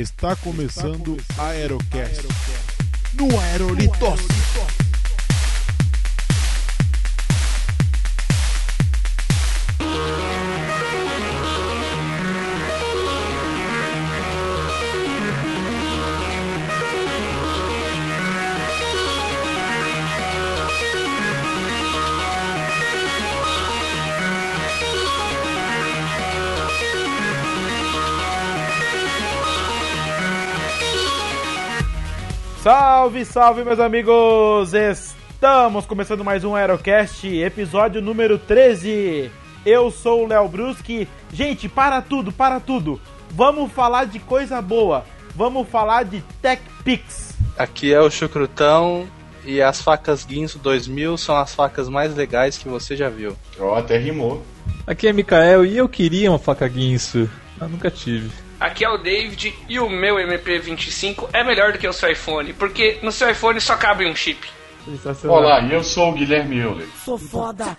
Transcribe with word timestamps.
Está 0.00 0.34
começando 0.34 1.18
a 1.36 1.48
Aerocast. 1.48 2.22
No 3.12 3.38
Aerolitos. 3.38 4.39
Salve, 32.62 33.24
salve, 33.24 33.64
meus 33.64 33.80
amigos! 33.80 34.74
Estamos 34.74 35.86
começando 35.86 36.22
mais 36.22 36.44
um 36.44 36.54
Aerocast, 36.54 37.26
episódio 37.26 38.02
número 38.02 38.38
13. 38.38 39.30
Eu 39.64 39.90
sou 39.90 40.24
o 40.24 40.26
Léo 40.26 40.46
Bruschi. 40.46 41.08
Gente, 41.32 41.70
para 41.70 42.02
tudo, 42.02 42.30
para 42.30 42.60
tudo. 42.60 43.00
Vamos 43.30 43.72
falar 43.72 44.04
de 44.04 44.18
coisa 44.18 44.60
boa. 44.60 45.06
Vamos 45.34 45.70
falar 45.70 46.02
de 46.02 46.20
Tech 46.42 46.60
Pix. 46.84 47.34
Aqui 47.56 47.94
é 47.94 48.00
o 48.00 48.10
Chucrutão 48.10 49.08
e 49.42 49.62
as 49.62 49.80
facas 49.80 50.26
Guinso 50.26 50.58
2000 50.58 51.16
são 51.16 51.36
as 51.36 51.54
facas 51.54 51.88
mais 51.88 52.14
legais 52.14 52.58
que 52.58 52.68
você 52.68 52.94
já 52.94 53.08
viu. 53.08 53.34
Ó, 53.58 53.74
até 53.76 53.96
rimou. 53.96 54.44
Aqui 54.86 55.08
é 55.08 55.14
Mikael 55.14 55.64
e 55.64 55.78
eu 55.78 55.88
queria 55.88 56.30
uma 56.30 56.38
faca 56.38 56.68
guinso, 56.68 57.26
mas 57.58 57.70
nunca 57.70 57.90
tive. 57.90 58.30
Aqui 58.60 58.84
é 58.84 58.90
o 58.90 58.98
David 58.98 59.54
e 59.66 59.80
o 59.80 59.88
meu 59.88 60.16
MP25 60.16 61.30
é 61.32 61.42
melhor 61.42 61.72
do 61.72 61.78
que 61.78 61.88
o 61.88 61.92
seu 61.94 62.10
iPhone, 62.10 62.52
porque 62.52 62.98
no 63.02 63.10
seu 63.10 63.30
iPhone 63.30 63.58
só 63.58 63.74
cabe 63.74 64.06
um 64.06 64.14
chip. 64.14 64.46
Olá, 65.24 65.60
e 65.62 65.72
eu 65.72 65.82
sou 65.82 66.10
o 66.10 66.12
Guilherme 66.12 66.58
Euler. 66.58 66.86
Sou 67.02 67.16
foda. 67.16 67.74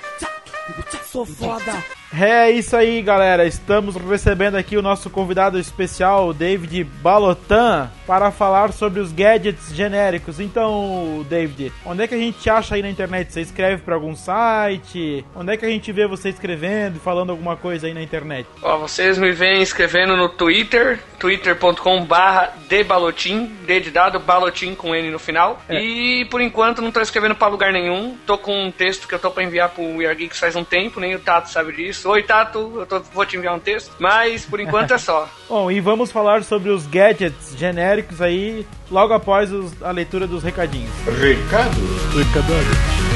Sou 1.04 1.24
foda. 1.24 1.72
É 2.14 2.52
isso 2.52 2.76
aí, 2.76 3.02
galera. 3.02 3.46
Estamos 3.46 3.96
recebendo 3.96 4.56
aqui 4.56 4.76
o 4.76 4.82
nosso 4.82 5.10
convidado 5.10 5.58
especial, 5.58 6.28
o 6.28 6.34
David 6.34 6.84
Balotan, 6.84 7.90
para 8.06 8.32
falar 8.32 8.74
sobre 8.74 9.00
os 9.00 9.14
gadgets 9.14 9.74
genéricos. 9.74 10.40
Então, 10.40 11.26
David, 11.30 11.72
onde 11.86 12.04
é 12.04 12.08
que 12.08 12.16
a 12.16 12.18
gente 12.18 12.40
te 12.40 12.50
acha 12.50 12.76
aí 12.76 12.82
na 12.82 12.90
internet? 12.90 13.32
Você 13.32 13.40
escreve 13.40 13.82
para 13.84 13.96
algum 13.96 14.14
site? 14.14 15.26
Onde 15.34 15.54
é 15.54 15.58
que 15.58 15.66
a 15.66 15.70
gente 15.70 15.90
vê 15.94 16.06
você 16.06 16.30
escrevendo 16.30 16.98
e 16.98 17.00
falando 17.00 17.30
alguma 17.30 17.56
coisa 17.56 17.88
aí 17.88 17.94
na 17.94 18.04
internet? 18.04 18.46
Ó, 18.62 18.78
vocês 18.78 19.18
me 19.18 19.32
vêm 19.32 19.62
escrevendo 19.62 20.18
no 20.18 20.28
Twitter, 20.28 21.00
twitter.com 21.18 22.04
barra 22.04 22.54
debalotim, 22.68 23.46
D 23.66 23.80
de 23.80 23.90
dado, 23.90 24.20
balotim 24.20 24.76
com 24.76 24.94
N 24.94 25.10
no 25.10 25.20
final. 25.20 25.62
É. 25.70 25.82
E 25.82 26.26
por 26.26 26.42
enquanto 26.42 26.82
não 26.82 26.92
tô 26.92 27.00
escrevendo 27.00 27.36
pra 27.36 27.48
lugar 27.48 27.72
nenhum. 27.72 28.18
Tô 28.26 28.38
com 28.38 28.66
um 28.66 28.72
texto 28.72 29.08
que 29.08 29.16
eu 29.16 29.20
tô 29.20 29.32
pra 29.32 29.44
enviar 29.44 29.70
pro 29.70 29.98
We 29.98 30.06
Are 30.06 30.16
Geeks 30.16 30.40
faz 30.40 30.58
um 30.58 30.64
tempo, 30.66 31.00
nem 31.00 31.16
o 31.16 31.20
Tato 31.20 31.50
sabe 31.50 31.72
disso. 31.72 32.01
Oi, 32.06 32.24
Tato, 32.24 32.72
eu 32.78 32.86
tô- 32.86 33.00
vou 33.14 33.26
te 33.26 33.38
enviar 33.38 33.56
um 33.56 33.60
texto. 33.60 33.92
Mas 34.00 34.46
por 34.46 34.60
enquanto 34.60 34.94
é 34.94 34.98
só. 34.98 35.28
Bom, 35.48 35.72
e 35.72 35.80
vamos 35.80 36.12
falar 36.12 36.44
sobre 36.44 36.70
os 36.70 36.86
gadgets 36.88 37.56
genéricos 37.58 38.22
aí 38.22 38.66
logo 38.90 39.14
após 39.14 39.52
os- 39.52 39.82
a 39.84 39.92
leitura 39.92 40.26
dos 40.28 40.44
recadinhos. 40.44 40.92
Recado? 41.06 41.78
Eu 42.16 43.11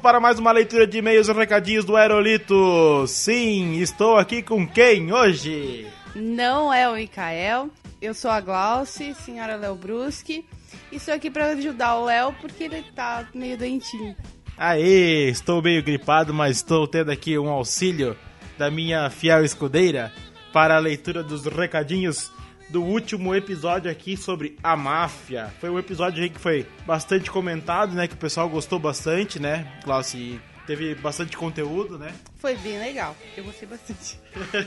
para 0.00 0.18
mais 0.18 0.38
uma 0.38 0.50
leitura 0.50 0.86
de 0.86 0.98
e-mails 0.98 1.28
e 1.28 1.32
recadinhos 1.32 1.84
do 1.84 1.94
Aerolito. 1.94 3.06
Sim, 3.06 3.78
estou 3.80 4.16
aqui 4.16 4.42
com 4.42 4.66
quem 4.66 5.12
hoje? 5.12 5.86
Não 6.14 6.72
é 6.72 6.88
o 6.88 6.94
Mikael, 6.94 7.68
eu 8.00 8.14
sou 8.14 8.30
a 8.30 8.40
Glauce, 8.40 9.14
senhora 9.14 9.56
Léo 9.56 9.74
Bruschi, 9.74 10.44
e 10.90 10.96
estou 10.96 11.12
aqui 11.12 11.30
para 11.30 11.48
ajudar 11.48 11.96
o 11.96 12.06
Léo 12.06 12.34
porque 12.40 12.64
ele 12.64 12.82
tá 12.94 13.28
meio 13.34 13.58
doentinho. 13.58 14.16
Aê, 14.56 15.28
estou 15.28 15.62
meio 15.62 15.82
gripado, 15.82 16.32
mas 16.32 16.56
estou 16.56 16.88
tendo 16.88 17.10
aqui 17.10 17.38
um 17.38 17.48
auxílio 17.48 18.16
da 18.56 18.70
minha 18.70 19.08
fiel 19.10 19.44
escudeira 19.44 20.12
para 20.52 20.76
a 20.76 20.80
leitura 20.80 21.22
dos 21.22 21.44
recadinhos 21.44 22.32
do 22.70 22.82
último 22.82 23.34
episódio 23.34 23.90
aqui 23.90 24.16
sobre 24.16 24.56
a 24.62 24.76
máfia. 24.76 25.52
Foi 25.60 25.68
um 25.68 25.78
episódio 25.78 26.22
aí 26.22 26.30
que 26.30 26.40
foi 26.40 26.66
bastante 26.86 27.30
comentado, 27.30 27.94
né? 27.94 28.06
Que 28.06 28.14
o 28.14 28.18
pessoal 28.18 28.48
gostou 28.48 28.78
bastante, 28.78 29.40
né? 29.40 29.66
E 30.14 30.40
Teve 30.66 30.94
bastante 30.94 31.36
conteúdo, 31.36 31.98
né? 31.98 32.12
Foi 32.36 32.54
bem 32.54 32.78
legal, 32.78 33.16
eu 33.36 33.42
gostei 33.42 33.66
bastante. 33.66 34.20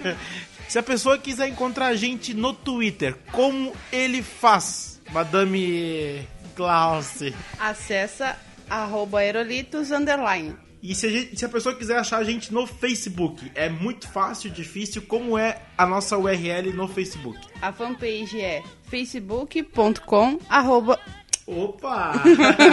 Se 0.67 0.77
a 0.77 0.83
pessoa 0.83 1.17
quiser 1.17 1.47
encontrar 1.47 1.87
a 1.87 1.95
gente 1.95 2.33
no 2.33 2.53
Twitter, 2.53 3.15
como 3.31 3.73
ele 3.89 4.21
faz, 4.21 5.01
Madame 5.13 6.27
Glauce? 6.57 7.33
Acessa 7.57 8.37
arroba 8.69 9.19
aerolitos 9.19 9.91
underline. 9.91 10.55
E 10.83 10.93
se 10.93 11.07
a, 11.07 11.09
gente- 11.09 11.39
se 11.39 11.45
a 11.45 11.49
pessoa 11.49 11.73
quiser 11.73 11.97
achar 11.97 12.17
a 12.17 12.23
gente 12.25 12.53
no 12.53 12.67
Facebook, 12.67 13.49
é 13.55 13.69
muito 13.69 14.05
fácil, 14.11 14.49
difícil, 14.51 15.01
como 15.03 15.37
é 15.37 15.61
a 15.77 15.85
nossa 15.85 16.17
URL 16.17 16.73
no 16.73 16.89
Facebook? 16.89 17.39
A 17.61 17.71
fanpage 17.71 18.41
é 18.41 18.61
facebook.com 18.89 20.37
arroba... 20.49 20.99
Opa! 21.45 22.13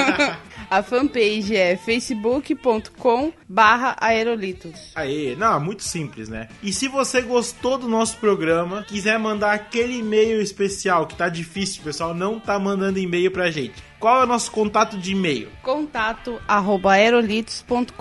A 0.70 0.80
fanpage 0.84 1.56
é 1.56 1.76
facebook.com 1.76 3.32
barra 3.48 3.96
aerolitos. 4.00 4.92
Aí, 4.94 5.34
não, 5.34 5.58
muito 5.58 5.82
simples, 5.82 6.28
né? 6.28 6.48
E 6.62 6.72
se 6.72 6.86
você 6.86 7.20
gostou 7.20 7.76
do 7.76 7.88
nosso 7.88 8.16
programa, 8.18 8.84
quiser 8.86 9.18
mandar 9.18 9.52
aquele 9.54 9.98
e-mail 9.98 10.40
especial, 10.40 11.08
que 11.08 11.16
tá 11.16 11.28
difícil, 11.28 11.82
pessoal 11.82 12.14
não 12.14 12.38
tá 12.38 12.56
mandando 12.60 13.00
e-mail 13.00 13.32
pra 13.32 13.50
gente. 13.50 13.82
Qual 14.00 14.22
é 14.22 14.24
o 14.24 14.26
nosso 14.26 14.50
contato 14.50 14.96
de 14.96 15.12
e-mail? 15.12 15.50
Contato 15.62 16.40
arroba 16.48 16.94
aerolitos.com.br 16.94 17.92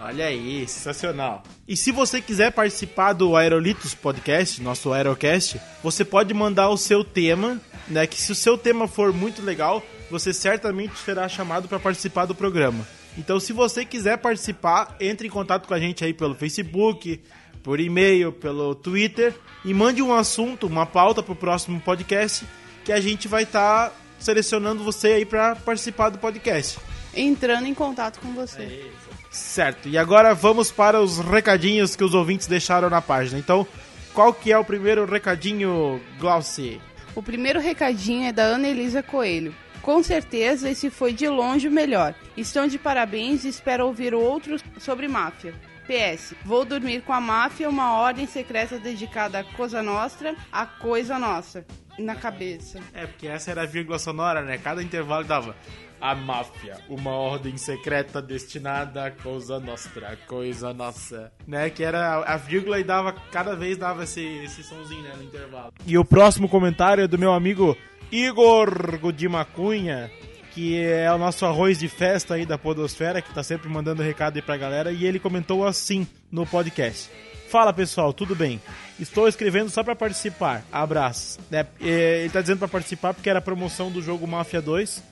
Olha 0.00 0.26
aí, 0.26 0.68
sensacional. 0.68 1.42
E 1.66 1.74
se 1.74 1.90
você 1.90 2.20
quiser 2.20 2.52
participar 2.52 3.14
do 3.14 3.34
Aerolitos 3.34 3.94
Podcast, 3.94 4.62
nosso 4.62 4.92
Aerocast, 4.92 5.58
você 5.82 6.04
pode 6.04 6.34
mandar 6.34 6.68
o 6.68 6.76
seu 6.76 7.02
tema, 7.02 7.58
né? 7.88 8.06
Que 8.06 8.20
se 8.20 8.30
o 8.30 8.34
seu 8.34 8.58
tema 8.58 8.86
for 8.86 9.10
muito 9.10 9.40
legal, 9.40 9.82
você 10.10 10.34
certamente 10.34 10.98
será 10.98 11.26
chamado 11.30 11.66
para 11.66 11.80
participar 11.80 12.26
do 12.26 12.34
programa. 12.34 12.86
Então, 13.16 13.40
se 13.40 13.54
você 13.54 13.86
quiser 13.86 14.18
participar, 14.18 14.96
entre 15.00 15.26
em 15.26 15.30
contato 15.30 15.66
com 15.66 15.74
a 15.74 15.80
gente 15.80 16.04
aí 16.04 16.12
pelo 16.12 16.34
Facebook, 16.34 17.22
por 17.62 17.80
e-mail, 17.80 18.32
pelo 18.32 18.74
Twitter 18.74 19.34
e 19.64 19.72
mande 19.72 20.02
um 20.02 20.14
assunto, 20.14 20.66
uma 20.66 20.84
pauta 20.84 21.22
para 21.22 21.32
o 21.32 21.36
próximo 21.36 21.80
podcast 21.80 22.44
que 22.84 22.92
a 22.92 23.00
gente 23.00 23.26
vai 23.26 23.44
estar 23.44 23.92
selecionando 24.18 24.84
você 24.84 25.08
aí 25.08 25.24
para 25.24 25.56
participar 25.56 26.10
do 26.10 26.18
podcast. 26.18 26.78
Entrando 27.14 27.66
em 27.66 27.74
contato 27.74 28.20
com 28.20 28.32
você. 28.32 28.90
Certo, 29.30 29.88
e 29.88 29.98
agora 29.98 30.34
vamos 30.34 30.70
para 30.70 31.00
os 31.00 31.18
recadinhos 31.18 31.94
que 31.94 32.04
os 32.04 32.14
ouvintes 32.14 32.46
deixaram 32.46 32.88
na 32.88 33.02
página. 33.02 33.38
Então, 33.38 33.66
qual 34.12 34.32
que 34.32 34.50
é 34.50 34.58
o 34.58 34.64
primeiro 34.64 35.04
recadinho, 35.04 36.00
Glauci? 36.18 36.80
O 37.14 37.22
primeiro 37.22 37.60
recadinho 37.60 38.28
é 38.28 38.32
da 38.32 38.44
Ana 38.44 38.68
Elisa 38.68 39.02
Coelho. 39.02 39.54
Com 39.82 40.02
certeza 40.02 40.70
esse 40.70 40.90
foi 40.90 41.12
de 41.12 41.28
longe 41.28 41.68
o 41.68 41.72
melhor. 41.72 42.14
Estão 42.36 42.66
de 42.66 42.78
parabéns 42.78 43.44
e 43.44 43.48
espero 43.48 43.86
ouvir 43.86 44.14
outros 44.14 44.62
sobre 44.78 45.08
máfia. 45.08 45.54
PS. 45.86 46.34
Vou 46.44 46.64
dormir 46.64 47.00
com 47.02 47.12
a 47.12 47.20
máfia, 47.20 47.68
uma 47.68 47.94
ordem 47.94 48.26
secreta 48.26 48.78
dedicada 48.78 49.38
à 49.38 49.44
Cosa 49.44 49.82
Nostra, 49.82 50.36
a 50.52 50.66
Coisa 50.66 51.18
Nossa. 51.18 51.64
Na 51.98 52.14
cabeça. 52.14 52.80
É, 52.94 53.06
porque 53.06 53.26
essa 53.26 53.50
era 53.50 53.62
a 53.62 53.66
vírgula 53.66 53.98
sonora, 53.98 54.42
né? 54.42 54.58
Cada 54.58 54.82
intervalo 54.82 55.24
dava 55.24 55.54
a 56.00 56.14
máfia, 56.14 56.78
uma 56.88 57.10
ordem 57.10 57.56
secreta 57.56 58.22
destinada 58.22 59.06
a 59.06 59.10
coisa 59.10 59.58
nostra, 59.58 60.16
coisa 60.26 60.72
nossa, 60.72 61.32
né? 61.46 61.70
Que 61.70 61.82
era 61.82 62.22
a 62.24 62.36
vírgula 62.36 62.78
e 62.78 62.84
dava, 62.84 63.12
cada 63.32 63.56
vez 63.56 63.76
dava 63.76 64.04
esse, 64.04 64.24
esse 64.44 64.62
somzinho, 64.62 65.02
né, 65.02 65.12
no 65.16 65.24
intervalo. 65.24 65.72
E 65.84 65.98
o 65.98 66.04
próximo 66.04 66.48
comentário 66.48 67.04
é 67.04 67.08
do 67.08 67.18
meu 67.18 67.32
amigo 67.32 67.76
Igor 68.12 68.98
Godima 68.98 69.44
Cunha, 69.44 70.10
que 70.52 70.80
é 70.80 71.12
o 71.12 71.18
nosso 71.18 71.44
arroz 71.44 71.78
de 71.78 71.88
festa 71.88 72.34
aí 72.34 72.46
da 72.46 72.56
podosfera, 72.56 73.20
que 73.20 73.34
tá 73.34 73.42
sempre 73.42 73.68
mandando 73.68 74.02
recado 74.02 74.36
aí 74.36 74.42
pra 74.42 74.56
galera, 74.56 74.92
e 74.92 75.04
ele 75.04 75.18
comentou 75.18 75.66
assim 75.66 76.06
no 76.30 76.46
podcast. 76.46 77.10
Fala 77.48 77.72
pessoal, 77.72 78.12
tudo 78.12 78.36
bem? 78.36 78.60
Estou 79.00 79.26
escrevendo 79.26 79.70
só 79.70 79.82
pra 79.82 79.96
participar. 79.96 80.62
Abraços. 80.70 81.38
Né? 81.50 81.66
Ele 81.80 82.28
tá 82.28 82.42
dizendo 82.42 82.58
pra 82.58 82.68
participar 82.68 83.14
porque 83.14 83.30
era 83.30 83.38
a 83.38 83.42
promoção 83.42 83.90
do 83.90 84.02
jogo 84.02 84.26
Mafia 84.26 84.60
2, 84.60 85.02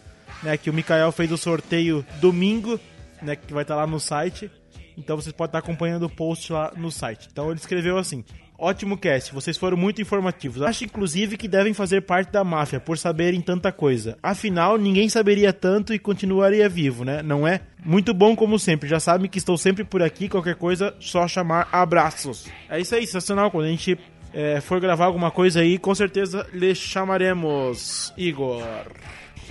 né? 0.43 0.59
Que 0.59 0.69
o 0.69 0.73
Mikael 0.73 1.11
fez 1.13 1.33
o 1.33 1.39
sorteio 1.39 2.05
domingo, 2.21 2.79
né? 3.23 3.37
Que 3.37 3.55
vai 3.55 3.63
estar 3.63 3.75
lá 3.75 3.87
no 3.87 3.99
site. 3.99 4.51
Então 4.99 5.17
vocês 5.17 5.33
podem 5.33 5.49
estar 5.49 5.61
acompanhando 5.61 6.05
o 6.05 6.11
post 6.11 6.53
lá 6.53 6.73
no 6.77 6.91
site. 6.93 7.27
Então 7.33 7.51
ele 7.51 7.59
escreveu 7.59 7.97
assim: 7.97 8.23
Ótimo 8.59 8.97
cast, 8.97 9.35
vocês 9.35 9.57
foram 9.57 9.77
muito 9.77 10.01
informativos. 10.01 10.63
Acho 10.63 10.85
inclusive 10.85 11.37
que 11.37 11.47
devem 11.47 11.75
fazer 11.75 12.03
parte 12.03 12.33
da 12.33 12.43
máfia 12.43 12.81
por 12.81 12.97
saberem 12.97 13.41
tanta 13.41 13.71
coisa. 13.71 14.17
Afinal, 14.23 14.79
ninguém 14.79 15.09
saberia 15.11 15.53
tanto 15.53 15.93
e 15.93 15.99
continuaria 15.99 16.69
vivo, 16.69 17.05
né? 17.05 17.23
Não 17.23 17.47
é? 17.47 17.61
Muito 17.85 18.15
bom 18.15 18.35
como 18.35 18.59
sempre. 18.59 18.89
Já 18.89 18.99
sabem 18.99 19.29
que 19.29 19.37
estou 19.37 19.59
sempre 19.59 19.85
por 19.85 20.03
aqui. 20.03 20.29
Qualquer 20.29 20.55
coisa, 20.55 20.95
só 20.99 21.29
chamar 21.29 21.69
abraços. 21.71 22.47
É 22.69 22.81
isso 22.81 22.95
aí, 22.95 23.07
sensacional. 23.07 23.51
Quando 23.51 23.67
a 23.67 23.71
gente 23.71 23.99
é, 24.33 24.61
for 24.61 24.81
gravar 24.81 25.05
alguma 25.05 25.31
coisa 25.31 25.61
aí, 25.61 25.79
com 25.79 25.95
certeza 25.95 26.47
lhe 26.53 26.75
chamaremos, 26.75 28.13
Igor. 28.17 28.63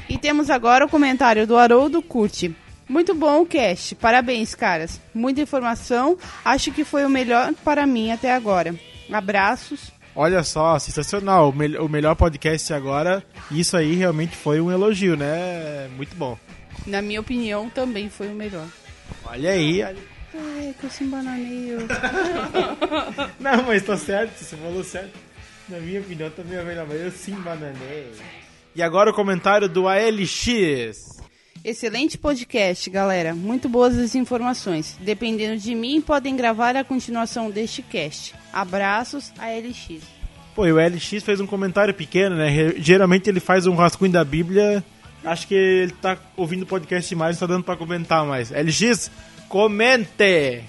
E 0.10 0.18
temos 0.18 0.50
agora 0.50 0.86
o 0.86 0.90
comentário 0.90 1.46
do 1.46 1.58
Haroldo 1.58 2.02
Curti. 2.02 2.56
Muito 2.88 3.16
bom 3.16 3.42
o 3.42 3.46
cast, 3.46 3.96
parabéns, 3.96 4.54
caras. 4.54 5.02
Muita 5.14 5.42
informação, 5.42 6.18
acho 6.44 6.72
que 6.72 6.84
foi 6.84 7.04
o 7.04 7.10
melhor 7.10 7.52
para 7.64 7.88
mim 7.88 8.12
até 8.12 8.32
agora. 8.32 8.76
Abraços. 9.12 9.92
Olha 10.16 10.44
só, 10.44 10.80
sensacional. 10.80 11.50
O, 11.50 11.54
mel- 11.56 11.86
o 11.86 11.90
melhor 11.90 12.16
podcast 12.16 12.74
agora. 12.74 13.24
Isso 13.52 13.76
aí 13.76 13.96
realmente 13.96 14.36
foi 14.36 14.62
um 14.62 14.72
elogio, 14.72 15.16
né? 15.18 15.90
Muito 15.96 16.16
bom. 16.16 16.38
Na 16.88 17.02
minha 17.02 17.20
opinião, 17.20 17.70
também 17.70 18.10
foi 18.10 18.28
o 18.28 18.34
melhor. 18.36 18.66
Olha 19.26 19.52
aí. 19.52 19.82
É, 19.82 19.94
que 20.80 20.84
eu 20.86 20.90
se 20.90 21.04
embananeio. 21.04 21.80
Não, 23.40 23.64
mas 23.64 23.84
tá 23.84 23.98
certo, 23.98 24.38
você 24.38 24.56
falou 24.56 24.84
certo. 24.84 25.12
Na 25.70 25.80
minha 25.80 26.00
opinião 26.00 26.30
também 26.30 26.58
é 26.58 26.62
o 26.62 26.66
melhor, 26.66 26.86
mas 26.88 27.02
eu 27.02 27.12
sim 27.12 27.36
bananei. 27.36 28.12
E 28.76 28.84
agora 28.84 29.10
o 29.12 29.14
comentário 29.14 29.68
do 29.70 29.88
ALX. 29.88 31.18
Excelente 31.64 32.18
podcast, 32.18 32.90
galera. 32.90 33.34
Muito 33.34 33.68
boas 33.68 33.98
as 33.98 34.14
informações. 34.14 34.98
Dependendo 35.00 35.58
de 35.60 35.74
mim, 35.74 36.00
podem 36.00 36.36
gravar 36.36 36.76
a 36.76 36.84
continuação 36.84 37.50
deste 37.50 37.82
cast. 37.82 38.36
Abraços, 38.54 39.32
ALX. 39.40 40.04
Pô, 40.54 40.66
e 40.68 40.72
o 40.72 40.78
LX 40.78 41.24
fez 41.24 41.40
um 41.42 41.48
comentário 41.48 41.94
pequeno, 41.94 42.36
né? 42.36 42.50
Geralmente 42.78 43.30
ele 43.30 43.40
faz 43.40 43.66
um 43.66 43.76
rascunho 43.76 44.12
da 44.12 44.24
Bíblia. 44.24 44.84
Acho 45.24 45.48
que 45.48 45.56
ele 45.56 45.92
tá 45.94 46.18
ouvindo 46.38 46.64
o 46.64 46.68
podcast 46.68 47.10
demais, 47.10 47.36
não 47.40 47.48
tá 47.48 47.54
dando 47.54 47.64
pra 47.64 47.76
comentar 47.76 48.24
mais. 48.26 48.52
LX, 48.52 49.10
comente! 49.50 50.64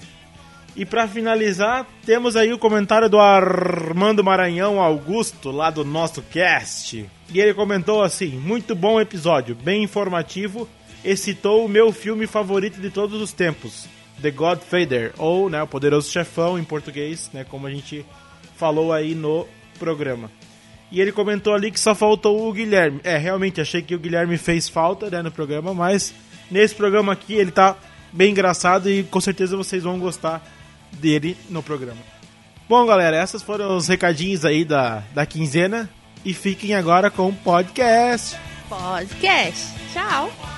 E 0.75 0.85
pra 0.85 1.07
finalizar, 1.07 1.87
temos 2.05 2.35
aí 2.35 2.53
o 2.53 2.57
comentário 2.59 3.09
do 3.09 3.17
Armando 3.19 4.23
Maranhão 4.23 4.79
Augusto, 4.79 5.49
lá 5.51 5.69
do 5.71 5.83
nosso 5.83 6.21
cast. 6.21 7.03
E 7.33 7.39
ele 7.39 7.53
comentou 7.53 8.01
assim: 8.03 8.29
muito 8.37 8.75
bom 8.75 8.99
episódio, 9.01 9.55
bem 9.55 9.83
informativo, 9.83 10.67
e 11.03 11.15
citou 11.15 11.65
o 11.65 11.69
meu 11.69 11.91
filme 11.91 12.27
favorito 12.27 12.79
de 12.79 12.89
todos 12.89 13.21
os 13.21 13.31
tempos, 13.31 13.85
The 14.21 14.31
Godfather, 14.31 15.13
ou 15.17 15.49
né, 15.49 15.61
o 15.61 15.67
Poderoso 15.67 16.11
Chefão 16.11 16.57
em 16.57 16.63
português, 16.63 17.29
né, 17.33 17.43
como 17.43 17.67
a 17.67 17.71
gente 17.71 18.05
falou 18.55 18.91
aí 18.91 19.13
no 19.13 19.47
programa. 19.77 20.31
E 20.91 21.01
ele 21.01 21.11
comentou 21.11 21.53
ali 21.53 21.69
que 21.69 21.79
só 21.79 21.93
faltou 21.93 22.47
o 22.47 22.53
Guilherme. 22.53 23.01
É, 23.03 23.17
realmente, 23.17 23.59
achei 23.59 23.81
que 23.81 23.93
o 23.93 23.99
Guilherme 23.99 24.37
fez 24.37 24.69
falta 24.69 25.09
né, 25.09 25.21
no 25.21 25.31
programa, 25.31 25.73
mas 25.73 26.13
nesse 26.49 26.73
programa 26.73 27.13
aqui 27.13 27.33
ele 27.33 27.51
tá 27.51 27.75
bem 28.11 28.31
engraçado 28.31 28.89
e 28.89 29.03
com 29.03 29.19
certeza 29.19 29.57
vocês 29.57 29.83
vão 29.83 29.99
gostar 29.99 30.41
dele 30.93 31.37
no 31.49 31.61
programa. 31.61 31.99
Bom, 32.69 32.85
galera, 32.85 33.21
esses 33.21 33.41
foram 33.41 33.77
os 33.77 33.87
recadinhos 33.87 34.43
aí 34.43 34.65
da, 34.65 35.03
da 35.13 35.25
quinzena. 35.25 35.89
E 36.25 36.33
fiquem 36.33 36.75
agora 36.75 37.09
com 37.09 37.29
o 37.29 37.33
podcast. 37.33 38.35
Podcast. 38.67 39.73
Tchau. 39.93 40.56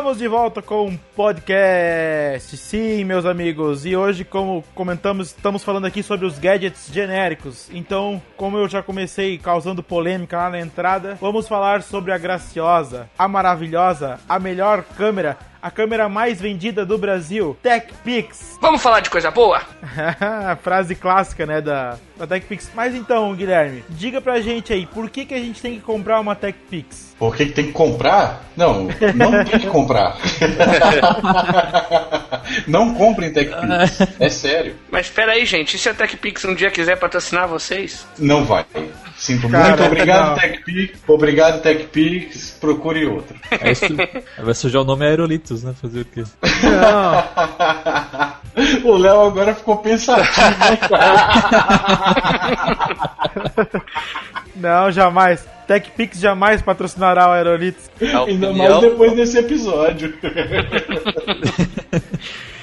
Estamos 0.00 0.16
de 0.16 0.28
volta 0.28 0.62
com 0.62 0.86
um 0.86 0.96
podcast. 1.14 2.56
Sim, 2.56 3.04
meus 3.04 3.26
amigos. 3.26 3.84
E 3.84 3.94
hoje, 3.94 4.24
como 4.24 4.64
comentamos, 4.74 5.26
estamos 5.26 5.62
falando 5.62 5.84
aqui 5.84 6.02
sobre 6.02 6.24
os 6.24 6.38
gadgets 6.38 6.88
genéricos. 6.90 7.68
Então, 7.70 8.20
como 8.34 8.56
eu 8.56 8.66
já 8.66 8.82
comecei 8.82 9.36
causando 9.36 9.82
polêmica 9.82 10.38
lá 10.38 10.48
na 10.48 10.58
entrada, 10.58 11.18
vamos 11.20 11.46
falar 11.46 11.82
sobre 11.82 12.12
a 12.12 12.18
graciosa, 12.18 13.10
a 13.18 13.28
maravilhosa, 13.28 14.18
a 14.26 14.38
melhor 14.38 14.82
câmera, 14.96 15.36
a 15.62 15.70
câmera 15.70 16.08
mais 16.08 16.40
vendida 16.40 16.84
do 16.84 16.96
Brasil, 16.96 17.56
TechPix. 17.62 18.58
Vamos 18.62 18.82
falar 18.82 19.00
de 19.00 19.10
coisa 19.10 19.30
boa? 19.30 19.62
A 20.20 20.56
frase 20.56 20.94
clássica, 20.94 21.46
né, 21.46 21.60
da, 21.60 21.96
da 22.16 22.26
TechPix. 22.26 22.70
Mas 22.74 22.94
então, 22.94 23.34
Guilherme, 23.34 23.84
diga 23.90 24.20
pra 24.20 24.40
gente 24.40 24.72
aí, 24.72 24.86
por 24.86 25.10
que, 25.10 25.24
que 25.24 25.34
a 25.34 25.38
gente 25.38 25.60
tem 25.60 25.74
que 25.74 25.80
comprar 25.80 26.20
uma 26.20 26.34
TechPix? 26.34 27.14
Por 27.18 27.36
que, 27.36 27.46
que 27.46 27.52
tem 27.52 27.66
que 27.66 27.72
comprar? 27.72 28.44
Não, 28.56 28.88
não 29.14 29.44
tem 29.44 29.60
que 29.60 29.66
comprar. 29.66 30.16
não 32.66 32.94
comprem 32.94 33.32
TechPix. 33.32 34.00
É 34.18 34.28
sério. 34.28 34.76
Mas 34.90 35.06
espera 35.06 35.32
aí, 35.32 35.44
gente. 35.44 35.76
E 35.76 35.78
se 35.78 35.88
a 35.88 35.94
TechPix 35.94 36.44
um 36.44 36.54
dia 36.54 36.70
quiser 36.70 36.96
patrocinar 36.98 37.48
vocês? 37.48 38.06
Não 38.18 38.44
vai. 38.44 38.64
Sinto 39.20 39.50
Cara, 39.50 39.68
muito. 39.76 39.84
Obrigado, 39.84 40.28
não. 40.30 40.34
TechPix. 40.36 40.98
Obrigado, 41.06 41.60
TechPix. 41.60 42.56
Procure 42.58 43.04
outro. 43.04 43.36
Aí 43.60 43.74
su- 43.74 43.94
vai 44.42 44.54
sujar 44.54 44.80
o 44.80 44.84
nome 44.84 45.04
Aerolitos, 45.04 45.62
né? 45.62 45.74
Fazer 45.78 46.00
o 46.00 46.04
quê? 46.06 46.24
Não, 48.82 48.90
o 48.90 48.96
Léo 48.96 49.20
agora 49.20 49.54
ficou 49.54 49.76
pensativo, 49.76 50.58
né, 50.58 50.78
não, 54.56 54.90
jamais. 54.90 55.46
TechPix 55.66 56.18
jamais 56.18 56.62
patrocinará 56.62 57.28
o 57.28 57.32
Aerolitos. 57.32 57.90
A 58.14 58.24
Ainda 58.24 58.52
mais 58.54 58.80
depois 58.80 59.12
desse 59.14 59.36
episódio. 59.38 60.14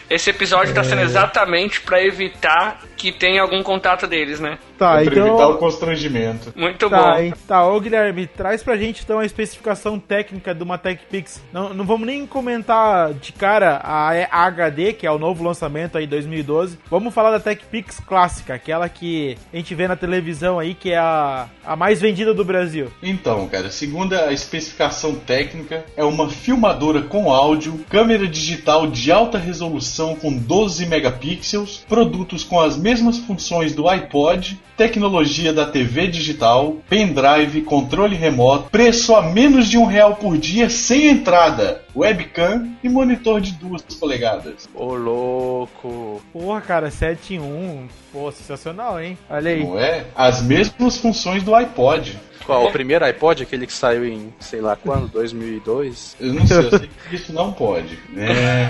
Esse 0.09 0.29
episódio 0.29 0.73
tá 0.73 0.83
sendo 0.83 1.01
exatamente 1.01 1.81
pra 1.81 2.01
evitar 2.03 2.81
que 2.95 3.11
tenha 3.11 3.41
algum 3.41 3.61
contato 3.61 4.07
deles, 4.07 4.39
né? 4.39 4.57
Tá, 4.77 4.93
pra 4.93 5.01
evitar 5.03 5.23
o 5.25 5.33
então. 5.33 5.57
constrangimento. 5.57 6.53
Muito 6.55 6.89
Tá, 6.89 7.13
bom. 7.13 7.19
hein? 7.19 7.33
tá, 7.47 7.65
ô 7.67 7.79
Guilherme, 7.79 8.25
traz 8.27 8.63
pra 8.63 8.77
gente 8.77 9.03
então 9.03 9.19
a 9.19 9.25
especificação 9.25 9.99
técnica 9.99 10.53
de 10.55 10.63
uma 10.63 10.77
TechPix. 10.77 11.41
Não, 11.51 11.73
não 11.73 11.85
vamos 11.85 12.05
nem 12.07 12.25
comentar 12.25 13.13
de 13.13 13.31
cara 13.33 13.79
a 13.83 14.07
a 14.31 14.45
HD, 14.45 14.93
que 14.93 15.05
é 15.05 15.11
o 15.11 15.19
novo 15.19 15.43
lançamento 15.43 15.97
aí 15.97 16.07
2012. 16.07 16.79
Vamos 16.89 17.13
falar 17.13 17.31
da 17.31 17.39
TechPix 17.39 17.99
clássica, 17.99 18.53
aquela 18.53 18.87
que 18.87 19.37
a 19.53 19.57
gente 19.57 19.75
vê 19.75 19.87
na 19.87 19.95
televisão 19.95 20.57
aí, 20.59 20.73
que 20.73 20.91
é 20.91 20.97
a, 20.97 21.47
a 21.65 21.75
mais 21.75 21.99
vendida 21.99 22.33
do 22.33 22.45
Brasil. 22.45 22.91
Então, 23.03 23.47
cara, 23.49 23.69
segundo 23.69 24.13
a 24.13 24.31
especificação 24.31 25.15
técnica, 25.15 25.83
é 25.97 26.03
uma 26.03 26.29
filmadora 26.29 27.01
com 27.01 27.31
áudio, 27.31 27.79
câmera 27.89 28.27
digital 28.27 28.87
de 28.87 29.11
alta 29.11 29.37
resolução 29.37 29.96
com 30.15 30.31
12 30.31 30.85
megapixels, 30.85 31.85
produtos 31.87 32.43
com 32.43 32.59
as 32.59 32.77
mesmas 32.77 33.17
funções 33.17 33.73
do 33.73 33.87
iPod, 33.87 34.59
tecnologia 34.77 35.51
da 35.51 35.65
TV 35.65 36.07
digital, 36.07 36.77
pendrive, 36.87 37.61
controle 37.61 38.15
remoto, 38.15 38.69
preço 38.69 39.15
a 39.15 39.23
menos 39.23 39.67
de 39.67 39.77
um 39.77 39.85
real 39.85 40.15
por 40.15 40.37
dia 40.37 40.69
sem 40.69 41.07
entrada, 41.07 41.83
webcam 41.95 42.69
e 42.83 42.87
monitor 42.87 43.41
de 43.41 43.53
duas 43.53 43.81
polegadas. 43.81 44.69
Ô, 44.75 44.93
louco. 44.93 46.21
Porra, 46.31 46.61
cara, 46.61 46.91
7 46.91 47.35
em 47.35 47.39
1. 47.39 47.87
Pô, 48.13 48.31
sensacional, 48.31 49.01
hein? 49.01 49.17
Olha 49.29 49.51
aí. 49.51 49.63
Não 49.63 49.79
é? 49.79 50.05
As 50.15 50.41
mesmas 50.41 50.97
funções 50.97 51.41
do 51.43 51.55
iPod. 51.55 52.19
Qual? 52.47 52.65
O 52.65 52.71
primeiro 52.71 53.03
iPod, 53.03 53.43
aquele 53.43 53.67
que 53.67 53.73
saiu 53.73 54.05
em, 54.05 54.33
sei 54.39 54.61
lá 54.61 54.77
quando, 54.77 55.09
2002? 55.09 56.15
Eu 56.17 56.33
não 56.33 56.47
sei, 56.47 56.57
eu 56.57 56.69
sei 56.69 56.89
que 57.09 57.15
isso 57.17 57.33
não 57.33 57.51
pode. 57.51 57.99
É... 58.15 58.69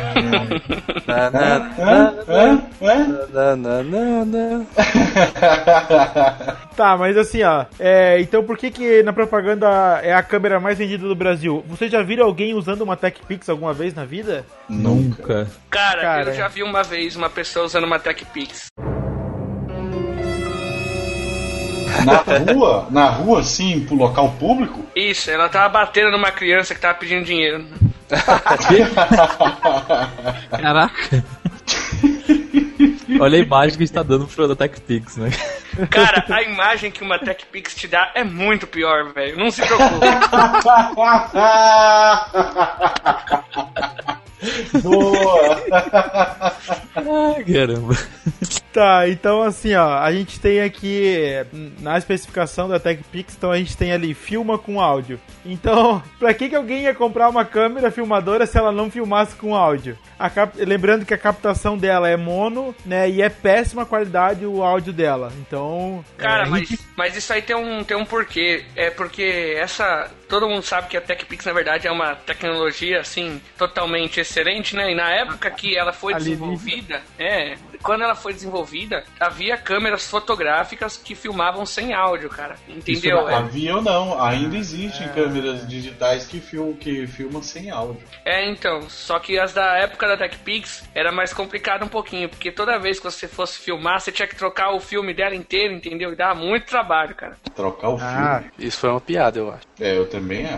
Tá, 6.76 6.98
mas 6.98 7.18
assim, 7.18 7.44
ó. 7.44 7.66
é, 7.80 8.20
então 8.20 8.44
por 8.44 8.58
que 8.58 8.72
que 8.72 9.04
na 9.04 9.14
propaganda 9.14 9.68
é 10.04 10.14
a 10.14 10.24
câmera 10.24 10.60
mais 10.60 10.78
vendida 10.78 11.08
do 11.08 11.16
Brasil? 11.16 11.64
Vocês 11.68 11.92
já 11.92 12.02
viram 12.02 12.26
alguém 12.26 12.56
usando 12.56 12.82
uma 12.82 12.98
TechPix 12.98 13.48
alguma 13.50 13.74
vez 13.74 13.94
na 13.94 14.06
vida? 14.06 14.44
Nunca. 14.68 15.48
Cara, 15.70 16.02
Cara. 16.02 16.30
eu 16.32 16.34
já 16.36 16.48
vi 16.48 16.64
uma 16.64 16.82
vez 16.84 17.16
uma 17.16 17.30
pessoa 17.30 17.66
usando 17.66 17.84
uma 17.84 18.00
TechPix. 18.00 18.68
Na 22.06 22.54
rua? 22.54 22.88
Na 22.90 23.10
rua, 23.10 23.44
sim, 23.44 23.82
pro 23.86 23.96
local 23.96 24.32
público? 24.40 24.86
Isso, 24.96 25.30
ela 25.30 25.50
tava 25.50 25.68
batendo 25.70 26.12
numa 26.12 26.32
criança 26.32 26.74
que 26.76 26.82
tava 26.82 26.98
pedindo 26.98 27.26
dinheiro. 27.26 27.66
Caraca. 30.50 31.24
Olha 33.20 33.38
a 33.38 33.42
imagem 33.42 33.78
que 33.78 33.84
está 33.84 34.02
dando 34.04 34.28
pro 34.28 34.48
da 34.48 34.56
TechPix, 34.56 35.18
né? 35.18 35.30
Cara, 35.90 36.24
a 36.30 36.44
imagem 36.44 36.92
que 36.92 37.04
uma 37.04 37.18
TechPix 37.20 37.76
te 37.76 37.88
dá 37.88 38.12
é 38.16 38.24
muito 38.24 38.66
pior, 38.68 39.12
velho. 39.14 39.38
Não 39.38 39.52
se 39.52 39.62
preocupe. 39.62 40.00
Boa! 44.84 45.62
Ai, 46.96 47.44
caramba. 47.44 47.96
Tá, 48.78 49.10
então 49.10 49.42
assim, 49.42 49.74
ó, 49.74 49.98
a 49.98 50.12
gente 50.12 50.40
tem 50.40 50.62
aqui 50.62 51.34
na 51.80 51.98
especificação 51.98 52.70
da 52.70 52.80
TechPix, 52.80 53.34
então 53.36 53.50
a 53.52 53.58
gente 53.58 53.76
tem 53.76 53.92
ali 53.92 54.14
filma 54.14 54.56
com 54.60 54.80
áudio. 54.80 55.20
Então, 55.44 56.00
pra 56.20 56.32
que 56.32 56.48
que 56.48 56.56
alguém 56.56 56.84
ia 56.84 56.94
comprar 56.94 57.28
uma 57.28 57.44
câmera 57.44 57.90
filmadora 57.90 58.46
se 58.46 58.56
ela 58.56 58.72
não 58.72 58.92
filmasse 58.92 59.36
com 59.36 59.56
áudio? 59.56 59.98
Cap- 60.34 60.64
Lembrando 60.64 61.06
que 61.06 61.14
a 61.14 61.18
captação 61.18 61.76
dela 61.76 62.08
é 62.08 62.16
mono, 62.16 62.76
né, 62.86 63.10
e 63.10 63.20
é 63.20 63.30
péssima 63.30 63.84
qualidade 63.84 64.46
o 64.46 64.62
áudio 64.62 64.94
dela. 64.94 65.34
Então, 65.40 66.06
Cara, 66.16 66.44
é, 66.44 66.50
mas, 66.50 66.70
mas 66.96 67.18
isso 67.18 67.34
aí 67.34 67.42
tem 67.42 67.56
um, 67.56 67.84
tem 67.84 67.98
um 67.98 68.06
porquê. 68.06 68.64
É 68.76 68.92
porque 68.92 69.56
essa. 69.58 70.12
Todo 70.28 70.48
mundo 70.48 70.64
sabe 70.64 70.88
que 70.88 70.98
a 70.98 71.02
TechPix, 71.02 71.46
na 71.46 71.54
verdade, 71.54 71.88
é 71.88 71.92
uma 71.92 72.16
tecnologia, 72.16 73.00
assim, 73.00 73.42
totalmente 73.58 74.20
excelente, 74.20 74.76
né? 74.76 74.92
E 74.92 74.96
na 74.96 75.10
época 75.10 75.50
que 75.52 75.78
ela 75.78 75.94
foi 75.94 76.14
desenvolvida, 76.14 77.02
é. 77.18 77.56
Quando 77.82 78.04
ela 78.04 78.16
foi 78.16 78.34
desenvolvida, 78.34 79.04
havia 79.20 79.56
câmeras 79.56 80.10
fotográficas 80.10 80.98
que 80.98 81.16
filmavam 81.16 81.66
sem 81.66 81.94
áudio, 81.94 82.30
cara. 82.30 82.56
Entendeu? 82.68 83.20
Isso, 83.20 83.36
havia 83.36 83.76
ou 83.76 83.82
não, 83.82 84.22
ainda 84.22 84.58
existem 84.58 85.08
câmeras 85.10 85.68
digitais 85.68 86.26
que, 86.26 86.40
film, 86.40 86.74
que 86.74 87.08
filmam 87.08 87.42
sem 87.42 87.70
áudio. 87.70 88.02
É, 88.26 88.50
então, 88.50 88.90
só 88.90 89.20
que 89.20 89.40
as 89.40 89.54
da 89.54 89.78
época 89.78 90.08
da 90.08 90.18
TechPix 90.18 90.84
era 90.94 91.12
mais 91.12 91.34
complicado 91.34 91.86
um 91.86 91.88
pouquinho, 91.88 92.28
porque 92.28 92.52
toda 92.52 92.80
vez 92.80 93.00
que 93.00 93.06
você 93.06 93.28
fosse 93.28 93.60
filmar, 93.60 94.02
você 94.02 94.12
tinha 94.12 94.28
que 94.28 94.36
trocar 94.36 94.72
o 94.72 94.80
filme 94.80 95.14
dela 95.14 95.36
inteiro, 95.36 95.74
entendeu? 95.74 96.12
E 96.12 96.16
dava 96.16 96.36
muito 96.36 96.66
trabalho, 96.66 97.16
cara. 97.16 97.38
Trocar 97.56 97.90
o 97.90 97.98
filme. 97.98 98.14
Ah. 98.14 98.44
Isso 98.58 98.80
foi 98.80 98.90
uma 98.90 99.02
piada, 99.02 99.40
eu 99.40 99.52
acho. 99.52 99.66
É, 99.80 99.98
eu 99.98 100.08
também 100.10 100.17
acho. 100.20 100.58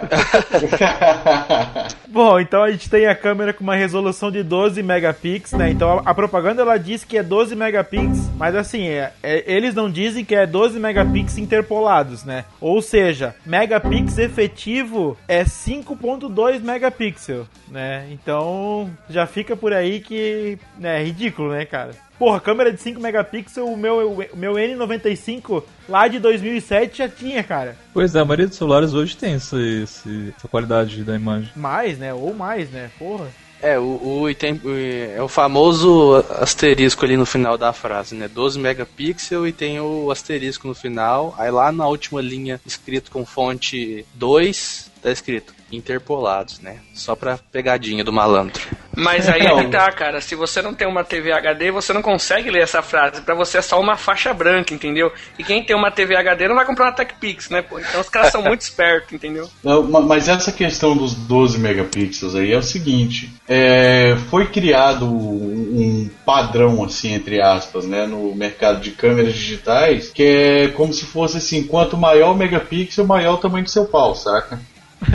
Bom, 2.09 2.39
então 2.39 2.63
a 2.63 2.71
gente 2.71 2.89
tem 2.89 3.05
a 3.07 3.15
câmera 3.15 3.53
com 3.53 3.63
uma 3.63 3.75
resolução 3.75 4.31
de 4.31 4.41
12 4.43 4.81
megapixels, 4.81 5.59
né? 5.59 5.69
Então 5.69 5.99
a, 5.99 6.11
a 6.11 6.13
propaganda 6.13 6.61
ela 6.61 6.77
diz 6.77 7.03
que 7.03 7.17
é 7.17 7.23
12 7.23 7.55
megapixels, 7.55 8.29
mas 8.37 8.55
assim, 8.55 8.87
é, 8.87 9.11
é- 9.21 9.43
eles 9.51 9.75
não 9.75 9.89
dizem 9.89 10.25
que 10.25 10.35
é 10.35 10.45
12 10.45 10.79
megapixels 10.79 11.37
interpolados, 11.37 12.23
né? 12.23 12.45
Ou 12.59 12.81
seja, 12.81 13.35
megapixel 13.45 14.25
efetivo 14.25 15.17
é 15.27 15.43
5.2 15.43 16.61
megapixels, 16.61 17.47
né? 17.67 18.07
Então 18.11 18.89
já 19.09 19.25
fica 19.25 19.55
por 19.55 19.73
aí 19.73 19.99
que 19.99 20.57
né, 20.77 21.01
é 21.01 21.03
ridículo, 21.03 21.51
né, 21.51 21.65
cara? 21.65 21.91
Porra, 22.19 22.39
câmera 22.41 22.71
de 22.73 22.81
5 22.81 22.99
megapixels, 22.99 23.67
o 23.69 23.77
meu, 23.77 24.11
o 24.33 24.37
meu 24.37 24.53
N95 24.55 25.63
lá 25.87 26.07
de 26.09 26.19
2007 26.19 26.97
já 26.97 27.07
tinha, 27.07 27.41
cara. 27.41 27.77
Pois 27.93 28.13
é, 28.13 28.19
a 28.19 28.25
maioria 28.25 28.47
dos 28.47 28.57
celulares 28.57 28.93
hoje 28.93 29.15
tem 29.15 29.35
esse, 29.35 29.55
esse- 29.83 30.33
essa 30.37 30.47
qualidade 30.49 31.01
da 31.05 31.15
imagem. 31.15 31.49
Mais, 31.55 31.97
né? 31.97 32.13
Ou 32.13 32.33
mais, 32.33 32.69
né? 32.71 32.91
Porra. 32.99 33.27
É, 33.61 33.77
o, 33.79 34.23
o, 34.23 34.35
tem- 34.35 34.59
o- 34.63 35.15
é 35.17 35.21
o 35.21 35.27
famoso 35.29 36.15
asterisco 36.39 37.03
ali 37.05 37.15
no 37.17 37.25
final 37.25 37.57
da 37.57 37.71
frase, 37.73 38.15
né? 38.15 38.27
12 38.27 38.59
megapixels 38.59 39.47
e 39.47 39.51
tem 39.53 39.79
o 39.79 40.11
asterisco 40.11 40.67
no 40.67 40.75
final. 40.75 41.33
Aí 41.37 41.49
lá 41.49 41.71
na 41.71 41.87
última 41.87 42.21
linha, 42.21 42.59
escrito 42.65 43.11
com 43.11 43.25
fonte 43.25 44.05
2, 44.15 44.91
tá 45.01 45.09
escrito 45.11 45.53
interpolados, 45.71 46.59
né? 46.59 46.77
Só 46.93 47.15
pra 47.15 47.39
pegadinha 47.51 48.03
do 48.03 48.11
malandro. 48.13 48.61
Mas 48.95 49.29
aí 49.29 49.45
é 49.45 49.55
que 49.63 49.67
tá, 49.69 49.89
cara. 49.91 50.19
Se 50.19 50.35
você 50.35 50.61
não 50.61 50.73
tem 50.73 50.85
uma 50.87 51.03
TV 51.05 51.31
HD, 51.31 51.71
você 51.71 51.93
não 51.93 52.01
consegue 52.01 52.49
ler 52.49 52.63
essa 52.63 52.81
frase. 52.81 53.21
Pra 53.21 53.33
você 53.33 53.59
é 53.59 53.61
só 53.61 53.79
uma 53.79 53.95
faixa 53.95 54.33
branca, 54.33 54.73
entendeu? 54.73 55.11
E 55.37 55.43
quem 55.43 55.63
tem 55.63 55.75
uma 55.75 55.89
TV 55.91 56.17
HD 56.17 56.47
não 56.49 56.55
vai 56.55 56.65
comprar 56.65 56.85
uma 56.87 56.91
TechPix, 56.91 57.49
né, 57.49 57.61
pô? 57.61 57.79
Então 57.79 58.01
os 58.01 58.09
caras 58.09 58.31
são 58.31 58.41
muito 58.41 58.59
espertos, 58.61 59.13
entendeu? 59.13 59.49
Não, 59.63 59.83
ma- 59.83 60.01
Mas 60.01 60.27
essa 60.27 60.51
questão 60.51 60.97
dos 60.97 61.13
12 61.13 61.59
megapixels 61.59 62.35
aí 62.35 62.51
é 62.51 62.57
o 62.57 62.63
seguinte: 62.63 63.31
é, 63.47 64.17
foi 64.29 64.47
criado 64.47 65.05
um 65.07 66.09
padrão, 66.25 66.83
assim, 66.83 67.13
entre 67.13 67.41
aspas, 67.41 67.85
né, 67.85 68.05
no 68.05 68.35
mercado 68.35 68.81
de 68.81 68.91
câmeras 68.91 69.33
digitais, 69.33 70.09
que 70.09 70.23
é 70.23 70.67
como 70.69 70.91
se 70.91 71.05
fosse 71.05 71.37
assim: 71.37 71.63
quanto 71.63 71.95
maior 71.95 72.31
o 72.31 72.35
megapixel, 72.35 73.05
maior 73.05 73.35
o 73.35 73.37
tamanho 73.37 73.63
do 73.63 73.69
seu 73.69 73.85
pau, 73.85 74.13
saca? 74.15 74.59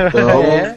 Então, 0.09 0.43
É. 0.43 0.77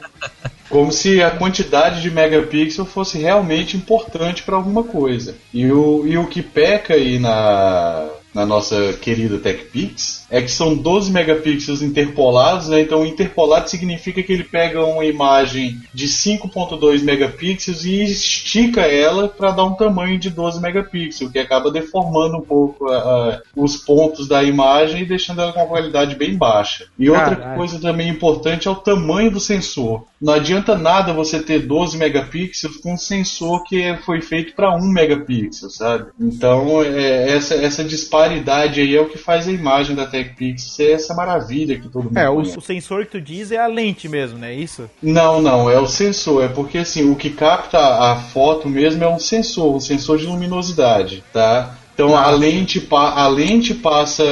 como 0.69 0.91
se 0.91 1.21
a 1.21 1.31
quantidade 1.31 2.01
de 2.01 2.11
megapixel 2.11 2.85
fosse 2.85 3.17
realmente 3.17 3.77
importante 3.77 4.43
para 4.43 4.55
alguma 4.55 4.83
coisa. 4.83 5.35
E 5.53 5.71
o, 5.71 6.05
e 6.05 6.17
o 6.17 6.27
que 6.27 6.41
peca 6.41 6.93
aí 6.93 7.19
na, 7.19 8.07
na 8.33 8.45
nossa 8.45 8.93
querida 8.93 9.37
TechPix 9.39 10.26
é 10.29 10.41
que 10.41 10.51
são 10.51 10.75
12 10.75 11.11
megapixels 11.11 11.81
interpolados, 11.81 12.67
né? 12.69 12.81
Então 12.81 13.05
interpolado 13.05 13.69
significa 13.69 14.21
que 14.21 14.33
ele 14.33 14.43
pega 14.43 14.83
uma 14.85 15.05
imagem 15.05 15.77
de 15.93 16.07
5.2 16.07 17.01
megapixels 17.03 17.85
e 17.85 18.03
estica 18.03 18.81
ela 18.81 19.27
para 19.27 19.51
dar 19.51 19.63
um 19.63 19.73
tamanho 19.75 20.17
de 20.19 20.29
12 20.29 20.59
megapixels, 20.61 21.31
que 21.31 21.39
acaba 21.39 21.71
deformando 21.71 22.37
um 22.37 22.41
pouco 22.41 22.89
a- 22.91 23.41
os 23.55 23.77
pontos 23.77 24.27
da 24.27 24.43
imagem 24.43 25.01
e 25.01 25.05
deixando 25.05 25.41
ela 25.41 25.53
com 25.53 25.59
uma 25.59 25.67
qualidade 25.67 26.15
bem 26.15 26.35
baixa. 26.35 26.85
E 26.99 27.09
outra 27.09 27.35
Caralho. 27.35 27.57
coisa 27.57 27.79
também 27.79 28.09
importante 28.09 28.67
é 28.67 28.71
o 28.71 28.75
tamanho 28.75 29.31
do 29.31 29.39
sensor. 29.39 30.05
Não 30.21 30.33
adianta 30.33 30.75
nada 30.77 31.13
você 31.13 31.39
ter 31.39 31.59
12 31.59 31.97
megapixels 31.97 32.77
com 32.77 32.93
um 32.93 32.97
sensor 32.97 33.63
que 33.63 33.95
foi 34.05 34.21
feito 34.21 34.53
para 34.55 34.75
1 34.75 34.81
megapixel, 34.91 35.69
sabe? 35.69 36.07
Então, 36.19 36.83
é, 36.83 37.29
essa, 37.31 37.53
essa 37.55 37.83
disparidade 37.83 38.81
aí 38.81 38.95
é 38.95 39.01
o 39.01 39.07
que 39.09 39.17
faz 39.17 39.47
a 39.47 39.51
imagem 39.51 39.95
da 39.95 40.05
TechPix 40.23 40.61
ser 40.75 40.91
essa 40.91 41.13
maravilha 41.13 41.79
que 41.79 41.87
todo 41.89 42.05
mundo 42.05 42.17
É, 42.17 42.29
o, 42.29 42.39
o 42.39 42.61
sensor 42.61 43.05
que 43.05 43.11
tu 43.11 43.21
diz 43.21 43.51
é 43.51 43.57
a 43.57 43.67
lente 43.67 44.07
mesmo, 44.09 44.37
né? 44.37 44.53
Isso? 44.53 44.89
Não, 45.01 45.41
não, 45.41 45.69
é 45.69 45.79
o 45.79 45.87
sensor. 45.87 46.43
É 46.43 46.47
porque 46.47 46.79
assim, 46.79 47.09
o 47.09 47.15
que 47.15 47.29
capta 47.29 47.77
a 47.79 48.15
foto 48.15 48.67
mesmo 48.69 49.03
é 49.03 49.07
um 49.09 49.19
sensor, 49.19 49.75
um 49.75 49.79
sensor 49.79 50.17
de 50.17 50.25
luminosidade, 50.25 51.23
tá? 51.33 51.75
Então 51.93 52.15
a 52.15 52.29
lente, 52.29 52.79
pa- 52.79 53.13
a 53.13 53.27
lente 53.27 53.73
passa 53.73 54.23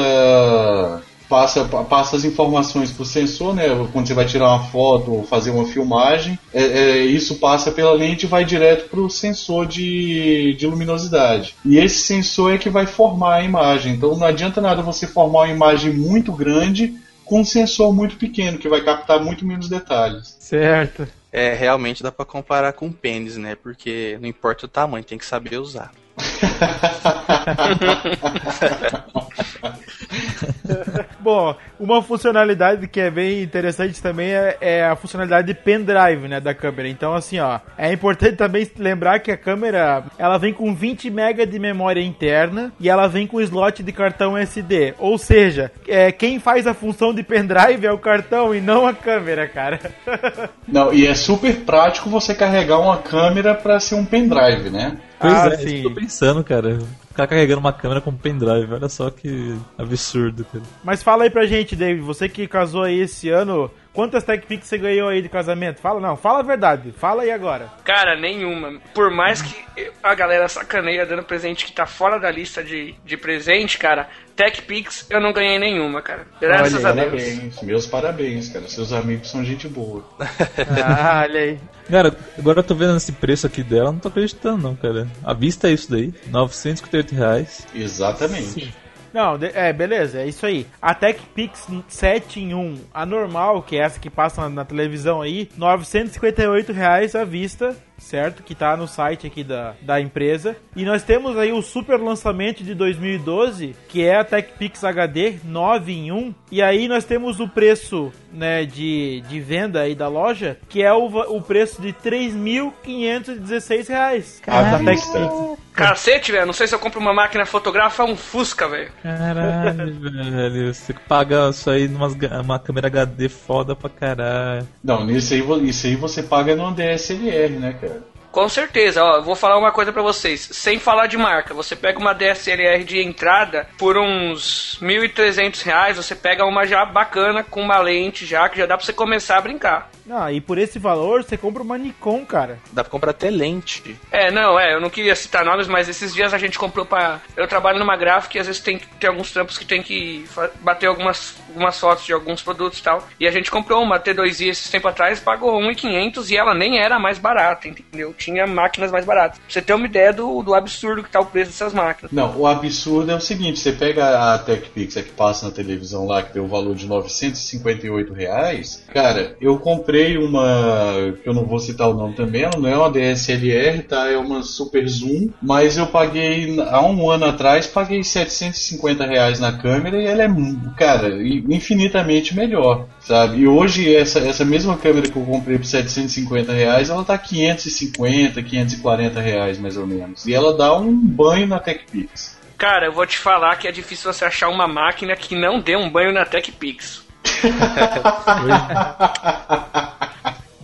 passa 1.30 1.66
passa 1.66 2.16
as 2.16 2.24
informações 2.24 2.92
para 2.92 3.04
o 3.04 3.06
sensor, 3.06 3.56
né? 3.56 3.64
Quando 3.92 4.08
você 4.08 4.14
vai 4.14 4.26
tirar 4.26 4.50
uma 4.50 4.64
foto 4.66 5.12
ou 5.12 5.24
fazer 5.24 5.52
uma 5.52 5.66
filmagem, 5.66 6.38
é, 6.54 6.64
é, 6.64 6.98
isso 7.00 7.36
passa 7.36 7.72
pela 7.72 7.94
lente 7.94 8.26
e 8.26 8.30
vai 8.30 8.46
direto 8.46 8.90
para 8.90 9.00
o 9.00 9.10
sensor 9.10 9.66
de, 9.66 10.54
de 10.54 10.68
luminosidade. 10.68 11.56
E 11.66 11.78
esse 11.78 12.00
sensor 12.00 12.54
é 12.54 12.58
que 12.58 12.70
vai 12.70 12.86
formar 12.86 13.36
a 13.36 13.44
imagem. 13.44 13.94
Então 13.94 14.16
não 14.16 14.28
adianta 14.28 14.62
nada 14.62 14.82
você 14.82 15.08
formar 15.08 15.40
uma 15.40 15.50
imagem 15.50 15.94
muito 15.94 16.32
grande 16.32 16.94
com 17.26 17.42
um 17.42 17.46
sensor 17.46 17.94
muito 17.94 18.16
pequeno 18.18 18.58
que 18.58 18.70
vai 18.70 18.82
captar 18.82 19.20
muito 19.20 19.46
menos 19.46 19.68
detalhes. 19.68 20.38
Certo. 20.40 21.08
É, 21.32 21.54
realmente 21.54 22.02
dá 22.02 22.12
pra 22.12 22.24
comparar 22.24 22.74
com 22.74 22.92
pênis, 22.92 23.36
né? 23.36 23.56
Porque 23.56 24.18
não 24.22 24.30
importa 24.30 24.68
o 24.68 24.70
tamanho, 24.70 25.04
tem 25.04 25.18
que 25.18 25.26
saber 25.26 25.58
usar. 25.58 25.92
Bom, 31.20 31.56
uma 31.80 32.02
funcionalidade 32.02 32.88
que 32.88 33.00
é 33.00 33.10
bem 33.10 33.42
interessante 33.42 34.02
também 34.02 34.32
é, 34.32 34.58
é 34.62 34.86
a 34.86 34.96
funcionalidade 34.96 35.48
de 35.48 35.54
pendrive, 35.54 36.28
né, 36.28 36.40
da 36.40 36.54
câmera. 36.54 36.88
Então, 36.88 37.14
assim, 37.14 37.40
ó, 37.40 37.60
é 37.78 37.92
importante 37.92 38.36
também 38.38 38.70
lembrar 38.78 39.20
que 39.20 39.32
a 39.32 39.38
câmera, 39.38 40.04
ela 40.18 40.38
vem 40.38 40.54
com 40.54 40.74
20 40.74 41.10
MB 41.10 41.46
de 41.46 41.60
memória 41.60 42.02
interna 42.02 42.72
e 42.80 42.90
ela 42.90 43.08
vem 43.08 43.28
com 43.28 43.42
slot 43.42 43.82
de 43.82 43.92
cartão 43.92 44.38
SD. 44.38 44.94
Ou 45.00 45.18
seja, 45.18 45.72
é, 45.88 46.12
quem 46.12 46.40
faz 46.40 46.68
a 46.68 46.74
função 46.74 47.14
de 47.14 47.24
pendrive 47.24 47.86
é 47.86 47.92
o 47.92 47.98
cartão 47.98 48.54
e 48.54 48.62
não 48.62 48.86
a 48.86 48.94
câmera, 48.94 49.48
cara. 49.48 49.80
Não, 50.68 50.94
e 50.94 51.06
é 51.06 51.14
super 51.14 51.56
prático 51.58 52.10
você 52.10 52.34
carregar 52.34 52.80
uma 52.80 52.98
câmera 52.98 53.54
para 53.54 53.80
ser 53.80 53.96
um 53.96 54.06
pendrive, 54.06 54.70
né? 54.70 54.98
Pois 55.20 55.34
Ah, 55.34 55.48
é, 55.48 55.58
sim. 55.58 55.78
eu 55.78 55.84
tô 55.84 55.92
pensando, 55.92 56.44
cara. 56.44 56.80
Cara 57.16 57.28
carregando 57.28 57.60
uma 57.60 57.74
câmera 57.74 58.02
com 58.02 58.14
pendrive. 58.14 58.74
Olha 58.74 58.90
só 58.90 59.10
que 59.10 59.56
absurdo, 59.78 60.46
cara. 60.52 60.64
Mas 60.84 61.02
fala 61.02 61.24
aí 61.24 61.30
pra 61.30 61.46
gente, 61.46 61.76
David, 61.76 62.04
você 62.04 62.28
que 62.28 62.48
casou 62.48 62.84
aí 62.84 63.00
esse 63.00 63.30
ano, 63.30 63.72
quantas 63.96 64.24
TechPix 64.24 64.68
você 64.68 64.78
ganhou 64.78 65.08
aí 65.08 65.22
de 65.22 65.30
casamento? 65.30 65.80
Fala, 65.80 66.00
não, 66.00 66.16
fala 66.18 66.40
a 66.40 66.44
verdade. 66.44 66.92
Fala 66.92 67.24
aí 67.24 67.32
agora. 67.32 67.70
Cara, 67.84 68.20
nenhuma. 68.20 68.80
Por 68.94 69.10
mais 69.10 69.42
que 69.42 69.56
a 70.04 70.14
galera 70.14 70.48
sacaneia 70.48 71.06
dando 71.06 71.24
presente 71.24 71.66
que 71.66 71.72
tá 71.72 71.86
fora 71.86 72.20
da 72.20 72.30
lista 72.30 72.64
de, 72.64 72.94
de 73.04 73.18
presente, 73.18 73.78
cara, 73.78 74.08
TechPix 74.36 75.08
eu 75.10 75.22
não 75.22 75.32
ganhei 75.32 75.58
nenhuma, 75.58 76.02
cara. 76.02 76.28
Graças 76.40 76.76
Olha, 76.76 76.90
a 76.90 76.92
Deus. 76.92 77.24
Parabéns, 77.24 77.62
meus 77.62 77.88
parabéns, 77.88 78.50
cara. 78.50 78.68
Seus 78.68 78.92
amigos 78.92 79.32
são 79.32 79.44
gente 79.44 79.68
boa. 79.68 80.04
Ah, 80.88 81.22
olha 81.24 81.40
aí. 81.40 81.60
Cara, 81.90 82.16
agora 82.38 82.60
eu 82.60 82.64
tô 82.64 82.76
vendo 82.76 82.98
esse 82.98 83.12
preço 83.12 83.48
aqui 83.48 83.64
dela, 83.64 83.92
não 83.92 84.00
tô 84.00 84.08
acreditando 84.08 84.58
não, 84.58 84.76
cara. 84.76 85.08
A 85.24 85.34
vista 85.34 85.70
é 85.70 85.74
isso 85.74 85.90
daí, 85.90 86.14
958 86.28 87.16
reais. 87.16 87.68
Exatamente. 87.74 88.74
Não, 89.16 89.40
é, 89.54 89.72
beleza, 89.72 90.20
é 90.20 90.28
isso 90.28 90.46
aí. 90.46 90.68
A 90.82 90.94
TechPix 90.94 91.70
7 91.88 92.42
em 92.42 92.54
1, 92.54 92.82
a 92.94 93.06
normal, 93.06 93.64
que 93.64 93.78
é 93.78 93.80
essa 93.80 93.98
que 93.98 94.10
passa 94.10 94.42
na, 94.42 94.50
na 94.50 94.66
televisão 94.66 95.22
aí, 95.22 95.48
958 95.56 96.74
reais 96.74 97.16
à 97.16 97.24
vista, 97.24 97.78
certo? 97.98 98.44
Que 98.44 98.56
tá 98.56 98.76
no 98.78 98.88
site 98.88 99.28
aqui 99.28 99.44
da, 99.44 99.74
da 99.82 100.00
empresa. 100.00 100.56
E 100.76 100.84
nós 100.84 101.04
temos 101.04 101.38
aí 101.38 101.52
o 101.52 101.62
super 101.62 102.00
lançamento 102.00 102.64
de 102.64 102.74
2012, 102.74 103.76
que 103.88 104.04
é 104.06 104.18
a 104.18 104.24
TechPix 104.24 104.84
HD 104.84 105.36
9 105.44 105.92
em 105.92 106.12
1. 106.12 106.36
E 106.52 106.62
aí 106.62 106.88
nós 106.88 107.06
temos 107.06 107.40
o 107.40 107.48
preço, 107.48 108.12
né, 108.32 108.66
de, 108.66 109.24
de 109.28 109.40
venda 109.40 109.82
aí 109.82 109.96
da 109.96 110.08
loja, 110.08 110.58
que 110.70 110.82
é 110.82 110.94
o, 110.94 111.06
o 111.06 111.42
preço 111.42 111.82
de 111.82 111.94
3.516 111.94 113.88
reais. 113.90 114.42
À 114.48 114.62
Da 114.62 114.78
vista. 114.78 115.20
TechPix. 115.20 115.66
Cacete, 115.76 116.32
velho. 116.32 116.46
Não 116.46 116.54
sei 116.54 116.68
se 116.68 116.74
eu 116.74 116.80
compro 116.80 117.02
uma 117.02 117.14
máquina 117.14 117.46
fotográfica 117.46 118.04
ou 118.04 118.12
um 118.12 118.16
Fusca, 118.16 118.68
velho. 118.68 118.92
Caralho, 119.04 120.00
velho. 120.00 120.74
Você 120.74 120.94
paga 120.94 121.50
isso 121.50 121.70
aí 121.70 121.88
numa 121.88 122.08
uma 122.42 122.58
câmera 122.58 122.88
HD 122.88 123.28
foda 123.28 123.76
pra 123.76 123.90
caralho. 123.90 124.66
Não, 124.82 125.06
nisso 125.06 125.34
aí, 125.34 125.44
isso 125.68 125.88
aí 125.88 125.96
você 125.96 126.24
paga 126.24 126.56
numa 126.56 126.72
DSLR, 126.72 127.60
né, 127.60 127.74
cara? 127.80 127.95
Com 128.36 128.50
certeza, 128.50 129.02
ó, 129.02 129.16
eu 129.16 129.24
vou 129.24 129.34
falar 129.34 129.58
uma 129.58 129.72
coisa 129.72 129.94
pra 129.94 130.02
vocês, 130.02 130.50
sem 130.52 130.78
falar 130.78 131.08
de 131.08 131.16
marca, 131.16 131.54
você 131.54 131.74
pega 131.74 131.98
uma 131.98 132.12
DSLR 132.12 132.84
de 132.84 133.02
entrada 133.02 133.66
por 133.78 133.98
uns 133.98 134.78
1.300 134.82 135.64
reais, 135.64 135.96
você 135.96 136.14
pega 136.14 136.44
uma 136.44 136.68
já 136.68 136.84
bacana, 136.84 137.46
com 137.46 137.62
uma 137.62 137.80
lente 137.80 138.26
já, 138.26 138.50
que 138.50 138.58
já 138.58 138.66
dá 138.66 138.76
pra 138.76 138.86
você 138.86 138.92
começar 138.92 139.38
a 139.38 139.42
brincar. 139.42 139.90
Ah, 140.10 140.34
e 140.34 140.42
por 140.42 140.58
esse 140.58 140.78
valor 140.78 141.24
você 141.24 141.38
compra 141.38 141.64
uma 141.64 141.78
Nikon, 141.78 142.26
cara. 142.26 142.60
Dá 142.74 142.84
pra 142.84 142.92
comprar 142.92 143.12
até 143.12 143.30
lente. 143.30 143.98
É, 144.12 144.30
não, 144.30 144.60
é, 144.60 144.74
eu 144.74 144.82
não 144.82 144.90
queria 144.90 145.16
citar 145.16 145.46
nomes, 145.46 145.68
mas 145.68 145.88
esses 145.88 146.14
dias 146.14 146.34
a 146.34 146.38
gente 146.38 146.60
comprou 146.60 146.86
pra... 146.86 147.22
Eu 147.38 147.48
trabalho 147.48 147.80
numa 147.80 147.96
gráfica 147.96 148.38
e 148.38 148.42
às 148.42 148.48
vezes 148.48 148.62
tem, 148.62 148.78
tem 149.00 149.10
alguns 149.10 149.32
trampos 149.32 149.58
que 149.58 149.66
tem 149.66 149.82
que 149.82 150.26
bater 150.60 150.88
algumas, 150.88 151.38
algumas 151.56 151.80
fotos 151.80 152.06
de 152.06 152.14
alguns 152.14 152.42
produtos 152.42 152.80
e 152.80 152.84
tal, 152.84 153.08
e 153.20 153.28
a 153.28 153.32
gente 153.32 153.50
comprou 153.50 153.82
uma 153.82 154.00
T2i 154.00 154.50
esses 154.50 154.70
tempo 154.70 154.88
atrás, 154.88 155.20
pagou 155.20 155.60
1.500 155.62 156.30
e 156.30 156.38
ela 156.38 156.54
nem 156.54 156.78
era 156.78 157.00
mais 157.00 157.18
barata, 157.18 157.68
entendeu? 157.68 158.14
Tinha 158.18 158.46
máquinas 158.46 158.92
mais 158.92 159.06
baratas. 159.06 159.40
Pra 159.40 159.48
você 159.48 159.62
ter 159.62 159.74
uma 159.74 159.86
ideia 159.86 160.12
do, 160.12 160.44
do 160.44 160.54
absurdo 160.54 161.04
que 161.04 161.10
tá 161.10 161.20
o 161.20 161.26
preço 161.26 161.52
dessas 161.52 161.74
máquinas. 161.74 162.12
Não, 162.12 162.38
o 162.38 162.46
absurdo 162.46 163.12
é 163.12 163.16
o 163.16 163.22
seguinte, 163.22 163.60
você 163.60 163.72
pega 163.72 164.34
a 164.34 164.38
TechPix 164.40 164.96
que 164.96 165.12
passa 165.12 165.48
na 165.48 165.52
televisão 165.52 166.06
lá, 166.06 166.22
que 166.22 166.34
tem 166.34 166.42
o 166.42 166.48
valor 166.48 166.76
de 166.76 166.86
958 166.86 168.14
reais, 168.14 168.86
cara, 168.94 169.36
eu 169.40 169.58
comprei 169.58 170.18
uma, 170.18 171.14
que 171.24 171.28
eu 171.28 171.34
não 171.34 171.46
vou 171.46 171.60
citar 171.60 171.90
o 171.90 171.94
nome 171.94 172.16
também, 172.16 172.44
ela 172.44 172.58
não 172.58 172.70
é 172.70 172.78
uma 172.78 172.92
DSLR, 172.92 173.82
tá? 173.84 174.10
É 174.10 174.18
uma 174.18 174.44
Super 174.44 174.88
Zoom, 174.88 175.30
mas 175.42 175.78
eu 175.78 175.88
paguei, 175.88 176.60
há 176.60 176.82
um 176.82 177.10
ano 177.10 177.26
atrás, 177.26 177.68
paguei 177.68 178.04
750 178.04 179.06
reais 179.06 179.40
na 179.40 179.54
câmera 179.54 180.02
e 180.02 180.06
ela 180.06 180.24
é, 180.24 180.30
cara, 180.78 181.16
infinitamente 181.50 182.36
melhor, 182.36 182.86
sabe? 183.00 183.40
E 183.40 183.48
hoje 183.48 183.96
essa, 183.96 184.20
essa 184.20 184.46
mesma 184.46 184.78
câmera 184.78 185.10
que 185.10 185.16
eu 185.16 185.24
comprei 185.24 185.58
por 185.58 185.66
750 185.66 186.54
reais, 186.54 186.90
ela 186.90 187.04
tá 187.04 187.18
550, 187.18 188.42
540 188.42 189.20
reais 189.20 189.60
mais 189.60 189.78
ou 189.78 189.86
menos. 189.86 190.26
E 190.26 190.34
ela 190.34 190.56
dá 190.56 190.76
um 190.76 190.96
banho 190.96 191.48
na 191.48 191.60
TechPix. 191.60 192.36
Cara, 192.58 192.88
eu 192.88 192.94
vou 192.94 193.06
te 193.06 193.18
falar 193.18 193.58
que 193.58 193.68
é 193.68 193.72
difícil 193.72 194.12
você 194.12 194.26
achar 194.26 194.50
uma 194.50 194.68
máquina 194.68 195.16
que 195.16 195.36
não 195.36 195.60
dê 195.60 195.76
um 195.76 195.90
banho 195.90 196.14
na 196.14 196.26
TechPix. 196.26 197.04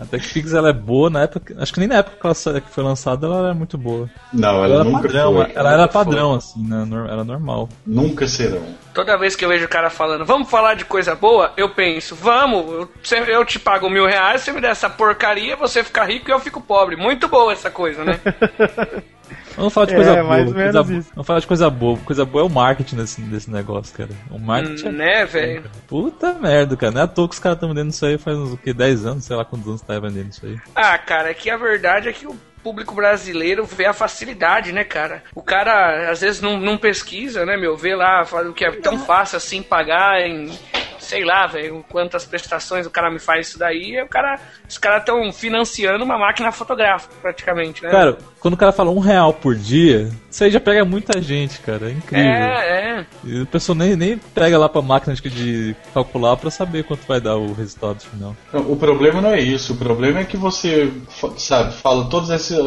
A 0.01 0.05
TechPix 0.05 0.53
ela 0.53 0.69
é 0.69 0.73
boa 0.73 1.11
na 1.11 1.21
época. 1.21 1.55
Acho 1.59 1.71
que 1.71 1.79
nem 1.79 1.87
na 1.87 1.97
época 1.97 2.17
que, 2.19 2.25
ela, 2.25 2.61
foi 2.65 2.83
lançada 2.83 3.27
ela 3.27 3.45
era 3.45 3.53
muito 3.53 3.77
boa. 3.77 4.09
Não, 4.33 4.63
ela, 4.63 4.65
Ela, 4.65 4.75
era 4.75 4.83
nunca 4.83 5.01
padrão, 5.03 5.33
foi. 5.35 5.51
ela 5.53 5.69
era 5.69 5.81
nunca 5.83 5.93
foi. 5.93 6.05
padrão, 6.05 6.33
assim, 6.33 6.67
né? 6.67 6.87
Era 7.07 7.23
normal. 7.23 7.69
Nunca 7.85 8.27
serão. 8.27 8.63
Toda 8.95 9.15
vez 9.17 9.35
que 9.35 9.45
eu 9.45 9.49
vejo 9.49 9.65
o 9.65 9.69
cara 9.69 9.91
falando, 9.91 10.25
vamos 10.25 10.49
falar 10.49 10.73
de 10.73 10.85
coisa 10.85 11.13
boa, 11.13 11.53
eu 11.55 11.69
penso, 11.69 12.15
vamos, 12.15 12.87
eu 13.27 13.45
te 13.45 13.59
pago 13.59 13.89
mil 13.89 14.05
reais, 14.07 14.41
você 14.41 14.51
me 14.51 14.59
der 14.59 14.71
essa 14.71 14.89
porcaria, 14.89 15.55
você 15.55 15.83
fica 15.83 16.03
rico 16.03 16.29
e 16.29 16.33
eu 16.33 16.39
fico 16.39 16.59
pobre. 16.59 16.95
Muito 16.95 17.27
boa 17.27 17.53
essa 17.53 17.69
coisa, 17.69 18.03
né? 18.03 18.19
Vamos 19.55 19.73
falar 19.73 19.85
de 19.87 19.93
É, 19.93 19.95
coisa 19.95 20.11
boa. 20.13 20.23
mais 20.23 20.47
ou 20.47 20.53
coisa 20.53 20.71
menos 20.71 20.87
boa. 20.87 20.99
isso. 20.99 21.09
Vamos 21.13 21.27
falar 21.27 21.39
de 21.39 21.47
coisa 21.47 21.69
boa. 21.69 21.97
Coisa 21.99 22.25
boa 22.25 22.43
é 22.43 22.45
o 22.47 22.49
marketing 22.49 22.95
desse, 22.95 23.21
desse 23.21 23.51
negócio, 23.51 23.95
cara. 23.95 24.09
O 24.29 24.39
marketing 24.39 24.87
é 24.87 24.91
né, 24.91 25.25
velho? 25.25 25.63
Puta 25.87 26.33
merda, 26.33 26.75
cara. 26.77 26.91
Não 26.91 27.01
é 27.01 27.03
à 27.03 27.07
toa 27.07 27.27
que 27.27 27.33
os 27.33 27.39
caras 27.39 27.57
estão 27.57 27.69
vendendo 27.69 27.89
isso 27.91 28.05
aí 28.05 28.17
faz 28.17 28.37
uns 28.37 28.53
o 28.53 28.57
quê? 28.57 28.73
10 28.73 29.05
anos, 29.05 29.25
sei 29.25 29.35
lá 29.35 29.43
quantos 29.45 29.67
anos 29.67 29.81
tá 29.81 29.99
vendendo 29.99 30.29
isso 30.31 30.45
aí. 30.45 30.57
Ah, 30.75 30.97
cara, 30.97 31.29
é 31.29 31.33
que 31.33 31.49
a 31.49 31.57
verdade 31.57 32.07
é 32.09 32.13
que 32.13 32.25
o 32.27 32.35
público 32.63 32.93
brasileiro 32.93 33.65
vê 33.65 33.85
a 33.87 33.93
facilidade, 33.93 34.71
né, 34.71 34.83
cara? 34.83 35.23
O 35.33 35.41
cara 35.41 36.09
às 36.11 36.21
vezes 36.21 36.41
não, 36.41 36.59
não 36.59 36.77
pesquisa, 36.77 37.45
né, 37.45 37.57
meu? 37.57 37.75
Vê 37.75 37.95
lá, 37.95 38.23
fala 38.23 38.49
o 38.49 38.53
que 38.53 38.63
é 38.63 38.71
tão 38.71 38.99
fácil 38.99 39.37
assim 39.37 39.61
pagar 39.63 40.21
em. 40.21 40.51
Sei 40.99 41.25
lá, 41.25 41.45
velho, 41.47 41.83
quantas 41.89 42.23
prestações 42.25 42.85
o 42.85 42.89
cara 42.91 43.09
me 43.11 43.19
faz 43.19 43.47
isso 43.49 43.59
daí, 43.59 43.95
e 43.95 44.01
o 44.03 44.07
cara. 44.07 44.39
Os 44.69 44.77
caras 44.77 44.99
estão 44.99 45.33
financiando 45.33 46.05
uma 46.05 46.17
máquina 46.17 46.51
fotográfica, 46.51 47.13
praticamente, 47.21 47.83
né? 47.83 47.89
Cara, 47.89 48.17
quando 48.41 48.55
o 48.55 48.57
cara 48.57 48.71
fala 48.71 48.89
um 48.89 48.99
real 48.99 49.33
por 49.33 49.55
dia, 49.55 50.09
isso 50.29 50.43
aí 50.43 50.49
já 50.49 50.59
pega 50.59 50.83
muita 50.83 51.21
gente, 51.21 51.59
cara. 51.59 51.89
É 51.89 51.91
incrível. 51.91 52.25
é, 52.25 52.99
é. 52.99 53.05
E 53.23 53.41
a 53.41 53.45
pessoa 53.45 53.75
nem, 53.75 53.95
nem 53.95 54.17
pega 54.17 54.57
lá 54.57 54.67
pra 54.67 54.81
máquina 54.81 55.13
de, 55.13 55.29
de 55.29 55.75
calcular 55.93 56.35
pra 56.35 56.49
saber 56.49 56.83
quanto 56.83 57.05
vai 57.07 57.21
dar 57.21 57.37
o 57.37 57.53
resultado 57.53 58.01
final. 58.01 58.35
Não, 58.51 58.71
O 58.71 58.75
problema 58.75 59.21
não 59.21 59.29
é 59.29 59.39
isso. 59.39 59.73
O 59.73 59.77
problema 59.77 60.19
é 60.19 60.23
que 60.23 60.37
você, 60.37 60.91
sabe, 61.37 61.73
fala 61.75 62.09
todas 62.09 62.31
essas, 62.31 62.57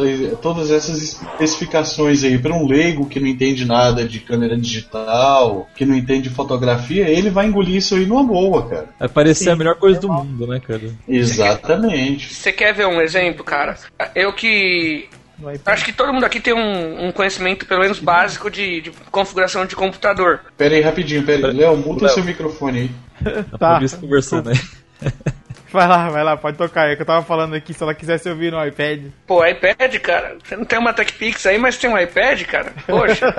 todas 0.41 0.71
essas 0.71 1.01
especificações 1.01 2.23
aí 2.23 2.37
para 2.37 2.53
um 2.53 2.65
leigo 2.65 3.07
que 3.07 3.19
não 3.19 3.27
entende 3.27 3.65
nada 3.65 4.07
de 4.07 4.19
câmera 4.21 4.55
digital, 4.57 5.67
que 5.75 5.85
não 5.85 5.95
entende 5.95 6.29
fotografia, 6.29 7.09
ele 7.09 7.29
vai 7.29 7.47
engolir 7.47 7.75
isso 7.75 7.95
aí 7.95 8.05
numa 8.05 8.23
boa, 8.23 8.65
cara. 8.67 8.85
Vai 8.97 9.09
parecer 9.09 9.49
a 9.49 9.55
melhor 9.57 9.75
coisa 9.75 9.99
do 9.99 10.07
mundo, 10.11 10.47
né, 10.47 10.61
cara? 10.65 10.89
Exatamente. 11.07 12.33
Você 12.33 12.51
quer 12.51 12.73
ver 12.73 12.87
um 12.87 13.01
exemplo, 13.01 13.43
cara? 13.43 13.77
Eu 14.13 14.31
que. 14.33 15.09
Acho 15.65 15.85
que 15.85 15.91
todo 15.93 16.13
mundo 16.13 16.25
aqui 16.25 16.39
tem 16.39 16.53
um, 16.53 17.07
um 17.07 17.11
conhecimento, 17.11 17.65
pelo 17.65 17.81
menos 17.81 17.99
básico, 17.99 18.49
de, 18.49 18.81
de 18.81 18.91
configuração 19.11 19.65
de 19.65 19.75
computador. 19.75 20.41
Pera 20.57 20.75
aí 20.75 20.81
rapidinho, 20.81 21.23
pera 21.23 21.49
aí. 21.49 21.57
Léo, 21.57 21.75
muta 21.77 22.05
Léo. 22.05 22.13
seu 22.13 22.23
microfone 22.23 22.79
aí. 22.79 22.91
Tá. 23.57 23.79
você 23.79 23.97
conversando 23.97 24.49
aí. 24.49 24.59
Vai 25.75 25.89
lá, 25.89 26.09
vai 26.09 26.23
lá, 26.23 26.37
pode 26.37 26.57
tocar. 26.57 26.89
É 26.89 26.95
que 26.95 27.01
eu 27.01 27.05
tava 27.05 27.25
falando 27.25 27.53
aqui, 27.53 27.73
se 27.73 27.83
ela 27.83 27.93
quisesse 27.93 28.29
ouvir 28.29 28.49
no 28.49 28.65
iPad. 28.65 29.07
Pô, 29.27 29.45
iPad, 29.45 29.93
cara. 29.97 30.37
Você 30.41 30.55
não 30.55 30.63
tem 30.63 30.79
uma 30.79 30.93
TechPix 30.93 31.45
aí, 31.45 31.57
mas 31.57 31.77
tem 31.77 31.89
um 31.89 31.97
iPad, 31.97 32.43
cara? 32.43 32.71
Poxa. 32.87 33.35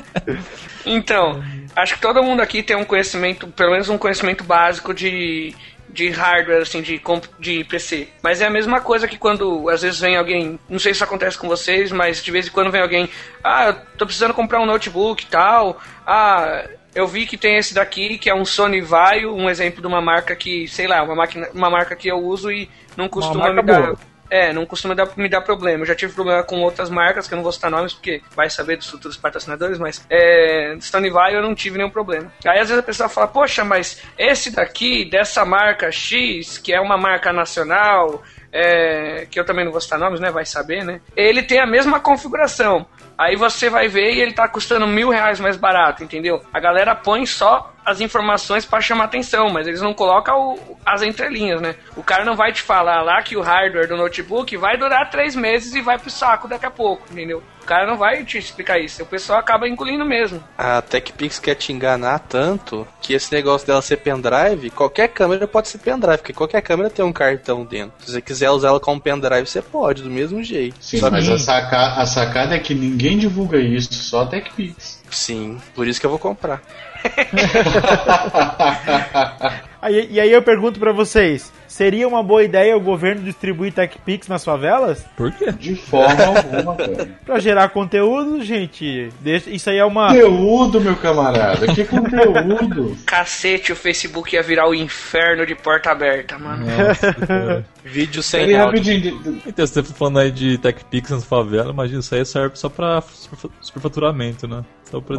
então, 0.86 1.44
acho 1.76 1.94
que 1.94 2.00
todo 2.00 2.22
mundo 2.22 2.40
aqui 2.40 2.62
tem 2.62 2.74
um 2.74 2.86
conhecimento, 2.86 3.48
pelo 3.48 3.72
menos 3.72 3.90
um 3.90 3.98
conhecimento 3.98 4.42
básico 4.44 4.94
de, 4.94 5.54
de 5.92 6.08
hardware, 6.10 6.62
assim, 6.62 6.80
de, 6.80 7.00
de 7.38 7.64
PC. 7.64 8.08
Mas 8.22 8.40
é 8.40 8.46
a 8.46 8.50
mesma 8.50 8.80
coisa 8.80 9.06
que 9.06 9.18
quando 9.18 9.68
às 9.68 9.82
vezes 9.82 10.00
vem 10.00 10.16
alguém, 10.16 10.58
não 10.68 10.78
sei 10.78 10.92
se 10.92 10.96
isso 10.96 11.04
acontece 11.04 11.38
com 11.38 11.48
vocês, 11.48 11.92
mas 11.92 12.22
de 12.22 12.30
vez 12.30 12.46
em 12.46 12.50
quando 12.50 12.70
vem 12.70 12.80
alguém, 12.80 13.08
ah, 13.44 13.66
eu 13.66 13.74
tô 13.98 14.06
precisando 14.06 14.34
comprar 14.34 14.60
um 14.60 14.66
notebook 14.66 15.22
e 15.22 15.26
tal, 15.26 15.80
ah. 16.06 16.64
Eu 16.94 17.06
vi 17.06 17.24
que 17.24 17.38
tem 17.38 17.56
esse 17.56 17.72
daqui, 17.72 18.18
que 18.18 18.28
é 18.28 18.34
um 18.34 18.44
Sony 18.44 18.82
Vaio, 18.82 19.34
um 19.34 19.48
exemplo 19.48 19.80
de 19.80 19.86
uma 19.86 20.02
marca 20.02 20.36
que, 20.36 20.68
sei 20.68 20.86
lá, 20.86 21.02
uma, 21.02 21.14
máquina, 21.14 21.48
uma 21.54 21.70
marca 21.70 21.96
que 21.96 22.06
eu 22.06 22.18
uso 22.18 22.52
e 22.52 22.68
não 22.94 23.08
costuma 23.08 23.50
me 23.50 23.62
dar. 23.62 23.80
boa. 23.80 24.11
É, 24.32 24.50
não 24.50 24.64
costuma 24.64 24.94
dar, 24.94 25.10
me 25.14 25.28
dar 25.28 25.42
problema. 25.42 25.82
Eu 25.82 25.86
já 25.86 25.94
tive 25.94 26.14
problema 26.14 26.42
com 26.42 26.62
outras 26.62 26.88
marcas, 26.88 27.28
que 27.28 27.34
eu 27.34 27.36
não 27.36 27.42
vou 27.42 27.52
citar 27.52 27.70
nomes, 27.70 27.92
porque 27.92 28.22
vai 28.34 28.48
saber 28.48 28.78
dos 28.78 28.88
futuros 28.88 29.14
patrocinadores, 29.14 29.78
mas 29.78 30.06
é, 30.08 30.74
Vai 31.12 31.34
eu 31.34 31.42
não 31.42 31.54
tive 31.54 31.76
nenhum 31.76 31.90
problema. 31.90 32.32
Aí 32.46 32.58
às 32.58 32.70
vezes 32.70 32.82
a 32.82 32.86
pessoa 32.86 33.10
fala, 33.10 33.28
poxa, 33.28 33.62
mas 33.62 34.02
esse 34.16 34.50
daqui, 34.50 35.04
dessa 35.04 35.44
marca 35.44 35.92
X, 35.92 36.56
que 36.56 36.72
é 36.72 36.80
uma 36.80 36.96
marca 36.96 37.30
nacional, 37.30 38.22
é, 38.50 39.26
que 39.30 39.38
eu 39.38 39.44
também 39.44 39.66
não 39.66 39.72
vou 39.72 39.82
citar 39.82 39.98
nomes, 39.98 40.18
né? 40.18 40.30
Vai 40.30 40.46
saber, 40.46 40.82
né? 40.82 41.02
Ele 41.14 41.42
tem 41.42 41.58
a 41.58 41.66
mesma 41.66 42.00
configuração. 42.00 42.86
Aí 43.18 43.36
você 43.36 43.68
vai 43.68 43.86
ver 43.86 44.14
e 44.14 44.20
ele 44.20 44.32
tá 44.32 44.48
custando 44.48 44.86
mil 44.86 45.10
reais 45.10 45.40
mais 45.40 45.58
barato, 45.58 46.02
entendeu? 46.02 46.42
A 46.52 46.58
galera 46.58 46.94
põe 46.94 47.26
só 47.26 47.71
as 47.84 48.00
informações 48.00 48.64
pra 48.64 48.80
chamar 48.80 49.04
atenção, 49.04 49.50
mas 49.50 49.66
eles 49.66 49.80
não 49.80 49.92
colocam 49.92 50.54
o- 50.54 50.76
as 50.86 51.02
entrelinhas, 51.02 51.60
né? 51.60 51.74
O 51.96 52.02
cara 52.02 52.24
não 52.24 52.36
vai 52.36 52.52
te 52.52 52.62
falar 52.62 53.02
lá 53.02 53.20
que 53.22 53.36
o 53.36 53.40
hardware 53.40 53.88
do 53.88 53.96
notebook 53.96 54.56
vai 54.56 54.76
durar 54.76 55.10
três 55.10 55.34
meses 55.34 55.74
e 55.74 55.80
vai 55.80 55.98
pro 55.98 56.10
saco 56.10 56.46
daqui 56.48 56.66
a 56.66 56.70
pouco, 56.70 57.02
entendeu? 57.10 57.42
O 57.62 57.64
cara 57.64 57.86
não 57.86 57.96
vai 57.96 58.24
te 58.24 58.38
explicar 58.38 58.78
isso. 58.80 59.02
O 59.04 59.06
pessoal 59.06 59.38
acaba 59.38 59.68
engolindo 59.68 60.04
mesmo. 60.04 60.42
A 60.58 60.82
TechPix 60.82 61.38
quer 61.38 61.54
te 61.54 61.72
enganar 61.72 62.18
tanto 62.18 62.86
que 63.00 63.14
esse 63.14 63.32
negócio 63.32 63.64
dela 63.66 63.80
ser 63.80 63.98
pendrive, 63.98 64.70
qualquer 64.70 65.08
câmera 65.08 65.46
pode 65.46 65.68
ser 65.68 65.78
pendrive, 65.78 66.18
porque 66.18 66.32
qualquer 66.32 66.60
câmera 66.60 66.90
tem 66.90 67.04
um 67.04 67.12
cartão 67.12 67.64
dentro. 67.64 67.92
Se 68.00 68.12
você 68.12 68.20
quiser 68.20 68.50
usar 68.50 68.68
ela 68.68 68.80
como 68.80 69.00
pendrive, 69.00 69.46
você 69.46 69.62
pode, 69.62 70.02
do 70.02 70.10
mesmo 70.10 70.42
jeito. 70.42 70.76
Sim, 70.80 70.98
Só 70.98 71.08
mas 71.10 71.24
que- 71.26 71.32
a, 71.34 71.38
saca- 71.38 72.00
a 72.00 72.06
sacada 72.06 72.56
é 72.56 72.58
que 72.58 72.74
ninguém 72.74 73.16
divulga 73.16 73.58
isso, 73.58 73.94
só 73.94 74.22
a 74.22 74.26
TechPix. 74.26 75.00
Sim, 75.10 75.60
por 75.74 75.86
isso 75.86 76.00
que 76.00 76.06
eu 76.06 76.10
vou 76.10 76.18
comprar. 76.18 76.60
Aí- 79.82 80.08
e 80.10 80.20
aí 80.20 80.32
eu 80.32 80.42
pergunto 80.42 80.78
pra 80.78 80.92
vocês, 80.92 81.52
seria 81.72 82.06
uma 82.06 82.22
boa 82.22 82.42
ideia 82.44 82.76
o 82.76 82.80
governo 82.80 83.22
distribuir 83.22 83.72
TechPix 83.72 84.28
nas 84.28 84.44
favelas? 84.44 85.04
Por 85.16 85.32
quê? 85.32 85.50
De 85.52 85.74
forma 85.74 86.24
alguma, 86.24 86.76
cara. 86.76 87.08
Pra 87.24 87.38
gerar 87.38 87.68
conteúdo, 87.70 88.42
gente. 88.44 89.08
Deixa, 89.20 89.48
isso 89.50 89.70
aí 89.70 89.78
é 89.78 89.84
uma... 89.84 90.08
Conteúdo, 90.08 90.80
meu 90.80 90.96
camarada. 90.96 91.66
Que 91.74 91.84
conteúdo? 91.84 92.96
Cacete, 93.06 93.72
o 93.72 93.76
Facebook 93.76 94.34
ia 94.34 94.42
virar 94.42 94.68
o 94.68 94.74
inferno 94.74 95.46
de 95.46 95.54
porta 95.54 95.90
aberta, 95.90 96.38
mano. 96.38 96.66
Nossa. 96.66 97.64
Vídeo 97.84 98.22
sem 98.22 98.46
Peraí, 98.46 98.56
áudio. 98.56 98.78
rapidinho. 98.80 99.42
Então, 99.44 99.66
você 99.66 99.82
tá 99.82 99.88
falando 99.92 100.20
aí 100.20 100.30
de 100.30 100.56
TechPix 100.58 101.10
nas 101.10 101.24
favelas, 101.24 101.72
imagina, 101.72 101.98
isso 101.98 102.14
aí 102.14 102.24
serve 102.24 102.54
só 102.54 102.68
pra 102.68 103.00
super- 103.02 103.50
superfaturamento, 103.60 104.46
né? 104.46 104.62
Só 104.88 105.00
pra. 105.00 105.16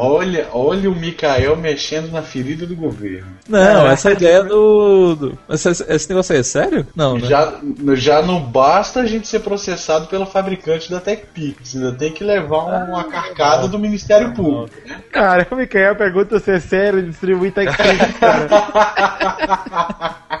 Olha, 0.00 0.48
olha 0.52 0.90
o 0.90 0.94
Mikael 0.94 1.54
mexendo 1.56 2.10
na 2.10 2.22
ferida 2.22 2.66
do 2.66 2.74
governo. 2.74 3.26
Não, 3.46 3.86
essa 3.88 4.12
ideia 4.12 4.42
do. 4.42 5.16
do- 5.16 5.38
esse, 5.50 5.68
esse 5.88 6.08
negócio 6.08 6.34
aí 6.34 6.40
é 6.40 6.42
sério? 6.42 6.86
Não, 6.94 7.18
né? 7.18 7.28
Já, 7.28 7.54
já 7.94 8.22
não 8.22 8.40
basta 8.40 9.00
a 9.00 9.06
gente 9.06 9.26
ser 9.26 9.40
processado 9.40 10.06
pelo 10.06 10.26
fabricante 10.26 10.90
da 10.90 11.00
TechPix, 11.00 11.76
ainda 11.76 11.92
tem 11.92 12.12
que 12.12 12.22
levar 12.22 12.86
uma 12.88 13.04
carcada 13.04 13.68
do 13.68 13.78
Ministério 13.78 14.32
Público. 14.34 14.74
né? 14.86 15.02
Cara, 15.10 15.46
o 15.50 15.56
Mikael 15.56 15.96
pergunta 15.96 16.38
se 16.38 16.50
é 16.50 16.60
sério 16.60 17.02
distribuir 17.02 17.52
TechPix, 17.52 18.18
cara. 18.18 18.48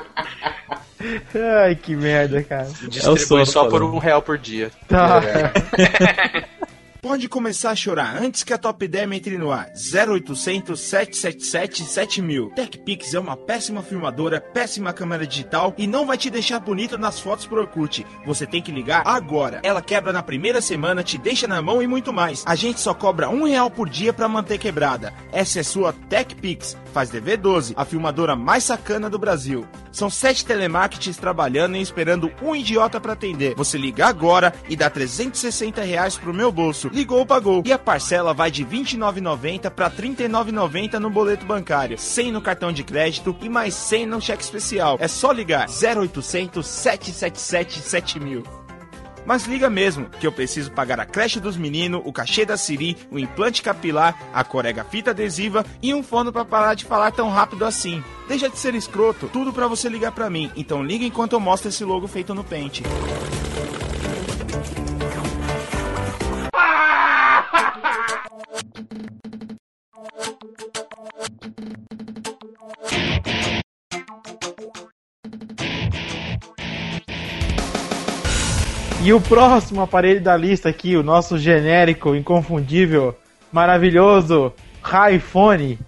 Ai, 1.62 1.76
que 1.76 1.94
merda, 1.94 2.42
cara. 2.42 2.68
Distribui 2.88 3.18
sono 3.20 3.46
só 3.46 3.68
por 3.68 3.82
um 3.82 3.98
real 3.98 4.20
por 4.20 4.36
dia. 4.36 4.70
Tá. 4.88 5.22
Pode 7.08 7.26
começar 7.26 7.70
a 7.70 7.74
chorar 7.74 8.22
antes 8.22 8.44
que 8.44 8.52
a 8.52 8.58
Top 8.58 8.86
10 8.86 9.12
entre 9.12 9.38
no 9.38 9.50
ar. 9.50 9.72
0800 9.72 10.78
777 10.78 11.82
7000. 11.82 12.50
TechPix 12.50 13.14
é 13.14 13.18
uma 13.18 13.34
péssima 13.34 13.82
filmadora, 13.82 14.42
péssima 14.42 14.92
câmera 14.92 15.26
digital 15.26 15.74
e 15.78 15.86
não 15.86 16.04
vai 16.04 16.18
te 16.18 16.28
deixar 16.28 16.60
bonito 16.60 16.98
nas 16.98 17.18
fotos 17.18 17.46
pro 17.46 17.62
Orkut. 17.62 18.04
Você 18.26 18.46
tem 18.46 18.60
que 18.60 18.70
ligar 18.70 19.04
agora. 19.06 19.60
Ela 19.62 19.80
quebra 19.80 20.12
na 20.12 20.22
primeira 20.22 20.60
semana, 20.60 21.02
te 21.02 21.16
deixa 21.16 21.48
na 21.48 21.62
mão 21.62 21.80
e 21.80 21.86
muito 21.86 22.12
mais. 22.12 22.44
A 22.44 22.54
gente 22.54 22.78
só 22.78 22.92
cobra 22.92 23.30
um 23.30 23.44
real 23.44 23.70
por 23.70 23.88
dia 23.88 24.12
pra 24.12 24.28
manter 24.28 24.58
quebrada. 24.58 25.14
Essa 25.32 25.60
é 25.60 25.62
sua 25.62 25.94
TechPix. 26.10 26.76
Faz 26.92 27.10
DV12, 27.10 27.72
a 27.74 27.86
filmadora 27.86 28.36
mais 28.36 28.64
sacana 28.64 29.08
do 29.08 29.18
Brasil. 29.18 29.66
São 29.92 30.10
sete 30.10 30.44
telemarketings 30.44 31.16
trabalhando 31.16 31.76
e 31.76 31.80
esperando 31.80 32.30
um 32.42 32.54
idiota 32.54 33.00
pra 33.00 33.14
atender. 33.14 33.54
Você 33.56 33.78
liga 33.78 34.06
agora 34.06 34.52
e 34.68 34.76
dá 34.76 34.90
360 34.90 35.82
reais 35.82 36.16
pro 36.16 36.34
meu 36.34 36.52
bolso. 36.52 36.90
Ligou, 36.98 37.24
pagou. 37.24 37.62
E 37.64 37.72
a 37.72 37.78
parcela 37.78 38.34
vai 38.34 38.50
de 38.50 38.64
R$ 38.64 38.70
29,90 38.80 39.70
pra 39.70 39.86
R$ 39.86 40.02
39,90 40.02 40.94
no 40.94 41.08
boleto 41.08 41.46
bancário. 41.46 41.96
100 41.96 42.32
no 42.32 42.42
cartão 42.42 42.72
de 42.72 42.82
crédito 42.82 43.36
e 43.40 43.48
mais 43.48 43.72
100 43.74 44.06
no 44.06 44.20
cheque 44.20 44.42
especial. 44.42 44.96
É 44.98 45.06
só 45.06 45.30
ligar 45.30 45.68
0800 45.68 46.66
777 46.66 47.78
7000. 47.78 48.42
Mas 49.24 49.46
liga 49.46 49.70
mesmo, 49.70 50.06
que 50.06 50.26
eu 50.26 50.32
preciso 50.32 50.72
pagar 50.72 50.98
a 50.98 51.06
creche 51.06 51.38
dos 51.38 51.56
meninos, 51.56 52.02
o 52.04 52.12
cachê 52.12 52.44
da 52.44 52.56
Siri, 52.56 52.96
o 53.12 53.18
implante 53.18 53.62
capilar, 53.62 54.18
a 54.34 54.42
corega 54.42 54.82
fita 54.82 55.12
adesiva 55.12 55.64
e 55.80 55.94
um 55.94 56.02
fono 56.02 56.32
pra 56.32 56.44
parar 56.44 56.74
de 56.74 56.84
falar 56.84 57.12
tão 57.12 57.28
rápido 57.28 57.64
assim. 57.64 58.02
Deixa 58.26 58.48
de 58.48 58.58
ser 58.58 58.74
escroto, 58.74 59.28
tudo 59.32 59.52
pra 59.52 59.68
você 59.68 59.88
ligar 59.88 60.10
pra 60.10 60.28
mim. 60.28 60.50
Então 60.56 60.82
liga 60.82 61.04
enquanto 61.04 61.34
eu 61.34 61.40
mostro 61.40 61.68
esse 61.68 61.84
logo 61.84 62.08
feito 62.08 62.34
no 62.34 62.42
pente. 62.42 62.82
E 79.08 79.12
o 79.14 79.18
próximo 79.22 79.80
aparelho 79.80 80.20
da 80.20 80.36
lista 80.36 80.68
aqui, 80.68 80.94
o 80.94 81.02
nosso 81.02 81.38
genérico, 81.38 82.14
inconfundível, 82.14 83.16
maravilhoso 83.50 84.52
iPhone, 85.10 85.78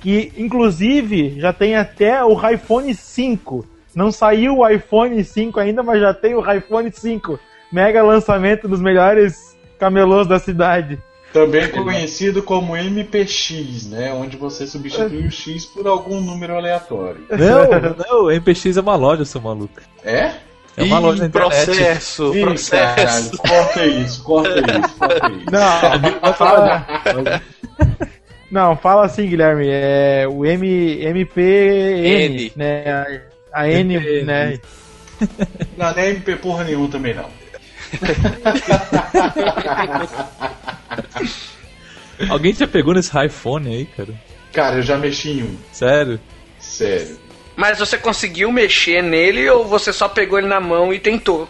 que 0.00 0.32
inclusive 0.34 1.38
já 1.38 1.52
tem 1.52 1.76
até 1.76 2.24
o 2.24 2.32
iPhone 2.50 2.94
5. 2.94 3.66
Não 3.94 4.10
saiu 4.10 4.60
o 4.60 4.66
iPhone 4.66 5.22
5 5.22 5.60
ainda, 5.60 5.82
mas 5.82 6.00
já 6.00 6.14
tem 6.14 6.34
o 6.34 6.40
iPhone 6.50 6.90
5. 6.90 7.38
Mega 7.70 8.02
lançamento 8.02 8.66
dos 8.66 8.80
melhores 8.80 9.54
camelôs 9.78 10.26
da 10.26 10.38
cidade. 10.38 10.98
Também 11.34 11.68
conhecido 11.68 12.42
como 12.42 12.74
MPX, 12.74 13.90
né? 13.90 14.10
Onde 14.14 14.38
você 14.38 14.66
substitui 14.66 15.26
o 15.26 15.30
X 15.30 15.66
por 15.66 15.86
algum 15.86 16.18
número 16.18 16.56
aleatório. 16.56 17.26
Não, 17.28 18.24
não, 18.24 18.30
MPX 18.34 18.78
é 18.78 18.80
uma 18.80 18.96
loja, 18.96 19.26
seu 19.26 19.42
maluco. 19.42 19.82
É? 20.02 20.32
É 20.80 20.84
uma 20.84 20.98
Ih, 20.98 21.02
loja 21.02 21.26
internet. 21.26 21.64
processo, 21.66 22.34
Ih, 22.36 22.40
processo. 22.40 22.96
caralho, 22.96 23.38
corta 23.38 23.86
isso, 23.86 24.22
corta 24.24 24.58
isso, 24.60 24.96
corta 24.98 25.32
isso. 25.32 25.44
Não, 25.50 26.34
fala... 26.38 26.86
Não, 28.50 28.76
fala 28.76 29.04
assim, 29.04 29.28
Guilherme. 29.28 29.66
É 29.68 30.26
o 30.28 30.44
M, 30.44 30.66
MPN, 31.04 32.08
N. 32.08 32.52
né? 32.56 33.22
A, 33.52 33.60
a 33.60 33.68
N, 33.70 33.94
MPN. 33.94 34.24
né? 34.24 34.58
Não, 35.76 35.92
não 35.92 35.98
é 35.98 36.10
MP 36.10 36.34
porra 36.36 36.64
nenhuma 36.64 36.88
também 36.88 37.14
não. 37.14 37.28
Alguém 42.28 42.52
já 42.54 42.66
pegou 42.66 42.94
nesse 42.94 43.10
iPhone 43.24 43.68
aí, 43.68 43.86
cara? 43.86 44.12
Cara, 44.52 44.76
eu 44.76 44.82
já 44.82 44.98
mexi 44.98 45.30
em 45.30 45.42
um. 45.44 45.56
Sério? 45.72 46.20
Sério. 46.58 47.18
Mas 47.60 47.78
você 47.78 47.98
conseguiu 47.98 48.50
mexer 48.50 49.02
nele 49.02 49.46
ou 49.50 49.66
você 49.66 49.92
só 49.92 50.08
pegou 50.08 50.38
ele 50.38 50.48
na 50.48 50.58
mão 50.58 50.94
e 50.94 50.98
tentou? 50.98 51.46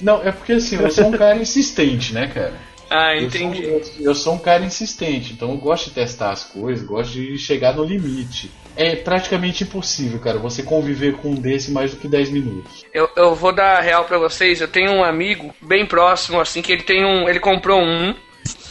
Não, 0.00 0.20
é 0.20 0.32
porque 0.32 0.54
assim, 0.54 0.74
eu 0.74 0.90
sou 0.90 1.06
um 1.06 1.12
cara 1.12 1.36
insistente, 1.36 2.12
né, 2.12 2.26
cara? 2.26 2.54
Ah, 2.90 3.14
Eu 3.14 3.30
sou, 3.30 3.40
entendi. 3.40 3.62
eu, 3.62 3.82
eu 4.00 4.14
sou 4.16 4.34
um 4.34 4.38
cara 4.38 4.64
insistente, 4.64 5.32
então 5.32 5.50
eu 5.50 5.56
gosto 5.56 5.84
de 5.84 5.94
testar 5.94 6.32
as 6.32 6.42
coisas, 6.42 6.84
gosto 6.84 7.12
de 7.12 7.38
chegar 7.38 7.76
no 7.76 7.84
limite. 7.84 8.50
É 8.74 8.96
praticamente 8.96 9.62
impossível, 9.62 10.18
cara, 10.18 10.36
você 10.36 10.64
conviver 10.64 11.14
com 11.18 11.30
um 11.30 11.34
desse 11.36 11.70
mais 11.70 11.92
do 11.92 11.98
que 11.98 12.08
10 12.08 12.30
minutos. 12.30 12.84
Eu, 12.92 13.08
eu 13.14 13.32
vou 13.32 13.52
dar 13.52 13.80
real 13.82 14.04
pra 14.04 14.18
vocês. 14.18 14.60
Eu 14.60 14.66
tenho 14.66 14.90
um 14.90 15.04
amigo 15.04 15.54
bem 15.62 15.86
próximo, 15.86 16.40
assim, 16.40 16.60
que 16.60 16.72
ele 16.72 16.82
tem 16.82 17.04
um. 17.04 17.28
Ele 17.28 17.38
comprou 17.38 17.80
um 17.80 18.16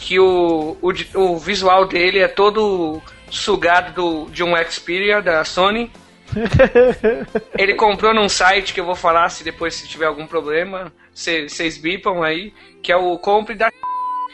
que 0.02 0.20
o, 0.20 0.76
o, 0.82 1.20
o 1.20 1.38
visual 1.38 1.88
dele 1.88 2.20
é 2.20 2.28
todo 2.28 3.02
sugado 3.30 3.94
do, 3.94 4.30
de 4.30 4.44
um 4.44 4.52
Xperia 4.70 5.22
da 5.22 5.46
Sony. 5.46 5.90
Ele 7.58 7.76
comprou 7.76 8.14
num 8.14 8.30
site 8.30 8.74
que 8.74 8.80
eu 8.80 8.86
vou 8.86 8.96
falar 8.96 9.30
se 9.30 9.44
depois 9.44 9.76
se 9.76 9.88
tiver 9.88 10.06
algum 10.06 10.26
problema, 10.26 10.92
vocês 11.14 11.78
bipam 11.78 12.24
aí, 12.24 12.54
que 12.82 12.92
é 12.92 12.96
o 12.96 13.18
compre 13.18 13.56
da. 13.56 13.70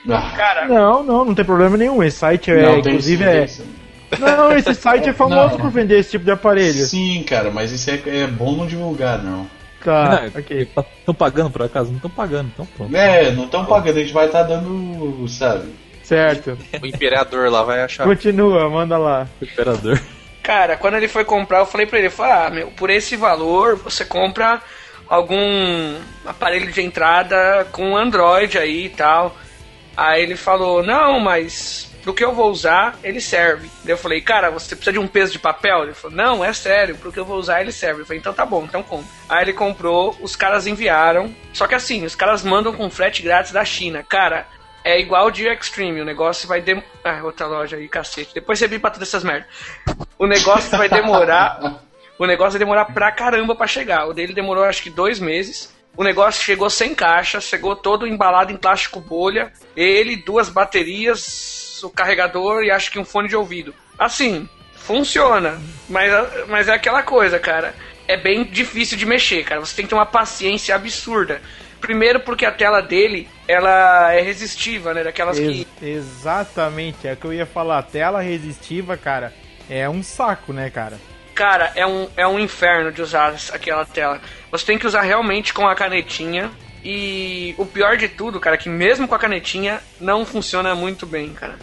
Ah, 0.09 0.33
Cara, 0.37 0.67
Não, 0.67 1.03
não, 1.03 1.25
não 1.25 1.35
tem 1.35 1.43
problema 1.43 1.75
nenhum. 1.75 2.01
Esse 2.03 2.17
site 2.19 2.51
é, 2.51 2.61
não, 2.61 2.77
inclusive, 2.79 3.23
é. 3.23 3.47
Não, 4.19 4.55
esse 4.55 4.73
site 4.75 5.09
é 5.09 5.13
famoso 5.13 5.55
Não. 5.55 5.57
por 5.57 5.69
vender 5.69 5.99
esse 5.99 6.11
tipo 6.11 6.23
de 6.23 6.31
aparelho. 6.31 6.85
Sim, 6.85 7.23
cara, 7.23 7.51
mas 7.51 7.71
isso 7.71 7.89
é, 7.89 8.01
é 8.05 8.27
bom 8.27 8.55
não 8.55 8.65
divulgar, 8.67 9.21
não. 9.21 9.49
Tá, 9.83 10.21
Não, 10.33 10.39
ok. 10.41 10.67
Estão 10.99 11.13
pagando 11.13 11.49
por 11.49 11.61
acaso? 11.61 11.89
Não 11.89 11.97
estão 11.97 12.09
pagando, 12.09 12.49
então 12.53 12.65
pronto. 12.75 12.95
É, 12.95 13.31
não 13.31 13.45
estão 13.45 13.65
pagando, 13.65 13.97
a 13.97 14.01
gente 14.01 14.13
vai 14.13 14.25
estar 14.25 14.43
dando, 14.43 15.25
sabe? 15.29 15.69
Certo. 16.03 16.57
O 16.81 16.85
imperador 16.85 17.49
lá 17.51 17.63
vai 17.63 17.81
achar. 17.83 18.05
Continua, 18.05 18.69
manda 18.69 18.97
lá. 18.97 19.27
Operador. 19.41 19.99
Cara, 20.47 20.77
quando 20.77 20.95
ele 20.95 21.09
foi 21.09 21.25
comprar, 21.25 21.59
eu 21.59 21.65
falei 21.65 21.85
pra 21.85 21.99
ele, 21.99 22.09
falei, 22.09 22.31
ah, 22.31 22.49
meu, 22.49 22.71
por 22.71 22.89
esse 22.89 23.17
valor 23.17 23.75
você 23.75 24.05
compra 24.05 24.61
algum 25.05 25.99
aparelho 26.25 26.71
de 26.71 26.81
entrada 26.81 27.67
com 27.73 27.97
Android 27.97 28.57
aí 28.57 28.85
e 28.85 28.89
tal. 28.89 29.35
Aí 29.97 30.23
ele 30.23 30.37
falou, 30.37 30.81
não, 30.81 31.19
mas 31.19 31.93
pro 32.01 32.13
que 32.13 32.23
eu 32.23 32.33
vou 32.33 32.49
usar, 32.49 32.97
ele 33.03 33.19
serve. 33.19 33.69
Eu 33.85 33.97
falei, 33.97 34.21
cara, 34.21 34.49
você 34.49 34.73
precisa 34.73 34.93
de 34.93 34.99
um 34.99 35.07
peso 35.07 35.33
de 35.33 35.39
papel? 35.39 35.83
Ele 35.83 35.93
falou, 35.93 36.15
não, 36.15 36.45
é 36.45 36.53
sério, 36.53 36.95
pro 36.95 37.11
que 37.11 37.19
eu 37.19 37.25
vou 37.25 37.37
usar, 37.37 37.59
ele 37.59 37.73
serve. 37.73 38.03
Eu 38.03 38.05
falei, 38.05 38.19
então 38.21 38.33
tá 38.33 38.45
bom, 38.45 38.63
então 38.63 38.81
compra. 38.81 39.05
Aí 39.27 39.43
ele 39.43 39.51
comprou, 39.51 40.15
os 40.21 40.33
caras 40.33 40.65
enviaram. 40.65 41.35
Só 41.51 41.67
que 41.67 41.75
assim, 41.75 42.05
os 42.05 42.15
caras 42.15 42.41
mandam 42.41 42.71
com 42.71 42.89
frete 42.89 43.21
grátis 43.21 43.51
da 43.51 43.65
China. 43.65 44.01
Cara, 44.01 44.47
é 44.87 44.97
igual 45.01 45.29
de 45.29 45.45
Extreme. 45.45 45.99
O 45.99 46.05
negócio 46.05 46.47
vai 46.47 46.61
demorar. 46.61 46.87
Ah, 47.03 47.21
outra 47.21 47.45
loja 47.45 47.75
aí, 47.75 47.89
cacete. 47.89 48.33
Depois 48.33 48.57
você 48.57 48.79
pra 48.79 48.89
todas 48.89 49.09
essas 49.09 49.21
merdas. 49.21 49.47
O 50.17 50.25
negócio 50.25 50.77
vai 50.77 50.87
demorar. 50.87 51.81
o 52.17 52.25
negócio 52.25 52.53
vai 52.53 52.59
demorar 52.59 52.85
pra 52.85 53.11
caramba 53.11 53.53
pra 53.53 53.67
chegar. 53.67 54.07
O 54.07 54.13
dele 54.13 54.33
demorou 54.33 54.63
acho 54.63 54.81
que 54.81 54.89
dois 54.89 55.19
meses. 55.19 55.75
O 55.95 56.05
negócio 56.05 56.41
chegou 56.41 56.69
sem 56.69 56.95
caixa, 56.95 57.41
chegou 57.41 57.75
todo 57.75 58.07
embalado 58.07 58.53
em 58.53 58.55
plástico 58.55 59.01
bolha. 59.01 59.51
Ele, 59.75 60.15
duas 60.15 60.47
baterias, 60.47 61.83
o 61.83 61.89
carregador 61.89 62.63
e 62.63 62.71
acho 62.71 62.89
que 62.89 62.99
um 62.99 63.03
fone 63.03 63.27
de 63.27 63.35
ouvido. 63.35 63.75
Assim, 63.99 64.47
funciona. 64.73 65.59
Mas, 65.89 66.11
mas 66.47 66.67
é 66.69 66.73
aquela 66.73 67.03
coisa, 67.03 67.37
cara. 67.39 67.75
É 68.07 68.15
bem 68.15 68.45
difícil 68.45 68.97
de 68.97 69.05
mexer, 69.05 69.43
cara. 69.43 69.59
Você 69.59 69.75
tem 69.75 69.83
que 69.83 69.89
ter 69.89 69.95
uma 69.95 70.05
paciência 70.05 70.73
absurda. 70.73 71.41
Primeiro 71.79 72.19
porque 72.19 72.45
a 72.45 72.51
tela 72.51 72.81
dele, 72.81 73.27
ela 73.47 74.13
é 74.13 74.21
resistiva, 74.21 74.93
né? 74.93 75.03
Daquelas 75.03 75.37
Ex- 75.37 75.65
que... 75.79 75.85
Exatamente, 75.85 77.07
é 77.07 77.13
o 77.13 77.17
que 77.17 77.25
eu 77.25 77.33
ia 77.33 77.45
falar. 77.45 77.81
Tela 77.83 78.21
resistiva, 78.21 78.97
cara, 78.97 79.33
é 79.69 79.87
um 79.89 80.01
saco, 80.01 80.53
né, 80.53 80.69
cara? 80.69 80.97
Cara, 81.35 81.71
é 81.75 81.85
um, 81.85 82.07
é 82.17 82.27
um 82.27 82.39
inferno 82.39 82.91
de 82.91 83.01
usar 83.01 83.35
aquela 83.51 83.85
tela. 83.85 84.19
Você 84.51 84.65
tem 84.65 84.77
que 84.77 84.87
usar 84.87 85.01
realmente 85.01 85.53
com 85.53 85.67
a 85.67 85.75
canetinha. 85.75 86.49
E 86.83 87.53
o 87.57 87.65
pior 87.65 87.97
de 87.97 88.07
tudo, 88.07 88.39
cara, 88.39 88.55
é 88.55 88.59
que 88.59 88.69
mesmo 88.69 89.07
com 89.07 89.15
a 89.15 89.19
canetinha 89.19 89.79
não 89.99 90.25
funciona 90.25 90.73
muito 90.73 91.05
bem, 91.05 91.29
cara. 91.33 91.55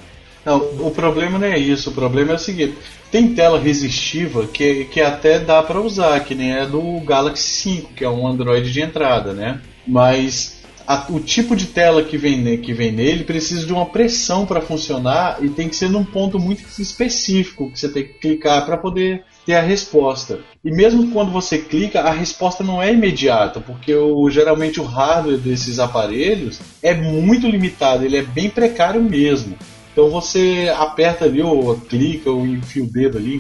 Não, 0.45 0.59
o 0.59 0.91
problema 0.91 1.39
não 1.39 1.47
é 1.47 1.59
isso. 1.59 1.91
O 1.91 1.95
problema 1.95 2.33
é 2.33 2.35
o 2.35 2.39
seguinte: 2.39 2.77
tem 3.11 3.35
tela 3.35 3.59
resistiva 3.59 4.47
que, 4.47 4.85
que 4.87 5.01
até 5.01 5.39
dá 5.39 5.63
para 5.63 5.81
usar, 5.81 6.21
que 6.21 6.35
nem 6.35 6.53
é 6.55 6.67
do 6.67 7.01
Galaxy 7.01 7.43
5, 7.43 7.95
que 7.95 8.05
é 8.05 8.11
um 8.11 8.27
Android 8.27 8.71
de 8.71 8.83
entrada, 8.83 9.33
né? 9.33 9.61
Mas 9.87 10.63
a- 10.87 11.07
o 11.09 11.21
tipo 11.21 11.57
de 11.57 11.67
tela 11.67 12.03
que 12.03 12.17
vem, 12.17 12.59
que 12.59 12.73
vem 12.73 12.93
nele 12.93 13.25
precisa 13.25 13.67
de 13.67 13.73
uma 13.73 13.87
pressão 13.87 14.45
para 14.45 14.61
funcionar 14.61 15.39
e 15.43 15.49
tem 15.49 15.69
que 15.69 15.77
ser 15.77 15.89
num 15.89 16.05
ponto 16.05 16.39
muito 16.39 16.63
específico 16.81 17.71
que 17.71 17.79
você 17.79 17.89
tem 17.89 18.05
que 18.05 18.15
clicar 18.15 18.65
para 18.67 18.77
poder 18.77 19.25
ter 19.47 19.55
a 19.55 19.63
resposta. 19.63 20.41
E 20.65 20.71
mesmo 20.71 21.11
quando 21.11 21.31
você 21.31 21.59
clica, 21.59 22.01
a 22.01 22.11
resposta 22.11 22.65
não 22.65 22.83
é 22.83 22.93
imediata, 22.93 23.61
porque 23.61 23.95
o, 23.95 24.29
geralmente 24.31 24.81
o 24.81 24.85
hardware 24.85 25.39
desses 25.39 25.79
aparelhos 25.79 26.61
é 26.83 26.95
muito 26.95 27.47
limitado, 27.49 28.05
ele 28.05 28.17
é 28.17 28.23
bem 28.23 28.49
precário 28.49 29.03
mesmo. 29.03 29.57
Então 29.93 30.11
você 30.11 30.73
aperta 30.77 31.25
ali, 31.25 31.41
ou 31.41 31.77
clica, 31.77 32.31
ou 32.31 32.45
enfia 32.45 32.83
o 32.83 32.91
dedo 32.91 33.17
ali 33.17 33.37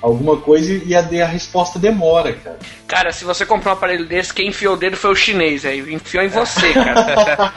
alguma 0.00 0.36
coisa 0.36 0.72
e 0.72 0.94
a, 0.94 1.00
a 1.00 1.26
resposta 1.26 1.78
demora, 1.78 2.32
cara. 2.32 2.58
Cara, 2.86 3.12
se 3.12 3.24
você 3.24 3.44
comprar 3.44 3.72
um 3.72 3.74
aparelho 3.74 4.06
desse, 4.06 4.32
quem 4.32 4.48
enfiou 4.48 4.74
o 4.74 4.76
dedo 4.76 4.96
foi 4.96 5.10
o 5.10 5.16
chinês, 5.16 5.64
aí. 5.64 5.80
Enfiou 5.92 6.22
em 6.22 6.28
você, 6.28 6.72
cara. 6.72 7.52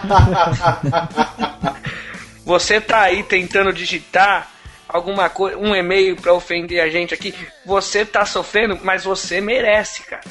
você 2.44 2.82
tá 2.82 3.02
aí 3.02 3.24
tentando 3.24 3.72
digitar 3.72 4.50
alguma 4.88 5.30
coisa, 5.30 5.58
um 5.58 5.76
e-mail 5.76 6.16
pra 6.16 6.34
ofender 6.34 6.82
a 6.82 6.90
gente 6.90 7.14
aqui. 7.14 7.34
Você 7.66 8.06
tá 8.06 8.26
sofrendo, 8.26 8.80
mas 8.84 9.04
você 9.04 9.40
merece, 9.40 10.04
cara. 10.04 10.24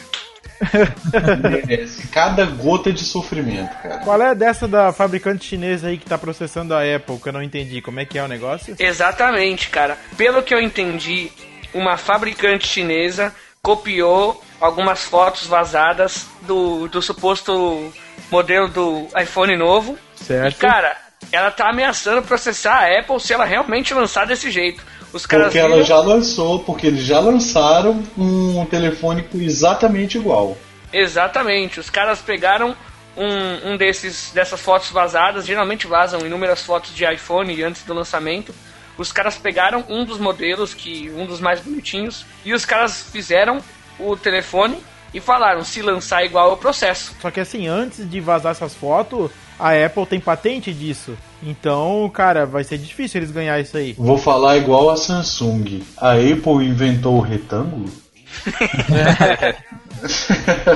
Merece 1.40 2.06
cada 2.08 2.44
gota 2.44 2.92
de 2.92 3.02
sofrimento, 3.02 3.74
cara. 3.82 3.98
Qual 3.98 4.20
é 4.20 4.34
dessa 4.34 4.68
da 4.68 4.92
fabricante 4.92 5.46
chinesa 5.46 5.88
aí 5.88 5.96
que 5.96 6.04
tá 6.04 6.18
processando 6.18 6.74
a 6.74 6.82
Apple, 6.82 7.18
que 7.18 7.28
eu 7.28 7.32
não 7.32 7.42
entendi? 7.42 7.80
Como 7.80 7.98
é 7.98 8.04
que 8.04 8.18
é 8.18 8.22
o 8.22 8.28
negócio? 8.28 8.76
Exatamente, 8.78 9.70
cara. 9.70 9.96
Pelo 10.18 10.42
que 10.42 10.54
eu 10.54 10.60
entendi, 10.60 11.32
uma 11.74 11.96
fabricante 11.96 12.66
chinesa 12.66 13.34
copiou 13.62 14.42
algumas 14.60 15.02
fotos 15.04 15.46
vazadas 15.46 16.26
do, 16.42 16.88
do 16.88 17.00
suposto 17.02 17.92
modelo 18.30 18.68
do 18.68 19.06
iPhone 19.20 19.56
novo. 19.56 19.98
Certo. 20.16 20.54
E, 20.56 20.58
cara, 20.58 20.96
ela 21.32 21.50
tá 21.50 21.68
ameaçando 21.70 22.22
processar 22.22 22.74
a 22.84 22.98
Apple 23.00 23.20
se 23.20 23.32
ela 23.32 23.44
realmente 23.44 23.92
lançar 23.94 24.26
desse 24.26 24.50
jeito. 24.50 24.82
Os 25.12 25.26
caras 25.26 25.46
Porque 25.46 25.58
ela 25.58 25.70
viram- 25.74 25.84
já 25.86 25.98
lançou, 26.00 26.60
porque 26.60 26.86
eles 26.86 27.02
já 27.02 27.18
lançaram 27.18 28.02
um 28.16 28.64
telefone 28.66 29.26
exatamente 29.34 30.16
igual. 30.16 30.56
Exatamente. 30.92 31.80
Os 31.80 31.90
caras 31.90 32.20
pegaram 32.20 32.76
um, 33.16 33.72
um 33.72 33.76
desses 33.76 34.30
dessas 34.32 34.60
fotos 34.60 34.90
vazadas, 34.90 35.44
geralmente 35.46 35.86
vazam 35.86 36.24
inúmeras 36.24 36.62
fotos 36.62 36.94
de 36.94 37.04
iPhone 37.04 37.60
antes 37.62 37.82
do 37.82 37.92
lançamento. 37.92 38.54
Os 39.00 39.10
caras 39.10 39.38
pegaram 39.38 39.82
um 39.88 40.04
dos 40.04 40.18
modelos, 40.18 40.74
que 40.74 41.10
um 41.16 41.24
dos 41.24 41.40
mais 41.40 41.58
bonitinhos, 41.58 42.26
e 42.44 42.52
os 42.52 42.66
caras 42.66 43.02
fizeram 43.10 43.62
o 43.98 44.14
telefone 44.14 44.76
e 45.14 45.20
falaram: 45.20 45.64
se 45.64 45.80
lançar 45.80 46.22
igual 46.22 46.50
é 46.50 46.52
o 46.52 46.56
processo. 46.58 47.14
Só 47.18 47.30
que 47.30 47.40
assim, 47.40 47.66
antes 47.66 48.08
de 48.08 48.20
vazar 48.20 48.52
essas 48.52 48.74
fotos, 48.74 49.30
a 49.58 49.70
Apple 49.70 50.04
tem 50.04 50.20
patente 50.20 50.70
disso. 50.74 51.16
Então, 51.42 52.10
cara, 52.12 52.44
vai 52.44 52.62
ser 52.62 52.76
difícil 52.76 53.20
eles 53.20 53.30
ganhar 53.30 53.58
isso 53.58 53.74
aí. 53.78 53.94
Vou 53.94 54.18
falar 54.18 54.58
igual 54.58 54.90
a 54.90 54.98
Samsung. 54.98 55.82
A 55.96 56.12
Apple 56.12 56.66
inventou 56.66 57.16
o 57.16 57.22
retângulo? 57.22 57.90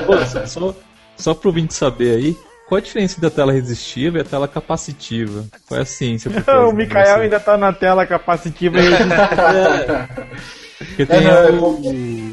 Pô, 0.07 0.17
só, 0.47 0.73
só, 1.15 1.33
pro 1.35 1.49
ouvinte 1.49 1.75
saber 1.75 2.17
aí, 2.17 2.37
qual 2.67 2.77
a 2.77 2.81
diferença 2.81 3.19
da 3.21 3.29
tela 3.29 3.51
resistiva 3.51 4.17
e 4.17 4.21
a 4.21 4.23
tela 4.23 4.47
capacitiva? 4.47 5.45
Qual 5.67 5.79
é 5.79 5.83
a 5.83 5.85
ciência 5.85 6.29
o 6.67 6.71
Mikael 6.73 7.21
ainda 7.21 7.39
tá 7.39 7.57
na 7.57 7.71
tela 7.73 8.05
capacitiva 8.05 8.77
aí. 8.79 8.89
Porque 10.77 11.03
É, 11.09 11.21
não, 11.21 11.31
é, 11.31 11.49
o- 11.51 11.57
por- 11.59 11.81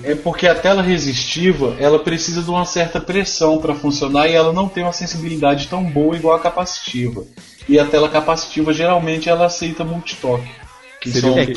é 0.04 0.14
porque 0.16 0.46
a 0.48 0.54
tela 0.54 0.82
resistiva 0.82 1.76
ela 1.78 2.00
precisa 2.00 2.42
de 2.42 2.50
uma 2.50 2.64
certa 2.64 3.00
pressão 3.00 3.58
para 3.58 3.72
funcionar 3.74 4.26
e 4.28 4.32
ela 4.34 4.52
não 4.52 4.68
tem 4.68 4.82
uma 4.82 4.92
sensibilidade 4.92 5.68
tão 5.68 5.84
boa 5.84 6.16
igual 6.16 6.34
a 6.36 6.40
capacitiva. 6.40 7.24
E 7.68 7.78
a 7.78 7.84
tela 7.86 8.08
capacitiva 8.08 8.72
geralmente 8.72 9.28
ela 9.28 9.46
aceita 9.46 9.84
multitoque. 9.84 10.50
Que 11.02 11.10
são, 11.10 11.34
quê? 11.34 11.52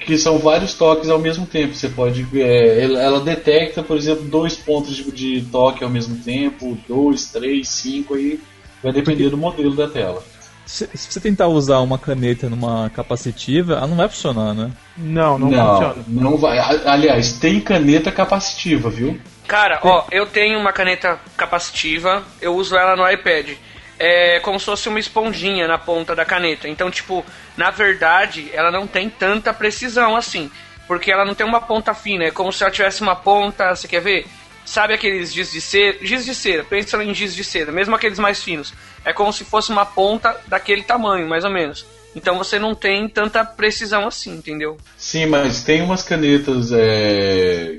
que 0.00 0.16
são 0.16 0.38
vários 0.38 0.72
toques 0.72 1.10
ao 1.10 1.18
mesmo 1.18 1.44
tempo. 1.44 1.74
Você 1.74 1.86
pode. 1.86 2.26
é, 2.34 2.82
ela, 2.82 3.20
detecta, 3.20 3.82
por 3.82 3.94
exemplo, 3.94 4.24
dois 4.24 4.56
pontos 4.56 4.96
de, 4.96 5.12
de 5.12 5.42
toque 5.42 5.84
ao 5.84 5.90
mesmo 5.90 6.16
tempo, 6.16 6.78
dois, 6.88 7.26
três, 7.26 7.68
cinco, 7.68 8.14
aí 8.14 8.40
vai 8.82 8.92
depender 8.92 9.28
do 9.28 9.36
modelo 9.36 9.76
da 9.76 9.86
tela. 9.86 10.24
Se, 10.64 10.88
se 10.94 11.12
você 11.12 11.20
tentar 11.20 11.46
usar 11.46 11.80
uma 11.80 11.98
caneta 11.98 12.48
numa 12.48 12.88
capacitiva, 12.88 13.74
ela 13.74 13.86
não 13.86 13.96
vai 13.98 14.08
funcionar, 14.08 14.54
né? 14.54 14.70
Não, 14.96 15.38
não, 15.38 15.50
não, 15.50 15.72
funciona. 15.72 16.04
não 16.08 16.36
vai. 16.38 16.58
Aliás, 16.58 17.32
tem 17.34 17.60
caneta 17.60 18.10
capacitiva, 18.10 18.88
viu? 18.88 19.20
Cara, 19.46 19.78
ó, 19.82 20.06
eu 20.10 20.26
tenho 20.26 20.58
uma 20.58 20.72
caneta 20.72 21.20
capacitiva, 21.36 22.24
eu 22.40 22.56
uso 22.56 22.74
ela 22.74 22.96
no 22.96 23.08
iPad. 23.08 23.50
É 23.98 24.40
como 24.40 24.58
se 24.58 24.66
fosse 24.66 24.88
uma 24.88 24.98
esponjinha 24.98 25.66
na 25.66 25.78
ponta 25.78 26.14
da 26.14 26.24
caneta. 26.24 26.68
Então, 26.68 26.90
tipo, 26.90 27.24
na 27.56 27.70
verdade, 27.70 28.50
ela 28.52 28.70
não 28.70 28.86
tem 28.86 29.08
tanta 29.08 29.54
precisão 29.54 30.16
assim. 30.16 30.50
Porque 30.86 31.10
ela 31.10 31.24
não 31.24 31.34
tem 31.34 31.46
uma 31.46 31.60
ponta 31.60 31.94
fina. 31.94 32.24
É 32.24 32.30
como 32.30 32.52
se 32.52 32.62
ela 32.62 32.70
tivesse 32.70 33.02
uma 33.02 33.16
ponta. 33.16 33.74
Você 33.74 33.88
quer 33.88 34.00
ver? 34.00 34.26
Sabe 34.64 34.94
aqueles 34.94 35.32
giz 35.32 35.52
de 35.52 35.60
cera? 35.60 35.96
Giz 36.02 36.24
de 36.24 36.34
cera, 36.34 36.64
pensa 36.64 37.02
em 37.02 37.14
giz 37.14 37.34
de 37.34 37.44
cera, 37.44 37.70
mesmo 37.70 37.94
aqueles 37.94 38.18
mais 38.18 38.42
finos. 38.42 38.74
É 39.04 39.12
como 39.12 39.32
se 39.32 39.44
fosse 39.44 39.70
uma 39.70 39.86
ponta 39.86 40.36
daquele 40.48 40.82
tamanho, 40.82 41.28
mais 41.28 41.44
ou 41.44 41.50
menos. 41.50 41.86
Então 42.16 42.36
você 42.36 42.58
não 42.58 42.74
tem 42.74 43.08
tanta 43.08 43.44
precisão 43.44 44.08
assim, 44.08 44.32
entendeu? 44.32 44.76
Sim, 44.96 45.26
mas 45.26 45.62
tem 45.62 45.82
umas 45.82 46.02
canetas 46.02 46.72
é, 46.72 47.76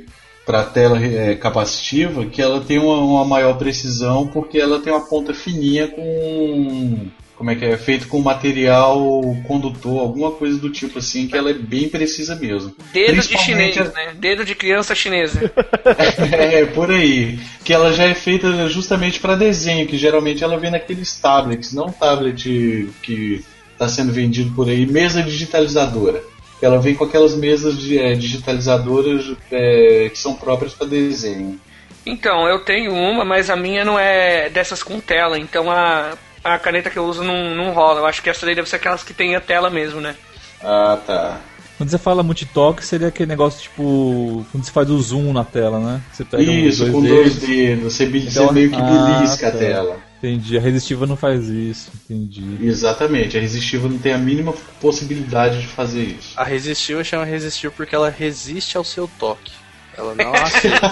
para 0.47 0.63
tela 0.63 0.97
é, 0.97 1.35
capacitiva 1.35 2.25
que 2.25 2.41
ela 2.41 2.61
tem 2.61 2.79
uma, 2.79 2.97
uma 2.99 3.25
maior 3.25 3.57
precisão 3.57 4.25
porque 4.27 4.57
ela 4.57 4.79
tem 4.79 4.93
uma 4.93 5.05
ponta 5.05 5.33
fininha 5.33 5.89
com 5.89 7.07
como 7.35 7.51
é 7.51 7.55
que 7.55 7.65
é 7.65 7.77
feito 7.77 8.07
com 8.07 8.19
material 8.19 8.97
condutor, 9.45 9.99
alguma 9.99 10.31
coisa 10.31 10.57
do 10.57 10.71
tipo 10.71 10.97
assim 10.97 11.27
que 11.27 11.37
ela 11.37 11.51
é 11.51 11.53
bem 11.53 11.87
precisa 11.87 12.35
mesmo. 12.35 12.73
Dedo 12.91 13.21
de 13.21 13.37
chinês, 13.37 13.75
né? 13.75 14.15
Dedo 14.15 14.43
de 14.43 14.55
criança 14.55 14.95
chinesa. 14.95 15.51
é, 16.33 16.65
por 16.65 16.89
aí. 16.89 17.37
Que 17.63 17.73
ela 17.73 17.93
já 17.93 18.05
é 18.05 18.15
feita 18.15 18.67
justamente 18.69 19.19
para 19.19 19.35
desenho, 19.35 19.85
que 19.85 19.97
geralmente 19.99 20.43
ela 20.43 20.57
vem 20.57 20.71
naqueles 20.71 21.13
tablets, 21.19 21.73
não 21.73 21.91
tablet 21.91 22.89
que 23.03 23.45
está 23.73 23.87
sendo 23.87 24.11
vendido 24.11 24.51
por 24.55 24.67
aí, 24.67 24.87
mesa 24.87 25.21
digitalizadora. 25.21 26.23
Ela 26.61 26.79
vem 26.79 26.95
com 26.95 27.03
aquelas 27.03 27.35
mesas 27.35 27.77
de, 27.77 27.99
é, 27.99 28.13
digitalizadoras 28.15 29.31
é, 29.51 30.09
que 30.11 30.17
são 30.17 30.33
próprias 30.33 30.73
para 30.73 30.87
desenho. 30.87 31.59
Então, 32.05 32.47
eu 32.47 32.59
tenho 32.59 32.93
uma, 32.93 33.23
mas 33.25 33.49
a 33.49 33.55
minha 33.55 33.83
não 33.83 33.99
é 33.99 34.49
dessas 34.49 34.81
com 34.81 34.99
tela, 34.99 35.37
então 35.37 35.69
a, 35.69 36.13
a 36.43 36.57
caneta 36.57 36.89
que 36.89 36.97
eu 36.97 37.05
uso 37.05 37.23
não, 37.23 37.53
não 37.53 37.71
rola. 37.73 37.99
Eu 37.99 38.05
acho 38.05 38.23
que 38.23 38.29
essa 38.29 38.45
daí 38.45 38.55
deve 38.55 38.69
ser 38.69 38.77
aquelas 38.77 39.03
que 39.03 39.13
tem 39.13 39.35
a 39.35 39.41
tela 39.41 39.69
mesmo, 39.69 39.99
né? 40.01 40.15
Ah, 40.63 40.97
tá. 41.05 41.39
Quando 41.77 41.91
você 41.91 41.97
fala 41.99 42.23
multitoque, 42.23 42.83
seria 42.83 43.09
aquele 43.09 43.29
negócio 43.29 43.61
tipo. 43.61 44.43
Quando 44.51 44.63
você 44.63 44.71
faz 44.71 44.89
o 44.89 44.99
zoom 44.99 45.31
na 45.31 45.43
tela, 45.43 45.79
né? 45.79 46.01
Você 46.11 46.25
pega 46.25 46.41
os 46.41 46.49
Isso, 46.49 46.91
com 46.91 47.03
dois 47.03 47.35
dedos. 47.35 47.93
Você, 47.93 48.07
bi- 48.07 48.21
você 48.21 48.39
Então, 48.39 48.51
meio 48.51 48.71
que 48.71 48.75
ah, 48.77 49.15
belisca 49.19 49.51
tá. 49.51 49.55
a 49.55 49.59
tela. 49.59 50.06
Entendi. 50.17 50.57
A 50.57 50.61
resistiva 50.61 51.05
não 51.05 51.15
faz 51.15 51.47
isso. 51.47 51.91
Entendi. 52.09 52.57
Exatamente, 52.65 53.37
a 53.37 53.41
resistiva 53.41 53.87
não 53.87 53.99
tem 53.99 54.13
a 54.13 54.17
mínima 54.17 54.51
possibilidade 54.81 55.61
de 55.61 55.67
fazer 55.67 56.03
isso. 56.03 56.33
A 56.35 56.43
resistível 56.43 57.03
chama 57.03 57.23
resistível 57.25 57.71
porque 57.75 57.93
ela 57.95 58.09
resiste 58.09 58.77
ao 58.77 58.83
seu 58.83 59.07
toque. 59.19 59.51
Ela 59.95 60.15
não 60.15 60.33
aceita. 60.33 60.91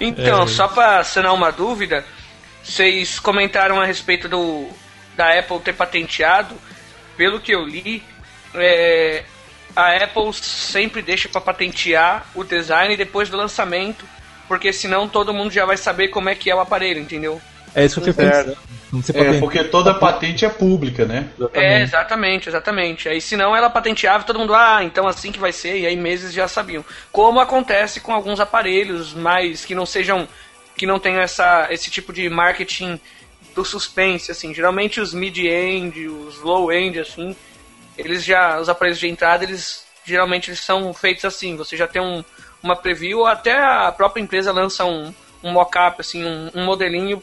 Então, 0.00 0.42
É. 0.44 0.46
só 0.46 0.68
pra 0.68 1.02
sanar 1.02 1.34
uma 1.34 1.50
dúvida, 1.50 2.04
vocês 2.62 3.18
comentaram 3.18 3.80
a 3.80 3.84
respeito 3.86 4.28
do 4.28 4.68
da 5.16 5.36
Apple 5.38 5.58
ter 5.60 5.72
patenteado. 5.74 6.54
Pelo 7.16 7.40
que 7.40 7.50
eu 7.52 7.64
li, 7.64 8.02
é, 8.54 9.24
a 9.78 9.94
Apple 9.94 10.32
sempre 10.34 11.00
deixa 11.00 11.28
pra 11.28 11.40
patentear 11.40 12.26
o 12.34 12.42
design 12.42 12.96
depois 12.96 13.28
do 13.28 13.36
lançamento, 13.36 14.04
porque 14.48 14.72
senão 14.72 15.08
todo 15.08 15.32
mundo 15.32 15.52
já 15.52 15.64
vai 15.64 15.76
saber 15.76 16.08
como 16.08 16.28
é 16.28 16.34
que 16.34 16.50
é 16.50 16.54
o 16.54 16.58
aparelho, 16.58 17.00
entendeu? 17.00 17.40
É 17.72 17.84
isso 17.84 18.00
que 18.00 18.08
eu 18.08 18.12
fiquei 18.12 18.28
pensando. 18.28 18.56
É, 19.14 19.38
porque 19.38 19.62
toda 19.62 19.94
patente 19.94 20.44
é 20.44 20.48
pública, 20.48 21.04
né? 21.04 21.28
É, 21.52 21.82
exatamente, 21.82 22.48
exatamente. 22.48 23.08
Aí 23.08 23.20
senão 23.20 23.54
ela 23.54 23.70
patenteava 23.70 24.24
e 24.24 24.26
todo 24.26 24.40
mundo, 24.40 24.52
ah, 24.52 24.82
então 24.82 25.06
assim 25.06 25.30
que 25.30 25.38
vai 25.38 25.52
ser, 25.52 25.78
e 25.78 25.86
aí 25.86 25.94
meses 25.94 26.32
já 26.32 26.48
sabiam. 26.48 26.84
Como 27.12 27.38
acontece 27.38 28.00
com 28.00 28.12
alguns 28.12 28.40
aparelhos, 28.40 29.14
mas 29.14 29.64
que 29.64 29.76
não 29.76 29.86
sejam, 29.86 30.26
que 30.76 30.86
não 30.86 30.98
tenham 30.98 31.20
essa, 31.20 31.68
esse 31.70 31.88
tipo 31.88 32.12
de 32.12 32.28
marketing 32.28 32.98
do 33.54 33.64
suspense, 33.64 34.32
assim. 34.32 34.52
Geralmente 34.52 35.00
os 35.00 35.14
mid-end, 35.14 36.08
os 36.08 36.40
low-end, 36.40 36.98
assim, 36.98 37.36
eles 37.98 38.24
já, 38.24 38.58
os 38.60 38.68
aparelhos 38.68 38.98
de 38.98 39.08
entrada, 39.08 39.44
eles 39.44 39.84
geralmente 40.04 40.48
eles 40.48 40.60
são 40.60 40.94
feitos 40.94 41.24
assim. 41.24 41.56
Você 41.56 41.76
já 41.76 41.86
tem 41.86 42.00
um, 42.00 42.24
uma 42.62 42.74
preview, 42.76 43.18
ou 43.20 43.26
até 43.26 43.58
a 43.58 43.92
própria 43.92 44.22
empresa 44.22 44.52
lança 44.52 44.84
um, 44.84 45.12
um 45.42 45.52
mock-up, 45.52 46.00
assim, 46.00 46.24
um, 46.24 46.50
um 46.54 46.64
modelinho 46.64 47.20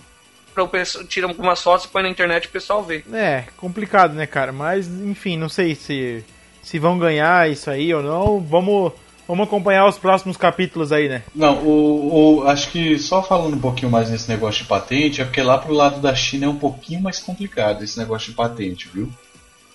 para 0.54 0.64
o 0.64 0.68
pessoal 0.70 1.04
tira 1.04 1.28
algumas 1.28 1.62
fotos 1.62 1.86
e 1.86 1.90
põe 1.90 2.04
na 2.04 2.10
internet 2.10 2.46
e 2.46 2.48
o 2.48 2.52
pessoal 2.52 2.82
vê. 2.84 3.04
É, 3.12 3.44
complicado, 3.58 4.14
né, 4.14 4.26
cara? 4.26 4.54
Mas, 4.54 4.88
enfim, 4.88 5.36
não 5.38 5.50
sei 5.50 5.76
se, 5.76 6.24
se 6.62 6.80
vão 6.80 6.98
ganhar 6.98 7.50
isso 7.52 7.70
aí 7.70 7.94
ou 7.94 8.02
não. 8.02 8.40
Vamos, 8.40 8.94
vamos 9.28 9.48
acompanhar 9.48 9.86
os 9.86 9.98
próximos 9.98 10.38
capítulos 10.38 10.94
aí, 10.94 11.10
né? 11.10 11.24
Não, 11.36 11.58
o, 11.62 12.38
o- 12.44 12.48
acho 12.48 12.70
que 12.72 12.98
só 12.98 13.22
falando 13.22 13.56
um 13.56 13.60
pouquinho 13.60 13.92
mais 13.92 14.10
nesse 14.10 14.30
negócio 14.30 14.64
de 14.64 14.70
patente, 14.70 15.22
é 15.22 15.26
porque 15.26 15.42
lá 15.42 15.58
pro 15.58 15.74
lado 15.74 16.00
da 16.00 16.16
China 16.16 16.46
é 16.46 16.50
um 16.50 16.58
pouquinho 16.58 17.02
mais 17.02 17.20
complicado 17.20 17.84
esse 17.84 18.00
negócio 18.00 18.30
de 18.30 18.36
patente, 18.38 18.88
viu? 18.94 19.10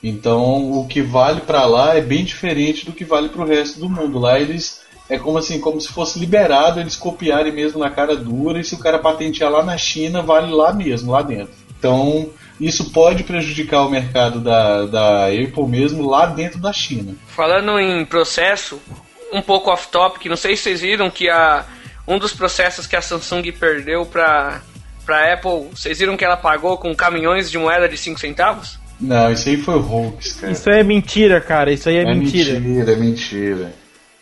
Então, 0.02 0.72
o 0.72 0.86
que 0.86 1.02
vale 1.02 1.40
pra 1.42 1.66
lá 1.66 1.96
é 1.96 2.00
bem 2.00 2.24
diferente 2.24 2.86
do 2.86 2.92
que 2.92 3.04
vale 3.04 3.28
pro 3.28 3.44
resto 3.44 3.78
do 3.78 3.88
mundo. 3.88 4.18
Lá 4.18 4.38
eles 4.40 4.80
é 5.08 5.18
como 5.18 5.38
assim, 5.38 5.60
como 5.60 5.80
se 5.80 5.88
fosse 5.88 6.18
liberado 6.18 6.78
eles 6.78 6.96
copiarem 6.96 7.52
mesmo 7.52 7.80
na 7.80 7.90
cara 7.90 8.16
dura 8.16 8.60
e 8.60 8.64
se 8.64 8.74
o 8.74 8.78
cara 8.78 8.98
patentear 8.98 9.50
lá 9.50 9.62
na 9.62 9.76
China, 9.76 10.22
vale 10.22 10.52
lá 10.52 10.72
mesmo, 10.72 11.10
lá 11.10 11.20
dentro. 11.20 11.52
Então, 11.78 12.30
isso 12.60 12.90
pode 12.92 13.24
prejudicar 13.24 13.84
o 13.84 13.90
mercado 13.90 14.38
da, 14.38 14.86
da 14.86 15.26
Apple 15.26 15.66
mesmo 15.66 16.08
lá 16.08 16.26
dentro 16.26 16.60
da 16.60 16.72
China. 16.72 17.14
Falando 17.26 17.78
em 17.80 18.04
processo, 18.04 18.80
um 19.32 19.42
pouco 19.42 19.70
off 19.70 19.88
topic, 19.88 20.26
não 20.26 20.36
sei 20.36 20.56
se 20.56 20.62
vocês 20.62 20.80
viram 20.80 21.10
que 21.10 21.28
a, 21.28 21.64
um 22.06 22.18
dos 22.18 22.32
processos 22.32 22.86
que 22.86 22.96
a 22.96 23.02
Samsung 23.02 23.50
perdeu 23.52 24.06
pra, 24.06 24.60
pra 25.04 25.32
Apple, 25.32 25.68
vocês 25.74 25.98
viram 25.98 26.16
que 26.16 26.24
ela 26.24 26.36
pagou 26.36 26.76
com 26.78 26.94
caminhões 26.94 27.50
de 27.50 27.58
moeda 27.58 27.88
de 27.88 27.96
5 27.96 28.20
centavos? 28.20 28.79
Não, 29.00 29.32
isso 29.32 29.48
aí 29.48 29.56
foi 29.56 29.76
hoax, 29.76 30.34
cara. 30.34 30.52
Isso 30.52 30.70
aí 30.70 30.80
é 30.80 30.84
mentira, 30.84 31.40
cara. 31.40 31.72
Isso 31.72 31.88
aí 31.88 31.96
é, 31.96 32.02
é 32.02 32.14
mentira. 32.14 32.60
mentira, 32.60 32.92
é 32.92 32.96
mentira. 32.96 33.72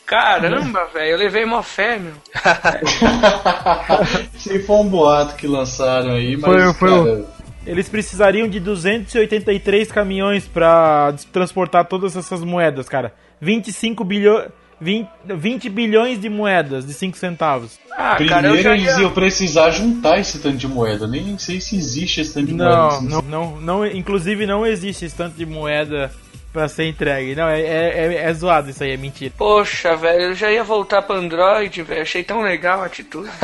Caramba, 0.06 0.86
velho, 0.94 1.10
eu 1.12 1.18
levei 1.18 1.44
mó 1.44 1.62
fé, 1.62 1.98
meu. 1.98 2.14
Se 4.38 4.58
foi 4.60 4.76
um 4.76 4.88
boato 4.88 5.36
que 5.36 5.46
lançaram 5.46 6.12
aí, 6.12 6.36
mas. 6.36 6.74
Foi, 6.74 6.74
foi 6.74 7.04
cara, 7.04 7.24
Eles 7.66 7.88
precisariam 7.88 8.48
de 8.48 8.58
283 8.60 9.92
caminhões 9.92 10.46
pra 10.46 11.10
des- 11.10 11.24
transportar 11.24 11.84
todas 11.86 12.16
essas 12.16 12.42
moedas, 12.42 12.88
cara. 12.88 13.12
25 13.40 14.02
bilhões. 14.04 14.46
20, 14.80 15.08
20 15.24 15.68
bilhões 15.68 16.20
de 16.20 16.28
moedas 16.28 16.86
de 16.86 16.94
5 16.94 17.16
centavos. 17.16 17.78
Ah, 17.96 18.14
Primeiro 18.14 18.72
eles 18.74 18.96
iam 18.98 19.10
precisar 19.10 19.70
juntar 19.70 20.18
esse 20.18 20.38
tanto 20.38 20.56
de 20.56 20.68
moeda. 20.68 21.06
Nem 21.06 21.36
sei 21.38 21.60
se 21.60 21.76
existe 21.76 22.20
esse 22.20 22.34
tanto 22.34 22.46
de 22.46 22.54
moeda. 22.54 22.76
Não, 22.76 22.86
assim. 22.88 23.08
não, 23.08 23.22
não, 23.22 23.60
não, 23.60 23.86
inclusive 23.86 24.46
não 24.46 24.64
existe 24.64 25.04
esse 25.04 25.16
tanto 25.16 25.36
de 25.36 25.44
moeda 25.44 26.10
pra 26.52 26.68
ser 26.68 26.86
entregue. 26.86 27.34
Não, 27.34 27.48
é, 27.48 27.60
é, 27.60 28.06
é, 28.06 28.14
é 28.24 28.34
zoado 28.34 28.70
isso 28.70 28.82
aí, 28.82 28.92
é 28.92 28.96
mentira. 28.96 29.34
Poxa, 29.36 29.96
velho, 29.96 30.22
eu 30.22 30.34
já 30.34 30.50
ia 30.50 30.64
voltar 30.64 31.02
pro 31.02 31.16
Android, 31.16 31.82
velho. 31.82 32.02
Achei 32.02 32.22
tão 32.22 32.42
legal 32.42 32.82
a 32.82 32.86
atitude. 32.86 33.28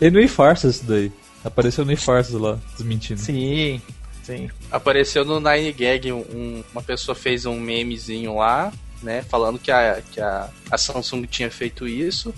E 0.00 0.10
no 0.10 0.20
eFarsas 0.20 0.76
isso 0.76 0.84
daí. 0.86 1.12
Apareceu 1.44 1.84
no 1.84 1.92
eFarsas 1.92 2.34
lá, 2.34 2.58
desmentindo. 2.76 3.20
Sim, 3.20 3.80
sim. 4.28 4.50
Apareceu 4.70 5.24
no 5.24 5.40
9gag, 5.40 6.12
um- 6.12 6.62
uma 6.72 6.82
pessoa 6.82 7.14
fez 7.14 7.46
um 7.46 7.58
memezinho 7.58 8.36
lá, 8.36 8.72
né, 9.02 9.22
falando 9.22 9.58
que 9.58 9.70
a, 9.70 10.02
que 10.12 10.20
a, 10.20 10.48
a 10.70 10.76
Samsung 10.78 11.24
tinha 11.26 11.50
feito 11.50 11.86
isso. 11.88 12.34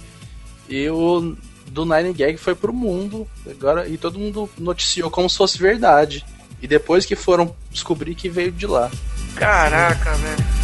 E 0.69 0.89
o 0.89 1.37
do 1.67 1.85
9gag 1.85 2.37
foi 2.39 2.55
pro 2.55 2.73
mundo, 2.73 3.27
agora 3.49 3.89
e 3.89 3.97
todo 3.99 4.19
mundo 4.19 4.49
noticiou 4.59 5.11
como 5.11 5.29
se 5.29 5.37
fosse 5.37 5.59
verdade. 5.59 6.25
E 6.63 6.69
depois 6.69 7.07
que 7.07 7.17
foram 7.17 7.55
descobrir 7.71 8.15
que 8.15 8.29
veio 8.29 8.53
de 8.53 8.67
lá. 8.67 8.91
Caraca, 9.35 10.13
velho. 10.15 10.60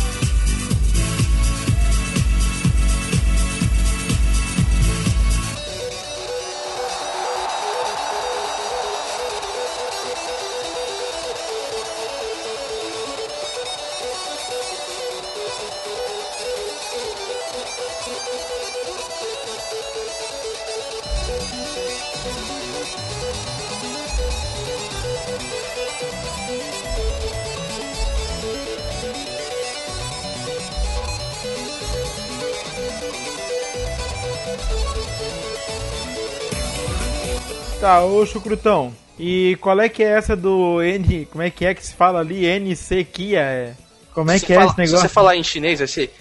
Tá, 37.96 38.04
ô 38.04 38.26
Chucrutão. 38.26 38.92
E 39.18 39.56
qual 39.60 39.80
é 39.80 39.88
que 39.88 40.02
é 40.02 40.08
essa 40.08 40.36
do 40.36 40.82
N. 40.82 41.26
Como 41.32 41.42
é 41.42 41.50
que 41.50 41.64
é 41.64 41.74
que 41.74 41.84
se 41.84 41.94
fala 41.94 42.20
ali? 42.20 42.44
NC 42.44 43.04
Kia? 43.04 43.40
É... 43.40 43.72
Como 44.12 44.30
é 44.30 44.38
Se 44.38 44.44
que 44.44 44.52
é 44.52 44.56
fala- 44.56 44.68
esse 44.70 44.78
negócio? 44.78 44.96
Se 44.98 45.02
você 45.08 45.14
falar 45.14 45.36
em 45.36 45.42
chinês, 45.42 45.78
vai 45.78 45.88
ser 45.88 46.12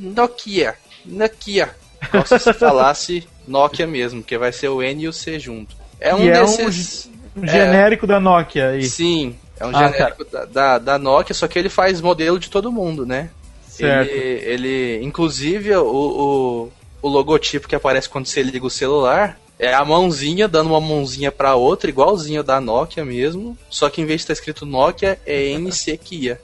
Nokia. 0.00 0.74
Nokia. 1.06 1.70
Como 2.10 2.26
se 2.26 2.52
falasse 2.52 3.26
Nokia 3.48 3.86
mesmo, 3.86 4.22
que 4.22 4.36
vai 4.36 4.52
ser 4.52 4.68
o 4.68 4.82
N 4.82 5.04
e 5.04 5.08
o 5.08 5.12
C 5.12 5.38
junto. 5.38 5.74
É 5.98 6.14
um 6.14 6.18
E 6.22 6.28
é 6.28 6.42
um 6.42 6.44
desses. 6.46 7.10
Um 7.34 7.44
é, 7.44 7.48
genérico 7.48 8.06
da 8.06 8.20
Nokia 8.20 8.68
aí. 8.70 8.84
Sim, 8.84 9.34
é 9.58 9.64
um 9.66 9.70
Ah, 9.74 9.90
genérico 9.90 10.24
da, 10.24 10.44
da, 10.44 10.78
da 10.78 10.98
Nokia, 10.98 11.34
só 11.34 11.48
que 11.48 11.58
ele 11.58 11.68
faz 11.70 12.00
modelo 12.02 12.38
de 12.38 12.50
todo 12.50 12.70
mundo, 12.72 13.06
né? 13.06 13.30
Certo. 13.66 14.10
Ele, 14.10 14.44
ele 14.44 15.04
inclusive, 15.04 15.74
o, 15.76 15.84
o, 15.86 16.72
o 17.02 17.08
logotipo 17.08 17.68
que 17.68 17.74
aparece 17.74 18.08
quando 18.08 18.26
você 18.26 18.42
liga 18.42 18.66
o 18.66 18.70
celular 18.70 19.38
é 19.58 19.72
a 19.74 19.84
mãozinha 19.84 20.46
dando 20.48 20.70
uma 20.70 20.80
mãozinha 20.80 21.32
pra 21.32 21.54
outra, 21.54 21.88
igualzinho 21.90 22.42
da 22.42 22.60
Nokia 22.60 23.04
mesmo, 23.04 23.56
só 23.70 23.88
que 23.88 24.00
em 24.00 24.04
vez 24.06 24.18
de 24.20 24.24
estar 24.24 24.32
escrito 24.34 24.66
Nokia, 24.66 25.18
é 25.26 25.50
NC 25.58 25.96
Kia. 25.98 26.40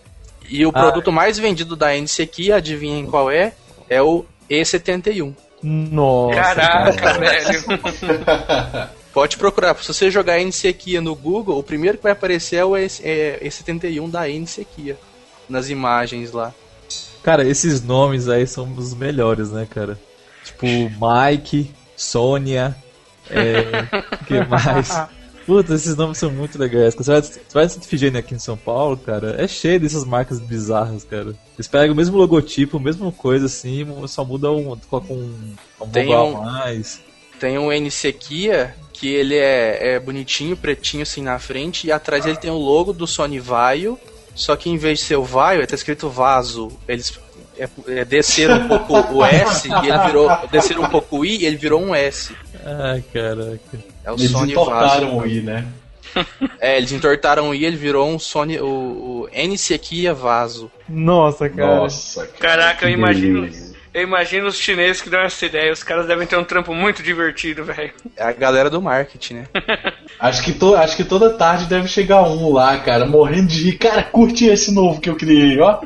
E 0.49 0.65
o 0.67 0.71
Ah. 0.71 0.73
produto 0.73 1.13
mais 1.13 1.39
vendido 1.39 1.77
da 1.77 1.95
NC 1.97 2.27
Kia, 2.27 2.57
adivinhem 2.57 3.07
qual 3.07 3.31
é? 3.31 3.53
É 3.89 4.01
o 4.03 4.25
E71. 4.51 5.35
Nossa. 5.63 6.35
Caraca, 6.37 7.19
velho. 7.19 7.63
Pode 9.13 9.37
procurar. 9.37 9.77
Se 9.77 9.93
você 9.93 10.11
jogar 10.11 10.41
NC 10.41 10.73
Kia 10.73 11.01
no 11.01 11.15
Google, 11.15 11.59
o 11.59 11.63
primeiro 11.63 11.99
que 11.99 12.03
vai 12.03 12.13
aparecer 12.13 12.57
é 12.57 12.65
o 12.65 12.77
E- 12.77 12.89
é 13.03 13.39
E71 13.45 14.11
da 14.11 14.29
NC 14.29 14.65
Kia. 14.65 14.97
Nas 15.49 15.69
imagens 15.69 16.33
lá. 16.33 16.53
Cara, 17.23 17.47
esses 17.47 17.83
nomes 17.83 18.29
aí 18.29 18.47
são 18.47 18.73
os 18.77 18.95
melhores, 18.95 19.51
né, 19.51 19.67
cara? 19.69 19.99
Tipo, 20.45 20.67
Mike, 20.67 21.71
Sônia, 21.97 22.75
é. 23.33 24.03
Que 24.27 24.45
mais? 24.47 25.09
Puta, 25.47 25.75
esses 25.75 25.97
nomes 25.97 26.19
são 26.19 26.31
muito 26.31 26.59
legais. 26.59 26.95
Você 26.95 27.11
vai, 27.11 27.23
você 27.23 27.41
vai 27.53 27.69
Figênia 27.69 28.21
aqui 28.21 28.35
em 28.35 28.39
São 28.39 28.57
Paulo, 28.57 28.97
cara, 28.97 29.35
é 29.43 29.49
cheio 29.49 29.81
dessas 29.81 30.05
marcas 30.05 30.39
bizarras, 30.41 31.05
cara. 31.05 31.35
Eles 31.57 31.67
pegam 31.67 31.93
o 31.93 31.97
mesmo 31.97 32.17
logotipo, 32.17 32.77
a 32.77 32.81
mesma 32.81 33.11
coisa 33.11 33.47
assim, 33.47 33.87
só 34.07 34.25
muda 34.25 34.51
um. 34.53 34.77
colocam 34.89 35.17
um, 35.17 35.55
um 35.81 35.89
Tem 35.89 36.15
um- 36.15 36.43
mais. 36.43 37.01
Tem 37.41 37.59
um 37.59 37.73
NC 37.73 38.13
Kia 38.13 38.75
que 38.93 39.09
ele 39.09 39.35
é, 39.37 39.95
é 39.95 40.01
bonitinho, 40.01 40.57
pretinho 40.57 41.03
assim 41.03 41.23
na 41.23 41.41
frente, 41.41 41.89
e 41.89 41.93
atrás 41.93 42.25
ele 42.25 42.37
tem 42.37 42.53
o 42.53 42.57
logo 42.57 42.93
do 42.93 43.05
Sony 43.05 43.41
Vaio, 43.41 43.99
só 44.33 44.55
que 44.55 44.71
em 44.71 44.77
vez 44.77 45.01
de 45.01 45.07
ser 45.07 45.17
o 45.17 45.25
Vaio, 45.25 45.67
tá 45.67 45.75
escrito 45.75 46.09
Vaso. 46.09 46.71
Eles 46.87 47.19
é, 47.59 47.69
é, 47.89 48.05
desceram 48.05 48.67
um 48.67 48.87
pouco 48.87 49.17
o 49.17 49.25
S 49.25 49.69
e 49.69 49.89
ele 49.89 49.99
virou. 50.07 50.31
Desceram 50.51 50.83
um 50.83 50.89
pouco 50.89 51.19
o 51.19 51.25
I 51.25 51.39
e 51.39 51.47
ele 51.47 51.57
virou 51.57 51.81
um 51.81 51.95
S. 51.95 52.35
Ai, 52.65 53.03
caraca. 53.13 53.61
É 54.05 54.11
o 54.11 54.15
Eles 54.15 54.31
Sony 54.31 54.53
entortaram 54.53 55.17
Vaso. 55.17 55.21
o 55.21 55.27
I, 55.27 55.41
né? 55.41 55.67
É, 56.61 56.77
eles 56.77 56.93
entortaram 56.93 57.51
o 57.51 57.55
I, 57.55 57.65
ele 57.65 57.77
virou 57.77 58.09
um 58.09 58.19
Sony. 58.19 58.59
O, 58.61 58.67
o 58.67 59.29
NC 59.33 59.79
Kia 59.79 60.13
Vaso. 60.15 60.71
Nossa, 60.89 61.49
cara. 61.49 61.77
Nossa, 61.77 62.27
cara. 62.27 62.39
Caraca, 62.39 62.87
eu 62.87 62.91
imagino. 62.91 63.49
Eu 63.95 64.03
imagino 64.03 64.47
os 64.47 64.57
chineses 64.59 65.03
que 65.03 65.11
dão 65.11 65.21
essa 65.21 65.45
ideia. 65.45 65.73
Os 65.73 65.83
caras 65.83 66.07
devem 66.07 66.27
ter 66.27 66.37
um 66.37 66.45
trampo 66.45 66.75
muito 66.75 67.03
divertido, 67.03 67.65
velho. 67.65 67.93
É 68.17 68.23
a 68.25 68.33
galera 68.33 68.71
do 68.71 68.81
marketing, 68.81 69.35
né? 69.35 69.47
Acho 70.19 70.43
que, 70.45 70.53
to, 70.53 70.77
acho 70.77 70.97
que 70.97 71.03
toda 71.05 71.31
tarde 71.31 71.65
deve 71.67 71.89
chegar 71.89 72.23
um 72.23 72.53
lá, 72.53 72.79
cara, 72.79 73.05
morrendo 73.05 73.49
de 73.49 73.65
rir. 73.65 73.79
Cara, 73.79 74.05
curte 74.05 74.47
esse 74.47 74.73
novo 74.73 75.01
que 75.01 75.11
eu 75.11 75.17
criei, 75.17 75.59
ó. 75.61 75.81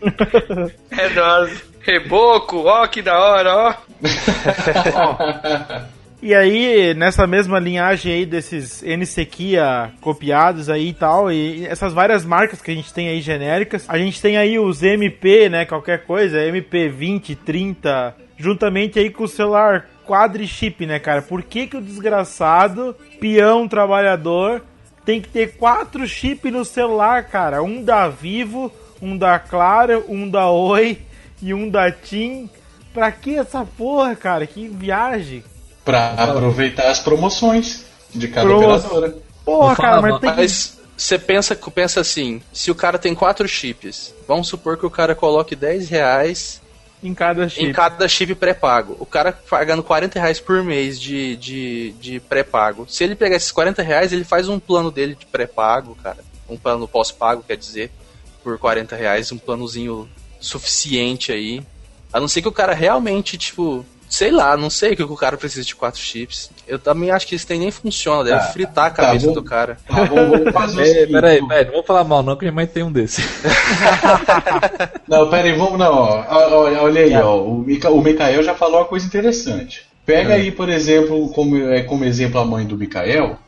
É 0.90 1.08
dose. 1.10 1.62
Reboco, 1.80 2.64
ó, 2.66 2.86
que 2.86 3.00
da 3.02 3.18
hora, 3.18 3.54
ó. 3.54 3.74
E 6.22 6.34
aí, 6.34 6.94
nessa 6.94 7.26
mesma 7.26 7.58
linhagem 7.58 8.10
aí 8.10 8.26
desses 8.26 8.82
NCQIA 8.82 9.92
copiados 10.00 10.70
aí 10.70 10.88
e 10.88 10.92
tal, 10.94 11.30
e 11.30 11.66
essas 11.66 11.92
várias 11.92 12.24
marcas 12.24 12.62
que 12.62 12.70
a 12.70 12.74
gente 12.74 12.92
tem 12.92 13.08
aí 13.08 13.20
genéricas, 13.20 13.84
a 13.86 13.98
gente 13.98 14.20
tem 14.20 14.38
aí 14.38 14.58
os 14.58 14.82
MP, 14.82 15.50
né, 15.50 15.66
qualquer 15.66 16.04
coisa, 16.06 16.42
MP 16.42 16.88
20, 16.88 17.36
30, 17.36 18.16
juntamente 18.38 18.98
aí 18.98 19.10
com 19.10 19.24
o 19.24 19.28
celular 19.28 19.88
quadri-chip, 20.06 20.86
né, 20.86 20.98
cara? 20.98 21.20
Por 21.20 21.42
que 21.42 21.66
que 21.66 21.76
o 21.76 21.82
desgraçado, 21.82 22.96
peão 23.20 23.68
trabalhador, 23.68 24.62
tem 25.04 25.20
que 25.20 25.28
ter 25.28 25.56
quatro 25.56 26.06
chips 26.06 26.52
no 26.52 26.64
celular, 26.64 27.24
cara? 27.24 27.62
Um 27.62 27.82
da 27.82 28.08
Vivo, 28.08 28.72
um 29.02 29.16
da 29.16 29.38
Claro, 29.38 30.04
um 30.08 30.28
da 30.28 30.50
Oi 30.50 30.98
e 31.42 31.52
um 31.52 31.68
da 31.68 31.92
TIM. 31.92 32.48
Pra 32.96 33.12
que 33.12 33.36
essa 33.38 33.62
porra, 33.76 34.16
cara? 34.16 34.46
Que 34.46 34.66
viagem. 34.68 35.44
Pra 35.84 36.12
aproveitar 36.14 36.88
as 36.90 36.98
promoções 36.98 37.84
de 38.14 38.26
cada 38.26 38.46
Promo- 38.48 38.74
operadora. 38.74 39.16
Porra, 39.44 39.68
Não 39.68 39.76
cara, 39.76 39.88
fala, 39.96 40.02
mas 40.02 40.20
tem 40.20 40.30
que... 40.30 40.36
Mas 40.36 40.78
você 40.96 41.18
pensa, 41.18 41.54
pensa 41.54 42.00
assim, 42.00 42.40
se 42.54 42.70
o 42.70 42.74
cara 42.74 42.98
tem 42.98 43.14
quatro 43.14 43.46
chips, 43.46 44.14
vamos 44.26 44.48
supor 44.48 44.78
que 44.78 44.86
o 44.86 44.90
cara 44.90 45.14
coloque 45.14 45.54
10 45.54 45.90
reais 45.90 46.62
Em 47.02 47.12
cada 47.12 47.46
chip. 47.50 47.66
em 47.66 47.70
cada 47.72 48.08
chip 48.08 48.34
pré-pago. 48.34 48.96
O 48.98 49.04
cara 49.04 49.30
pagando 49.30 49.82
40 49.82 50.18
reais 50.18 50.40
por 50.40 50.64
mês 50.64 50.98
de, 50.98 51.36
de, 51.36 51.92
de 52.00 52.18
pré-pago. 52.20 52.86
Se 52.88 53.04
ele 53.04 53.14
pegar 53.14 53.36
esses 53.36 53.52
40 53.52 53.82
reais, 53.82 54.10
ele 54.10 54.24
faz 54.24 54.48
um 54.48 54.58
plano 54.58 54.90
dele 54.90 55.14
de 55.14 55.26
pré-pago, 55.26 55.94
cara. 56.02 56.24
Um 56.48 56.56
plano 56.56 56.88
pós-pago, 56.88 57.44
quer 57.46 57.58
dizer, 57.58 57.90
por 58.42 58.58
40 58.58 58.96
reais, 58.96 59.30
um 59.30 59.36
planozinho 59.38 60.08
suficiente 60.40 61.30
aí. 61.30 61.62
A 62.12 62.20
não 62.20 62.28
ser 62.28 62.42
que 62.42 62.48
o 62.48 62.52
cara 62.52 62.72
realmente, 62.74 63.36
tipo, 63.36 63.84
sei 64.08 64.30
lá, 64.30 64.56
não 64.56 64.70
sei 64.70 64.92
o 64.92 64.96
que 64.96 65.02
o 65.02 65.16
cara 65.16 65.36
precisa 65.36 65.64
de 65.64 65.74
quatro 65.74 66.00
chips. 66.00 66.50
Eu 66.66 66.78
também 66.78 67.10
acho 67.10 67.26
que 67.26 67.34
isso 67.34 67.46
nem 67.50 67.70
funciona, 67.70 68.24
deve 68.24 68.38
Tá, 68.38 68.46
fritar 68.52 68.86
a 68.86 68.90
tá 68.90 68.96
cabeça 69.06 69.26
bom. 69.26 69.32
do 69.34 69.42
cara. 69.42 69.76
Tá, 69.86 70.04
vamos 70.04 70.50
fazer 70.54 71.02
É, 71.02 71.06
peraí, 71.06 71.46
peraí, 71.46 71.64
não 71.66 71.72
vou 71.72 71.82
falar 71.82 72.04
mal 72.04 72.22
não, 72.22 72.36
que 72.36 72.42
minha 72.44 72.52
mãe 72.52 72.66
tem 72.66 72.82
um 72.82 72.92
desse. 72.92 73.22
Não, 75.08 75.28
pera 75.30 75.46
aí, 75.48 75.52
vamos. 75.56 75.78
Não, 75.78 75.92
ó, 75.92 76.24
olha 76.82 77.00
aí, 77.02 77.14
ó. 77.16 77.36
O, 77.42 77.58
Mica, 77.58 77.90
o 77.90 78.02
Mikael 78.02 78.42
já 78.42 78.54
falou 78.54 78.80
uma 78.80 78.86
coisa 78.86 79.06
interessante. 79.06 79.86
Pega 80.04 80.34
aí, 80.34 80.50
por 80.52 80.68
exemplo, 80.68 81.28
como, 81.30 81.56
é, 81.70 81.82
como 81.82 82.04
exemplo 82.04 82.40
a 82.40 82.44
mãe 82.44 82.64
do 82.66 82.76
Mikael. 82.76 83.38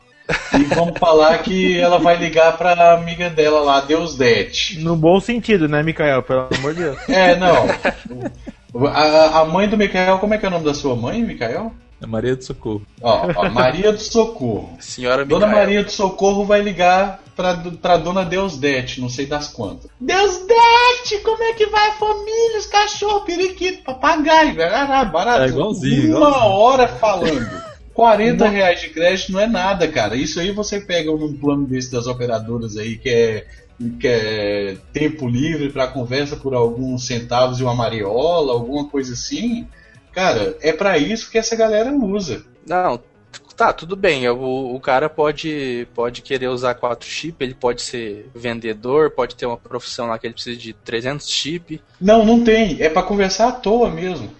E 0.59 0.63
vamos 0.75 0.97
falar 0.99 1.37
que 1.39 1.79
ela 1.79 1.97
vai 1.99 2.15
ligar 2.17 2.57
pra 2.57 2.93
amiga 2.93 3.29
dela 3.29 3.61
lá, 3.61 3.81
Deus 3.81 4.15
Det. 4.15 4.77
No 4.79 4.95
bom 4.95 5.19
sentido, 5.19 5.67
né, 5.67 5.81
Mikael? 5.83 6.21
Pelo 6.23 6.47
amor 6.57 6.73
de 6.73 6.83
Deus. 6.83 6.97
É, 7.09 7.35
não. 7.35 7.65
A, 8.87 9.39
a 9.39 9.45
mãe 9.45 9.67
do 9.67 9.77
Mikael, 9.77 10.19
como 10.19 10.33
é 10.33 10.37
que 10.37 10.45
é 10.45 10.47
o 10.47 10.51
nome 10.51 10.65
da 10.65 10.73
sua 10.73 10.95
mãe, 10.95 11.21
Mikael? 11.23 11.71
É 12.01 12.05
Maria 12.05 12.35
do 12.35 12.43
Socorro. 12.43 12.81
Ó, 13.01 13.27
ó, 13.35 13.49
Maria 13.49 13.91
do 13.91 13.99
Socorro. 13.99 14.77
Senhora 14.79 15.25
Dona 15.25 15.47
Micaela. 15.47 15.65
Maria 15.65 15.83
do 15.83 15.91
Socorro 15.91 16.45
vai 16.45 16.61
ligar 16.61 17.19
pra, 17.35 17.61
pra 17.81 17.97
Dona 17.97 18.23
Deusdete, 18.23 19.01
não 19.01 19.09
sei 19.09 19.25
das 19.25 19.47
quantas. 19.49 19.89
Deusdete, 19.99 21.17
como 21.25 21.43
é 21.43 21.53
que 21.53 21.65
vai 21.65 21.91
família, 21.93 22.57
os 22.59 22.67
cachorros, 22.67 23.23
periquito, 23.23 23.83
papagaio, 23.83 24.55
barará, 24.55 25.03
barato. 25.03 25.41
É 25.43 25.47
igualzinho, 25.47 26.15
Uma 26.17 26.27
igualzinho. 26.29 26.51
hora 26.53 26.87
falando. 26.87 27.68
40 27.99 28.47
reais 28.47 28.79
de 28.79 28.89
crédito 28.91 29.33
não 29.33 29.41
é 29.41 29.45
nada, 29.45 29.85
cara. 29.85 30.15
Isso 30.15 30.39
aí 30.39 30.51
você 30.53 30.79
pega 30.79 31.11
num 31.11 31.33
plano 31.33 31.67
desse 31.67 31.91
das 31.91 32.07
operadoras 32.07 32.77
aí 32.77 32.97
que 32.97 33.09
é, 33.09 33.45
que 33.99 34.07
é 34.07 34.77
tempo 34.93 35.27
livre 35.27 35.69
para 35.69 35.85
conversa 35.85 36.37
por 36.37 36.53
alguns 36.53 37.05
centavos 37.05 37.59
e 37.59 37.63
uma 37.63 37.75
mariola, 37.75 38.53
alguma 38.53 38.87
coisa 38.87 39.11
assim. 39.11 39.67
Cara, 40.13 40.55
é 40.61 40.71
pra 40.71 40.97
isso 40.97 41.29
que 41.29 41.37
essa 41.37 41.57
galera 41.57 41.91
usa. 41.91 42.41
Não, 42.65 43.01
tá, 43.59 43.73
tudo 43.73 43.95
bem. 43.95 44.27
O, 44.29 44.73
o 44.73 44.79
cara 44.79 45.09
pode, 45.09 45.85
pode 45.93 46.21
querer 46.21 46.47
usar 46.47 46.75
quatro 46.75 47.07
chip, 47.09 47.43
ele 47.43 47.53
pode 47.53 47.81
ser 47.81 48.29
vendedor, 48.33 49.11
pode 49.11 49.35
ter 49.35 49.45
uma 49.45 49.57
profissão 49.57 50.07
lá 50.07 50.17
que 50.17 50.25
ele 50.25 50.33
precisa 50.33 50.57
de 50.57 50.71
300 50.71 51.29
chip. 51.29 51.81
Não, 51.99 52.25
não 52.25 52.41
tem. 52.41 52.81
É 52.81 52.89
pra 52.89 53.03
conversar 53.03 53.49
à 53.49 53.51
toa 53.51 53.89
mesmo. 53.89 54.33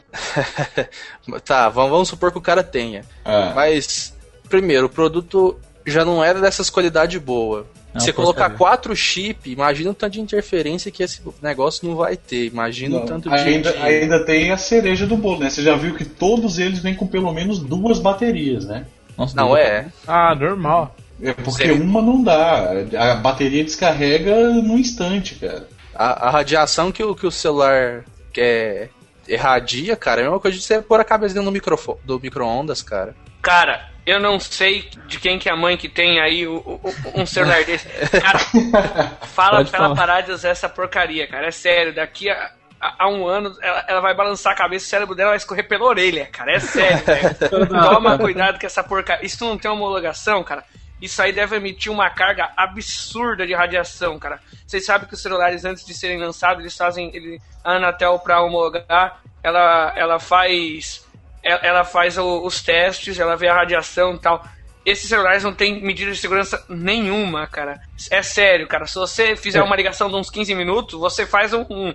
tá, 1.43 1.67
vamos, 1.67 1.91
vamos 1.91 2.07
supor 2.07 2.31
que 2.31 2.37
o 2.37 2.41
cara 2.41 2.63
tenha. 2.63 3.03
Ah. 3.25 3.51
Mas, 3.53 4.15
primeiro, 4.47 4.85
o 4.85 4.89
produto 4.89 5.59
já 5.85 6.05
não 6.05 6.23
era 6.23 6.39
dessas 6.39 6.69
qualidade 6.69 7.19
boa. 7.19 7.67
Não, 7.99 8.05
Você 8.05 8.13
colocar 8.13 8.49
quatro 8.51 8.95
chip, 8.95 9.51
imagina 9.51 9.91
o 9.91 9.93
tanto 9.93 10.13
de 10.13 10.21
interferência 10.21 10.91
que 10.91 11.03
esse 11.03 11.21
negócio 11.41 11.87
não 11.87 11.95
vai 11.95 12.15
ter. 12.17 12.45
Imagina 12.45 12.97
o 12.97 12.99
Não, 12.99 13.05
tanto 13.05 13.29
de. 13.29 13.35
ainda, 13.35 13.71
de- 13.71 13.77
ainda 13.77 14.25
tem 14.25 14.51
a 14.51 14.57
cereja 14.57 15.05
do 15.05 15.17
bolo, 15.17 15.39
né? 15.39 15.49
Você 15.49 15.61
já 15.61 15.75
viu 15.75 15.95
que 15.95 16.05
todos 16.05 16.57
eles 16.59 16.79
vêm 16.79 16.95
com 16.95 17.05
pelo 17.07 17.31
menos 17.33 17.59
duas 17.59 17.99
baterias, 17.99 18.65
né? 18.65 18.85
Nossa, 19.17 19.35
Não, 19.35 19.55
é. 19.55 19.87
Ah, 20.07 20.33
normal. 20.33 20.95
É 21.21 21.33
porque 21.33 21.67
Sim. 21.67 21.81
uma 21.81 22.01
não 22.01 22.23
dá. 22.23 22.71
A 22.97 23.15
bateria 23.15 23.63
descarrega 23.63 24.33
num 24.53 24.77
instante, 24.77 25.35
cara. 25.35 25.67
A, 25.93 26.27
a 26.27 26.29
radiação 26.29 26.91
que 26.93 27.03
o, 27.03 27.13
que 27.13 27.27
o 27.27 27.31
celular 27.31 28.05
quer 28.31 28.89
irradia, 29.27 29.95
cara, 29.97 30.21
é 30.21 30.23
a 30.23 30.27
mesma 30.27 30.39
coisa 30.39 30.57
de 30.57 30.63
você 30.63 30.81
pôr 30.81 30.99
a 30.99 31.03
cabeça 31.03 31.33
dentro 31.35 31.51
do, 31.51 32.19
micro-ondas, 32.21 32.81
cara. 32.81 33.13
Cara, 33.41 33.89
eu 34.09 34.19
não 34.19 34.39
sei 34.39 34.89
de 35.07 35.19
quem 35.19 35.37
que 35.39 35.47
é 35.49 35.51
a 35.51 35.55
mãe 35.55 35.77
que 35.77 35.87
tem 35.89 36.19
aí 36.19 36.47
o- 36.47 36.57
o- 36.57 37.21
um 37.21 37.25
celular 37.25 37.63
desse. 37.63 37.87
Cara, 38.19 38.39
fala 39.33 39.57
Pode 39.57 39.71
pra 39.71 39.85
ela 39.85 39.95
parar 39.95 40.21
de 40.21 40.31
usar 40.31 40.49
essa 40.49 40.67
porcaria, 40.69 41.27
cara. 41.27 41.47
É 41.47 41.51
sério, 41.51 41.93
daqui 41.93 42.29
a, 42.29 43.07
um 43.09 43.27
ano 43.27 43.55
ela, 43.61 43.85
ela 43.87 43.99
vai 44.01 44.13
balançar 44.15 44.53
a 44.53 44.55
cabeça, 44.55 44.85
o 44.85 44.89
cérebro 44.89 45.15
dela 45.15 45.29
vai 45.31 45.37
escorrer 45.37 45.67
pela 45.67 45.85
orelha, 45.85 46.27
cara. 46.31 46.53
É 46.53 46.59
sério, 46.59 47.03
velho. 47.05 47.35
Toma 47.67 48.17
cuidado 48.17 48.59
com 48.59 48.65
essa 48.65 48.83
porcaria. 48.83 49.25
Isso 49.25 49.43
não 49.45 49.57
tem 49.57 49.69
homologação, 49.69 50.43
cara. 50.43 50.63
Isso 51.01 51.21
aí 51.21 51.31
deve 51.31 51.55
emitir 51.55 51.91
uma 51.91 52.09
carga 52.09 52.51
absurda 52.57 53.47
de 53.47 53.53
radiação, 53.53 54.19
cara. 54.19 54.39
Vocês 54.67 54.85
sabem 54.85 55.07
que 55.07 55.13
os 55.13 55.21
celulares, 55.21 55.63
antes 55.63 55.85
de 55.85 55.93
serem 55.93 56.19
lançados, 56.19 56.59
eles 56.61 56.75
fazem. 56.75 57.09
Ele, 57.13 57.39
a 57.63 57.73
Anatel, 57.73 58.19
pra 58.19 58.41
homologar, 58.41 59.19
ela, 59.41 59.93
ela 59.95 60.19
faz. 60.19 61.05
Ela, 61.43 61.59
ela 61.63 61.83
faz 61.83 62.17
o- 62.17 62.45
os 62.45 62.61
testes, 62.61 63.19
ela 63.19 63.35
vê 63.35 63.47
a 63.47 63.53
radiação 63.53 64.15
e 64.15 64.19
tal. 64.19 64.43
Esses 64.85 65.09
celulares 65.09 65.43
não 65.43 65.53
têm 65.53 65.81
medida 65.81 66.11
de 66.11 66.17
segurança 66.17 66.63
nenhuma, 66.67 67.45
cara. 67.47 67.79
É 68.09 68.21
sério, 68.23 68.67
cara. 68.67 68.87
Se 68.87 68.95
você 68.95 69.35
fizer 69.35 69.61
uma 69.61 69.75
ligação 69.75 70.09
de 70.09 70.15
uns 70.15 70.29
15 70.29 70.55
minutos, 70.55 70.99
você 70.99 71.25
faz 71.27 71.53
um, 71.53 71.65
um, 71.69 71.93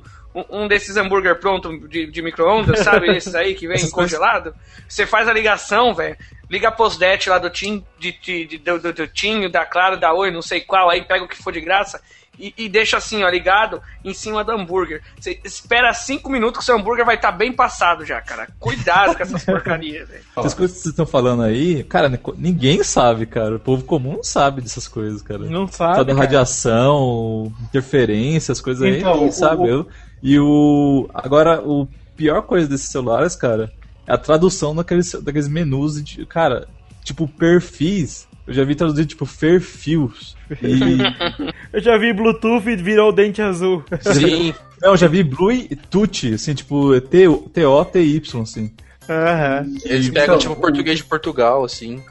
um 0.50 0.68
desses 0.68 0.96
hambúrguer 0.96 1.40
pronto 1.40 1.76
de, 1.88 2.06
de 2.06 2.22
micro-ondas, 2.22 2.80
sabe? 2.80 3.08
Esses 3.16 3.34
aí 3.34 3.54
que 3.54 3.66
vem 3.66 3.90
congelado. 3.90 4.54
Você 4.88 5.06
faz 5.06 5.26
a 5.28 5.32
ligação, 5.32 5.94
velho. 5.94 6.16
Liga 6.48 6.68
a 6.68 6.72
postdet 6.72 7.28
lá 7.30 7.38
do 7.38 7.48
Tim, 7.50 7.84
de, 7.98 8.12
de- 8.20 8.44
de- 8.46 8.58
do, 8.58 8.78
do, 8.78 8.92
do 8.92 9.08
Tim, 9.08 9.48
da 9.50 9.64
Claro, 9.64 9.96
da 9.96 10.12
Oi, 10.12 10.30
não 10.30 10.42
sei 10.42 10.60
qual, 10.60 10.88
aí 10.90 11.02
pega 11.02 11.24
o 11.24 11.28
que 11.28 11.42
for 11.42 11.52
de 11.52 11.60
graça 11.62 12.00
e, 12.38 12.52
e 12.56 12.68
deixa 12.68 12.96
assim, 12.96 13.22
ó, 13.22 13.28
ligado 13.28 13.80
em 14.04 14.12
cima 14.14 14.42
do 14.44 14.52
hambúrguer. 14.52 15.02
Você 15.20 15.38
espera 15.44 15.92
cinco 15.94 16.28
minutos 16.30 16.58
que 16.58 16.62
o 16.62 16.64
seu 16.66 16.76
hambúrguer 16.76 17.04
vai 17.04 17.14
estar 17.16 17.32
bem 17.32 17.52
passado 17.52 18.04
já, 18.04 18.20
cara. 18.20 18.48
Cuidado 18.58 19.16
com 19.16 19.22
essas 19.22 19.42
porcarias, 19.46 20.08
velho. 20.08 20.22
Essas 20.36 20.54
coisas 20.54 20.76
que 20.76 20.82
vocês 20.82 20.92
estão 20.92 21.06
falando 21.06 21.42
aí, 21.42 21.82
cara, 21.84 22.08
ni- 22.08 22.18
ninguém 22.36 22.82
sabe, 22.82 23.26
cara. 23.26 23.56
O 23.56 23.60
povo 23.60 23.84
comum 23.84 24.14
não 24.14 24.24
sabe 24.24 24.60
dessas 24.60 24.86
coisas, 24.88 25.22
cara. 25.22 25.40
Não 25.44 25.66
sabe. 25.66 25.98
da 25.98 26.04
cara. 26.06 26.18
radiação, 26.18 27.52
interferência, 27.62 28.52
as 28.52 28.60
coisas 28.60 28.82
aí, 28.82 28.98
Então, 28.98 29.12
ninguém 29.14 29.28
o- 29.28 29.32
sabe. 29.32 29.70
o- 29.72 29.86
e 30.22 30.38
o. 30.38 31.08
Agora, 31.12 31.60
o 31.62 31.86
pior 32.16 32.42
coisa 32.42 32.68
desses 32.68 32.88
celulares, 32.90 33.36
cara, 33.36 33.70
é 34.06 34.12
a 34.14 34.18
tradução 34.18 34.74
daqueles, 34.74 35.12
daqueles 35.22 35.48
menus 35.48 36.02
de. 36.02 36.24
Cara, 36.26 36.66
tipo, 37.02 37.28
perfis. 37.28 38.26
Eu 38.46 38.52
já 38.52 38.62
vi 38.64 38.74
traduzir, 38.74 39.06
tipo, 39.06 39.26
perfis. 39.26 40.36
E. 40.62 40.98
Eu 41.72 41.80
já 41.80 41.96
vi 41.98 42.12
Bluetooth 42.12 42.68
e 42.68 42.76
virou 42.76 43.10
dente 43.12 43.40
azul. 43.42 43.82
Sim, 44.00 44.54
Não, 44.80 44.90
eu 44.90 44.96
já 44.96 45.08
vi 45.08 45.22
Blue 45.24 45.50
e 45.50 45.74
Tuti, 45.74 46.34
assim, 46.34 46.54
tipo, 46.54 47.00
T-O-T-Y, 47.00 48.40
assim. 48.42 48.70
Aham. 49.08 49.66
eles 49.84 50.06
Então, 50.06 50.12
pegam 50.22 50.38
tipo 50.38 50.52
o- 50.52 50.56
português 50.56 50.98
de 50.98 51.04
Portugal, 51.04 51.64
assim. 51.64 52.02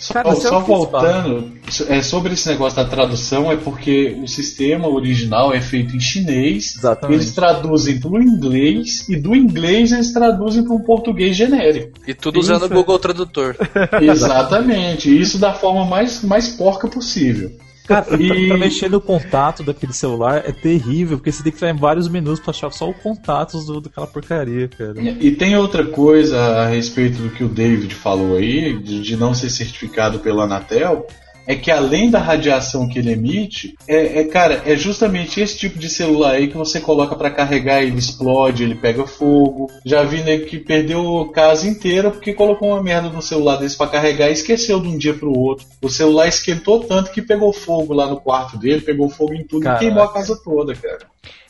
Só, 0.00 0.14
Cara, 0.14 0.30
é 0.30 0.34
só 0.34 0.60
voltando, 0.60 1.52
é, 1.88 2.00
sobre 2.00 2.32
esse 2.32 2.48
negócio 2.48 2.74
da 2.74 2.86
tradução, 2.86 3.52
é 3.52 3.56
porque 3.56 4.16
o 4.22 4.26
sistema 4.26 4.88
original 4.88 5.52
é 5.52 5.60
feito 5.60 5.94
em 5.94 6.00
chinês, 6.00 6.74
Exatamente. 6.78 7.18
eles 7.18 7.34
traduzem 7.34 8.00
para 8.00 8.10
o 8.10 8.22
inglês, 8.22 9.06
e 9.10 9.16
do 9.16 9.36
inglês 9.36 9.92
eles 9.92 10.10
traduzem 10.10 10.64
para 10.64 10.72
um 10.72 10.80
português 10.80 11.36
genérico. 11.36 11.92
E 12.06 12.14
tudo 12.14 12.40
usando 12.40 12.62
o 12.62 12.64
Isso. 12.64 12.74
Google 12.74 12.98
Tradutor. 12.98 13.54
Exatamente, 14.00 15.14
isso 15.20 15.36
da 15.36 15.52
forma 15.52 15.84
mais, 15.84 16.22
mais 16.22 16.48
porca 16.48 16.88
possível. 16.88 17.52
Cara, 17.90 18.06
E- 18.22 18.46
pra 18.46 18.56
mexer 18.56 18.88
no 18.88 19.00
contato 19.00 19.64
daquele 19.64 19.92
celular 19.92 20.44
é 20.46 20.52
terrível, 20.52 21.18
porque 21.18 21.32
você 21.32 21.42
tem 21.42 21.50
que 21.50 21.58
entrar 21.58 21.70
em 21.70 21.76
vários 21.76 22.06
menus 22.08 22.38
pra 22.38 22.52
achar 22.52 22.70
só 22.70 22.88
o 22.88 22.94
contatos 22.94 23.66
do, 23.66 23.80
daquela 23.80 24.06
porcaria, 24.06 24.68
cara. 24.68 24.94
E 25.00 25.32
tem 25.32 25.56
outra 25.56 25.84
coisa 25.84 26.38
a 26.38 26.66
respeito 26.68 27.20
do 27.20 27.30
que 27.30 27.42
o 27.42 27.48
David 27.48 27.92
falou 27.92 28.36
aí, 28.36 28.78
de, 28.78 29.02
de 29.02 29.16
não 29.16 29.34
ser 29.34 29.50
certificado 29.50 30.20
pela 30.20 30.44
Anatel, 30.44 31.04
é 31.50 31.56
que 31.56 31.68
além 31.68 32.08
da 32.08 32.20
radiação 32.20 32.88
que 32.88 33.00
ele 33.00 33.10
emite, 33.10 33.74
é, 33.88 34.20
é, 34.20 34.24
cara, 34.24 34.62
é 34.64 34.76
justamente 34.76 35.40
esse 35.40 35.58
tipo 35.58 35.80
de 35.80 35.88
celular 35.88 36.34
aí 36.34 36.46
que 36.46 36.56
você 36.56 36.80
coloca 36.80 37.16
pra 37.16 37.28
carregar, 37.28 37.82
ele 37.82 37.98
explode, 37.98 38.62
ele 38.62 38.76
pega 38.76 39.04
fogo. 39.04 39.68
Já 39.84 40.04
vi 40.04 40.22
nego 40.22 40.46
que 40.46 40.60
perdeu 40.60 41.28
casa 41.34 41.66
inteira 41.66 42.08
porque 42.08 42.32
colocou 42.32 42.68
uma 42.68 42.80
merda 42.80 43.08
no 43.08 43.20
celular 43.20 43.56
desse 43.56 43.76
pra 43.76 43.88
carregar 43.88 44.28
e 44.28 44.32
esqueceu 44.32 44.78
de 44.78 44.86
um 44.86 44.96
dia 44.96 45.12
pro 45.12 45.36
outro. 45.36 45.66
O 45.82 45.90
celular 45.90 46.28
esquentou 46.28 46.84
tanto 46.84 47.10
que 47.10 47.20
pegou 47.20 47.52
fogo 47.52 47.92
lá 47.94 48.06
no 48.06 48.20
quarto 48.20 48.56
dele, 48.56 48.80
pegou 48.80 49.10
fogo 49.10 49.34
em 49.34 49.42
tudo 49.42 49.64
Caraca. 49.64 49.82
e 49.82 49.86
queimou 49.88 50.04
a 50.04 50.12
casa 50.12 50.40
toda, 50.44 50.72
cara. 50.76 51.00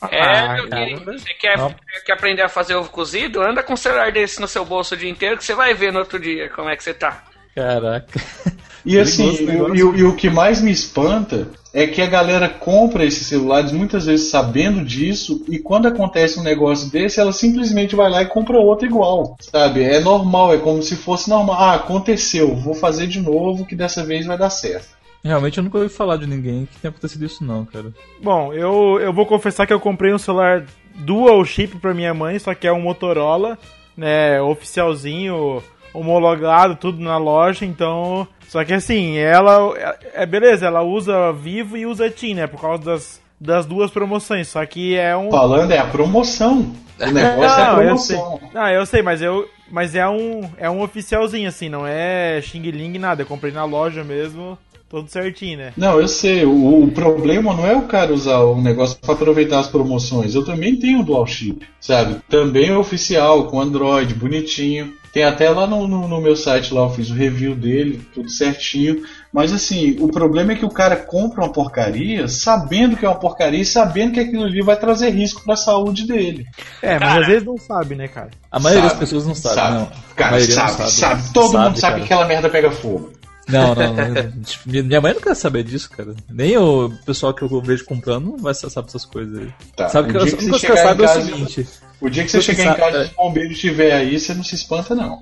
É, 0.09 0.19
Ah, 0.19 0.55
você 1.05 1.33
quer, 1.35 1.57
quer 2.03 2.13
aprender 2.13 2.41
a 2.41 2.49
fazer 2.49 2.73
ovo 2.73 2.89
cozido? 2.89 3.39
Anda 3.39 3.61
com 3.61 3.73
um 3.73 3.77
celular 3.77 4.11
desse 4.11 4.41
no 4.41 4.47
seu 4.47 4.65
bolso 4.65 4.95
o 4.95 4.97
dia 4.97 5.09
inteiro 5.09 5.37
que 5.37 5.45
você 5.45 5.53
vai 5.53 5.75
ver 5.75 5.93
no 5.93 5.99
outro 5.99 6.19
dia 6.19 6.49
como 6.49 6.69
é 6.69 6.75
que 6.75 6.83
você 6.83 6.91
tá. 6.91 7.23
Caraca. 7.55 8.19
E 8.83 8.97
assim, 8.97 9.29
e, 9.31 9.77
e 9.77 9.79
e 9.79 10.03
o 10.03 10.15
que 10.15 10.27
mais 10.27 10.59
me 10.59 10.71
espanta 10.71 11.47
é 11.73 11.87
que 11.87 12.01
a 12.01 12.07
galera 12.07 12.49
compra 12.49 13.05
esses 13.05 13.27
celulares 13.27 13.71
muitas 13.71 14.05
vezes 14.05 14.29
sabendo 14.29 14.83
disso 14.83 15.45
e 15.47 15.57
quando 15.59 15.87
acontece 15.87 16.39
um 16.39 16.43
negócio 16.43 16.89
desse, 16.89 17.19
ela 17.19 17.31
simplesmente 17.31 17.95
vai 17.95 18.09
lá 18.09 18.21
e 18.21 18.27
compra 18.27 18.57
outro 18.57 18.85
igual, 18.85 19.37
sabe? 19.39 19.83
É 19.83 19.99
normal, 19.99 20.53
é 20.53 20.57
como 20.57 20.81
se 20.81 20.95
fosse 20.95 21.29
normal. 21.29 21.55
Ah, 21.57 21.75
aconteceu, 21.75 22.55
vou 22.55 22.73
fazer 22.73 23.07
de 23.07 23.21
novo 23.21 23.65
que 23.65 23.75
dessa 23.75 24.03
vez 24.03 24.25
vai 24.25 24.37
dar 24.37 24.49
certo. 24.49 24.99
Realmente 25.23 25.59
eu 25.59 25.63
nunca 25.63 25.77
ouvi 25.77 25.89
falar 25.89 26.17
de 26.17 26.25
ninguém 26.25 26.65
que 26.65 26.79
tenha 26.79 26.89
acontecido 26.89 27.23
isso 27.23 27.43
não, 27.43 27.63
cara. 27.63 27.93
Bom, 28.21 28.51
eu, 28.51 28.99
eu 28.99 29.13
vou 29.13 29.25
confessar 29.25 29.67
que 29.67 29.73
eu 29.73 29.79
comprei 29.79 30.11
um 30.11 30.17
celular 30.17 30.65
dual 30.95 31.45
chip 31.45 31.77
pra 31.77 31.93
minha 31.93 32.13
mãe, 32.13 32.39
só 32.39 32.55
que 32.55 32.67
é 32.67 32.73
um 32.73 32.81
Motorola, 32.81 33.57
né, 33.95 34.41
oficialzinho, 34.41 35.61
homologado, 35.93 36.75
tudo 36.75 37.01
na 37.01 37.17
loja, 37.17 37.65
então... 37.65 38.27
Só 38.47 38.63
que 38.65 38.73
assim, 38.73 39.17
ela... 39.17 39.73
É, 39.77 40.23
é 40.23 40.25
beleza, 40.25 40.67
ela 40.67 40.81
usa 40.81 41.31
Vivo 41.31 41.77
e 41.77 41.85
usa 41.85 42.09
TIM, 42.09 42.35
né, 42.35 42.47
por 42.47 42.59
causa 42.59 42.83
das, 42.83 43.21
das 43.39 43.65
duas 43.65 43.91
promoções, 43.91 44.47
só 44.47 44.65
que 44.65 44.95
é 44.95 45.15
um... 45.15 45.31
Falando 45.31 45.71
é 45.71 45.77
a 45.77 45.85
promoção. 45.85 46.71
O 46.99 47.05
negócio 47.11 47.59
é 47.59 47.63
a 47.63 47.73
Não, 47.73 47.81
eu 47.81 47.97
sei. 47.97 48.17
promoção. 48.17 48.49
Não, 48.53 48.67
eu 48.69 48.85
sei, 48.85 49.01
mas 49.01 49.21
eu... 49.21 49.47
Mas 49.71 49.95
é 49.95 50.05
um, 50.05 50.41
é 50.57 50.69
um 50.69 50.81
oficialzinho, 50.81 51.47
assim, 51.47 51.69
não 51.69 51.87
é 51.87 52.41
Xing 52.41 52.59
Ling 52.59 52.97
nada. 52.99 53.21
Eu 53.21 53.25
comprei 53.25 53.53
na 53.53 53.63
loja 53.63 54.03
mesmo, 54.03 54.57
todo 54.89 55.07
certinho, 55.07 55.57
né? 55.57 55.73
Não, 55.77 55.97
eu 56.01 56.09
sei. 56.09 56.43
O, 56.43 56.83
o 56.83 56.91
problema 56.91 57.53
não 57.53 57.65
é 57.65 57.73
o 57.73 57.83
cara 57.83 58.13
usar 58.13 58.39
o 58.39 58.61
negócio 58.61 58.97
para 58.99 59.13
aproveitar 59.13 59.59
as 59.61 59.67
promoções. 59.69 60.35
Eu 60.35 60.43
também 60.43 60.75
tenho 60.75 61.01
Dual 61.03 61.25
Chip, 61.25 61.65
sabe? 61.79 62.17
Também 62.27 62.67
é 62.67 62.77
oficial, 62.77 63.45
com 63.45 63.61
Android, 63.61 64.13
bonitinho. 64.13 64.93
Tem 65.13 65.23
até 65.25 65.49
lá 65.49 65.67
no, 65.67 65.87
no, 65.87 66.07
no 66.07 66.21
meu 66.21 66.35
site 66.37 66.73
lá, 66.73 66.81
eu 66.83 66.89
fiz 66.89 67.09
o 67.09 67.13
review 67.13 67.53
dele, 67.53 68.01
tudo 68.13 68.29
certinho. 68.29 69.03
Mas 69.33 69.51
assim, 69.51 69.97
o 69.99 70.07
problema 70.07 70.53
é 70.53 70.55
que 70.55 70.63
o 70.65 70.69
cara 70.69 70.95
compra 70.95 71.43
uma 71.43 71.51
porcaria 71.51 72.27
sabendo 72.29 72.95
que 72.95 73.05
é 73.05 73.09
uma 73.09 73.19
porcaria 73.19 73.59
e 73.59 73.65
sabendo 73.65 74.13
que 74.13 74.19
aquilo 74.21 74.43
ali 74.45 74.61
vai 74.61 74.77
trazer 74.77 75.09
risco 75.09 75.43
para 75.43 75.53
a 75.53 75.57
saúde 75.57 76.07
dele. 76.07 76.45
É, 76.81 76.93
mas 76.97 77.09
Cara. 77.09 77.21
às 77.21 77.27
vezes 77.27 77.43
não 77.45 77.57
sabe, 77.57 77.95
né, 77.95 78.07
cara? 78.07 78.29
A 78.49 78.59
maioria 78.59 78.83
Sabe, 78.89 78.93
das 78.93 78.99
pessoas 78.99 79.27
não 79.27 79.35
sabe, 79.35 79.55
sabe. 79.55 79.75
não. 79.75 79.91
Cara, 80.15 80.39
sabe, 80.41 80.81
não 80.81 80.87
sabe, 80.89 81.33
Todo 81.33 81.59
mundo 81.59 81.77
sabe 81.77 81.81
cara. 81.81 81.95
que 81.95 82.03
aquela 82.03 82.25
merda 82.27 82.49
pega 82.49 82.71
fogo. 82.71 83.11
Não, 83.49 83.75
não, 83.75 83.93
não. 83.93 84.05
Minha 84.65 84.83
minha 84.83 85.01
mãe 85.01 85.13
não 85.13 85.21
quer 85.21 85.35
saber 85.35 85.63
disso, 85.63 85.89
cara. 85.89 86.13
Nem 86.29 86.55
o 86.57 86.89
pessoal 87.05 87.33
que 87.33 87.41
eu 87.41 87.61
vejo 87.61 87.83
comprando 87.83 88.27
não 88.31 88.37
vai 88.37 88.53
saber 88.53 88.87
essas 88.87 89.03
coisas 89.05 89.37
aí. 89.39 89.47
Tá, 89.75 89.89
Sabe 89.89 90.09
o 90.15 90.19
que 90.25 90.31
que 90.37 90.45
que 90.45 90.49
eu 90.55 90.59
chegar 90.59 90.77
sabe 90.77 91.03
em 91.03 91.05
é 91.05 91.09
o 91.09 91.13
casa- 91.13 91.25
seguinte. 91.25 91.67
O 92.01 92.09
dia 92.09 92.23
que 92.23 92.31
você 92.31 92.41
Você 92.41 92.55
chegar 92.55 92.73
em 92.73 92.79
casa 92.79 92.97
e 92.97 93.01
os 93.03 93.09
bombeiros 93.11 93.53
estiver 93.53 93.93
aí, 93.93 94.19
você 94.19 94.33
não 94.33 94.43
se 94.43 94.55
espanta, 94.55 94.95
não. 94.95 95.21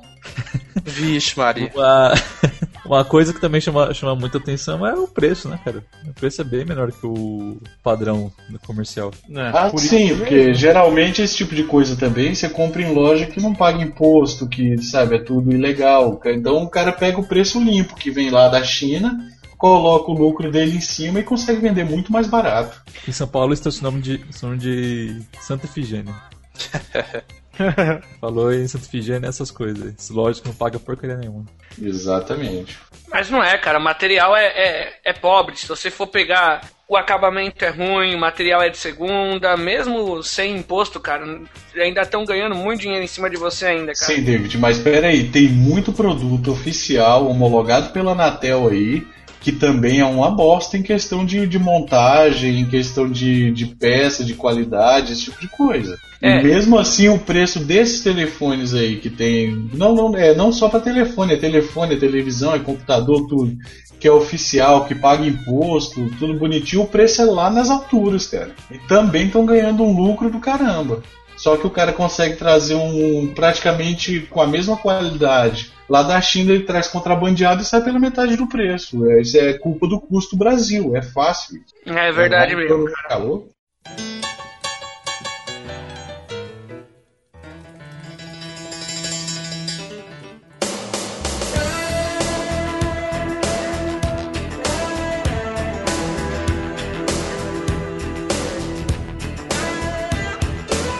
Vixe, 0.84 1.38
Maria. 1.38 1.70
Uma, 1.76 2.14
uma 2.86 3.06
coisa 3.06 3.34
que 3.34 3.42
também 3.42 3.60
chama, 3.60 3.94
chama 3.94 4.16
muita 4.16 4.38
atenção 4.38 4.86
é 4.88 4.94
o 4.94 5.08
preço, 5.08 5.50
né, 5.50 5.60
cara? 5.64 5.84
O 6.08 6.14
preço 6.14 6.42
é 6.42 6.46
bem 6.46 6.64
menor 6.66 6.92
que 6.92 7.06
o 7.06 7.58
padrão 7.84 8.32
do 8.50 8.58
comercial. 8.60 9.12
É, 9.30 9.50
Ah, 9.54 9.70
por 9.70 9.80
sim, 9.80 10.08
isso 10.08 10.16
porque 10.18 10.36
mesmo. 10.36 10.54
geralmente 10.54 11.22
esse 11.22 11.36
tipo 11.36 11.54
de 11.54 11.64
coisa 11.64 11.96
também 11.98 12.34
você 12.34 12.48
compra 12.50 12.82
em 12.82 12.94
loja 12.94 13.26
que 13.26 13.42
não 13.42 13.54
paga 13.54 13.82
imposto, 13.84 14.48
que 14.48 14.78
sabe, 14.82 15.18
é 15.18 15.20
tudo 15.20 15.52
ilegal. 15.54 16.20
Então 16.26 16.64
o 16.64 16.70
cara 16.70 16.92
pega 16.92 17.20
o 17.20 17.28
preço 17.28 17.62
limpo 17.62 17.96
que 17.96 18.10
vem 18.10 18.30
lá 18.30 18.48
da 18.48 18.64
China, 18.64 19.18
coloca 19.58 20.10
o 20.12 20.14
lucro 20.16 20.50
dele 20.50 20.78
em 20.78 20.82
cima 20.82 21.20
e 21.20 21.24
consegue 21.24 21.60
vender 21.60 21.84
muito 21.84 22.12
mais 22.12 22.28
barato. 22.28 22.82
Em 23.06 23.12
São 23.12 23.28
Paulo 23.28 23.54
está 23.54 23.70
o 23.70 23.84
nome 23.84 24.02
de, 24.02 24.22
nome 24.42 24.58
de 24.58 25.22
Santa 25.42 25.66
Efigênia. 25.66 26.16
Falou 28.22 28.53
em 28.53 28.68
Santa 28.68 28.86
Efigênia 28.86 29.28
essas 29.28 29.51
coisas. 29.51 29.93
Esse 29.97 30.14
lógico 30.14 30.47
não 30.47 30.55
paga 30.55 30.80
porcaria 30.80 31.18
nenhuma. 31.18 31.45
Exatamente. 31.82 32.78
Mas 33.12 33.30
não 33.30 33.43
é, 33.43 33.57
cara. 33.57 33.80
O 33.80 33.84
material 33.84 34.36
é, 34.36 34.45
é, 34.45 34.99
é 35.03 35.14
pobre. 35.14 35.57
Se 35.57 35.68
você 35.68 35.91
for 35.91 36.07
pegar, 36.07 36.62
o 36.88 36.95
acabamento 36.95 37.64
é 37.64 37.70
ruim, 37.70 38.16
o 38.16 38.20
material 38.20 38.62
é 38.62 38.70
de 38.70 38.78
segunda, 38.78 39.55
mesmo 39.57 40.24
sem 40.24 40.57
imposto, 40.57 40.99
cara, 40.99 41.24
ainda 41.76 42.01
estão 42.01 42.26
ganhando 42.26 42.55
muito 42.55 42.82
dinheiro 42.82 43.03
em 43.03 43.07
cima 43.07 43.30
de 43.30 43.38
você 43.38 43.68
ainda, 43.68 43.93
cara. 43.93 44.14
Sim, 44.16 44.24
David, 44.24 44.57
mas 44.57 44.80
peraí, 44.80 45.26
tem 45.26 45.47
muito 45.49 45.93
produto 45.93 46.51
oficial 46.51 47.28
homologado 47.28 47.91
pela 47.91 48.14
Anatel 48.14 48.68
aí, 48.70 49.05
que 49.42 49.52
também 49.52 50.00
é 50.00 50.06
uma 50.06 50.30
bosta 50.30 50.78
em 50.78 50.84
questão 50.84 51.26
de, 51.26 51.48
de 51.48 51.58
montagem, 51.58 52.60
em 52.60 52.66
questão 52.66 53.10
de, 53.10 53.52
de 53.52 53.68
peça, 53.68 54.24
de 54.24 54.34
qualidade, 54.34 55.14
esse 55.14 55.26
tipo 55.26 55.40
de 55.40 55.48
coisa. 55.48 55.98
É. 56.22 56.40
E 56.40 56.44
mesmo 56.44 56.78
assim, 56.78 57.08
o 57.08 57.18
preço 57.18 57.60
desses 57.60 58.02
telefones 58.02 58.74
aí 58.74 58.98
que 58.98 59.10
tem. 59.10 59.70
Não, 59.74 59.96
não, 59.96 60.16
é 60.18 60.36
não 60.36 60.52
só 60.52 60.68
para 60.68 60.82
telefone, 60.82 61.34
é 61.34 61.38
telefone, 61.38 61.96
é 61.96 62.00
televisão, 62.00 62.54
é 62.54 62.60
computador, 62.60 63.28
tudo. 63.28 63.56
Que 63.98 64.08
é 64.08 64.12
oficial, 64.12 64.86
que 64.86 64.96
paga 64.96 65.26
imposto, 65.26 66.10
tudo 66.18 66.34
bonitinho, 66.34 66.84
o 66.84 66.88
preço 66.88 67.22
é 67.22 67.26
lá 67.26 67.50
nas 67.50 67.70
alturas, 67.70 68.28
cara. 68.28 68.52
E 68.72 68.78
também 68.88 69.28
estão 69.28 69.46
ganhando 69.46 69.84
um 69.84 69.96
lucro 69.96 70.30
do 70.30 70.40
caramba. 70.40 71.02
Só 71.36 71.56
que 71.56 71.66
o 71.66 71.70
cara 71.70 71.94
consegue 71.94 72.36
trazer 72.36 72.76
um 72.76 73.32
praticamente 73.34 74.28
com 74.30 74.42
a 74.42 74.48
mesma 74.48 74.76
qualidade. 74.76 75.72
Lá 75.90 76.04
da 76.04 76.22
China 76.22 76.52
ele 76.54 76.64
traz 76.66 76.88
contrabandeado 76.88 77.62
e 77.62 77.66
sai 77.66 77.84
pela 77.84 78.00
metade 78.00 78.36
do 78.38 78.48
preço. 78.48 79.10
É, 79.10 79.22
Isso 79.22 79.38
é 79.38 79.58
culpa 79.58 79.88
do 79.88 80.00
custo 80.00 80.38
Brasil, 80.38 80.96
é 80.96 81.02
fácil. 81.02 81.60
É 81.86 82.12
verdade 82.12 82.54
Vai 82.56 82.66
mesmo. 82.68 82.92
calor. 83.08 83.48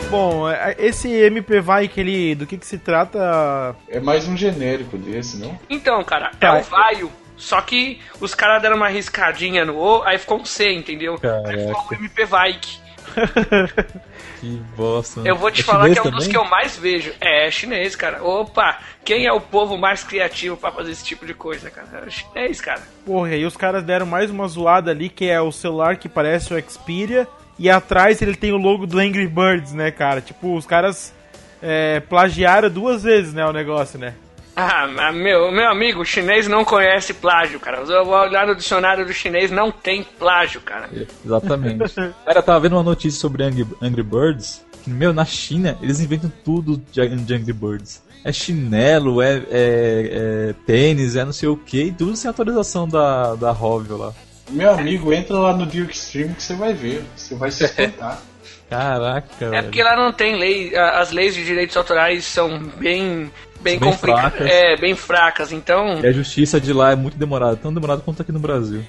Bom, 0.10 0.50
é- 0.50 0.76
esse 0.80 1.08
MP 1.10 1.60
vai 1.62 1.88
que 1.88 2.00
ele. 2.02 2.36
Do 2.36 2.48
que 2.48 2.58
que 2.58 2.66
se 2.66 2.78
trata? 2.80 3.76
É 3.88 4.00
mais 4.00 4.28
um 4.28 4.36
genérico 4.36 4.98
desse, 4.98 5.38
não? 5.38 5.58
Então, 5.70 6.04
cara, 6.04 6.32
Tá. 6.40 6.58
é 6.58 6.60
o 6.62 6.64
vaio. 6.64 7.12
Só 7.38 7.62
que 7.62 8.02
os 8.20 8.34
caras 8.36 8.62
deram 8.62 8.76
uma 8.76 8.90
riscadinha 8.90 9.64
no 9.64 9.78
O, 9.78 10.04
aí 10.04 10.18
ficou 10.18 10.40
um 10.42 10.46
C, 10.46 10.74
entendeu? 10.74 11.18
Aí 11.46 11.68
ficou 11.68 11.86
o 11.92 11.94
MP 11.94 12.26
Vike. 12.26 12.80
Que 14.40 14.56
bosta. 14.78 15.20
Eu 15.26 15.36
vou 15.36 15.52
te 15.52 15.60
É 15.60 15.64
falar 15.66 15.90
que 15.90 16.00
é 16.00 16.02
um 16.02 16.06
dos 16.06 16.14
também? 16.14 16.30
que 16.30 16.38
eu 16.38 16.46
mais 16.46 16.78
vejo. 16.78 17.12
É 17.20 17.52
chinês, 17.52 17.94
cara. 17.94 18.24
Opa, 18.24 18.80
quem 19.04 19.26
é 19.26 19.34
o 19.34 19.42
povo 19.42 19.78
mais 19.78 20.02
criativo 20.02 20.56
pra 20.56 20.72
fazer 20.72 20.92
esse 20.92 21.04
tipo 21.04 21.26
de 21.26 21.34
coisa, 21.34 21.70
cara? 21.70 21.88
É 22.06 22.08
o 22.08 22.10
chinês, 22.10 22.62
cara. 22.62 22.82
Porra, 23.06 23.32
e 23.32 23.34
aí 23.34 23.46
os 23.46 23.58
caras 23.58 23.84
deram 23.84 24.06
mais 24.06 24.32
uma 24.32 24.48
zoada 24.48 24.92
ali, 24.92 25.10
que 25.10 25.26
é 25.30 25.42
o 25.42 25.52
celular 25.52 25.98
que 25.98 26.08
parece 26.08 26.54
o 26.54 26.70
Xperia, 26.70 27.28
e 27.60 27.70
atrás 27.70 28.22
ele 28.22 28.36
tem 28.36 28.52
o 28.52 28.58
logo 28.58 28.88
do 28.88 28.98
Angry 28.98 29.28
Birds, 29.28 29.74
né, 29.74 29.92
cara? 29.92 30.22
Tipo, 30.22 30.56
os 30.56 30.66
caras 30.66 31.14
é, 31.62 32.00
plagiaram 32.00 32.70
duas 32.70 33.04
vezes, 33.04 33.34
né, 33.34 33.46
o 33.46 33.52
negócio, 33.54 34.00
né? 34.00 34.14
Ah, 34.56 34.88
mas 34.94 35.16
meu, 35.16 35.52
meu 35.52 35.70
amigo, 35.70 36.02
o 36.02 36.06
chinês 36.06 36.48
não 36.48 36.66
conhece 36.66 37.14
plágio, 37.14 37.60
cara. 37.62 37.78
Eu 37.78 38.04
vou 38.04 38.14
olhar 38.16 38.46
no 38.46 38.54
dicionário 38.56 39.06
do 39.06 39.14
chinês, 39.14 39.52
não 39.52 39.72
tem 39.72 40.04
plágio, 40.04 40.60
cara. 40.60 40.90
Exatamente. 41.26 41.94
Cara, 42.26 42.40
eu 42.40 42.44
tava 42.44 42.60
vendo 42.60 42.74
uma 42.74 42.84
notícia 42.84 43.20
sobre 43.20 43.44
Angry, 43.44 43.66
Angry 43.82 44.04
Birds. 44.04 44.66
Que, 44.84 44.90
meu, 44.90 45.14
na 45.14 45.24
China, 45.24 45.78
eles 45.82 46.02
inventam 46.02 46.32
tudo 46.44 46.82
de, 46.92 47.08
de 47.08 47.34
Angry 47.34 47.54
Birds. 47.54 48.02
É 48.24 48.34
chinelo, 48.34 49.22
é, 49.22 49.38
é- 49.38 49.40
é 49.50 50.56
tênis, 50.66 51.16
é 51.16 51.24
não 51.24 51.32
sei 51.32 51.48
o 51.48 51.56
que, 51.56 51.84
e 51.84 51.92
tudo 51.94 52.16
sem 52.18 52.28
autorização 52.28 52.86
da, 52.86 53.36
da 53.36 53.52
Rovio 53.52 53.96
lá. 53.96 54.14
Meu 54.50 54.72
amigo, 54.72 55.14
entra 55.14 55.38
lá 55.38 55.54
no 55.56 55.66
Dirk 55.66 55.94
Stream 55.96 56.34
que 56.34 56.42
você 56.44 56.56
vai 56.56 56.74
ver. 56.74 57.04
Você 57.16 57.36
vai 57.36 57.52
se 57.52 57.64
espantar. 57.66 58.22
Caraca, 58.70 59.46
É 59.46 59.50
velho. 59.50 59.64
porque 59.64 59.82
lá 59.82 59.96
não 59.96 60.14
tem 60.14 60.36
lei, 60.36 60.76
as 60.78 61.12
leis 61.12 61.34
de 61.34 61.44
direitos 61.44 61.76
autorais 61.76 62.24
são 62.26 62.60
bem 62.78 63.32
bem, 63.62 63.80
Bem 63.80 63.94
fracas. 63.94 64.48
É, 64.48 64.78
bem 64.78 64.96
fracas. 64.96 65.52
Então, 65.52 66.00
E 66.00 66.06
a 66.08 66.12
justiça 66.12 66.62
de 66.62 66.72
lá 66.72 66.92
é 66.92 66.96
muito 66.96 67.18
demorada, 67.18 67.56
tão 67.56 67.74
demorada 67.74 68.02
quanto 68.04 68.22
aqui 68.22 68.32
no 68.32 68.40
Brasil. 68.40 68.84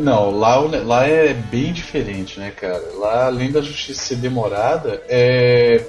Não, 0.00 0.30
lá, 0.30 0.56
lá 0.56 1.06
é 1.06 1.34
bem 1.34 1.70
diferente, 1.72 2.40
né, 2.40 2.50
cara? 2.50 2.82
Lá, 2.94 3.26
além 3.26 3.52
da 3.52 3.60
justiça 3.60 4.00
ser 4.02 4.16
demorada, 4.16 5.02
é. 5.08 5.84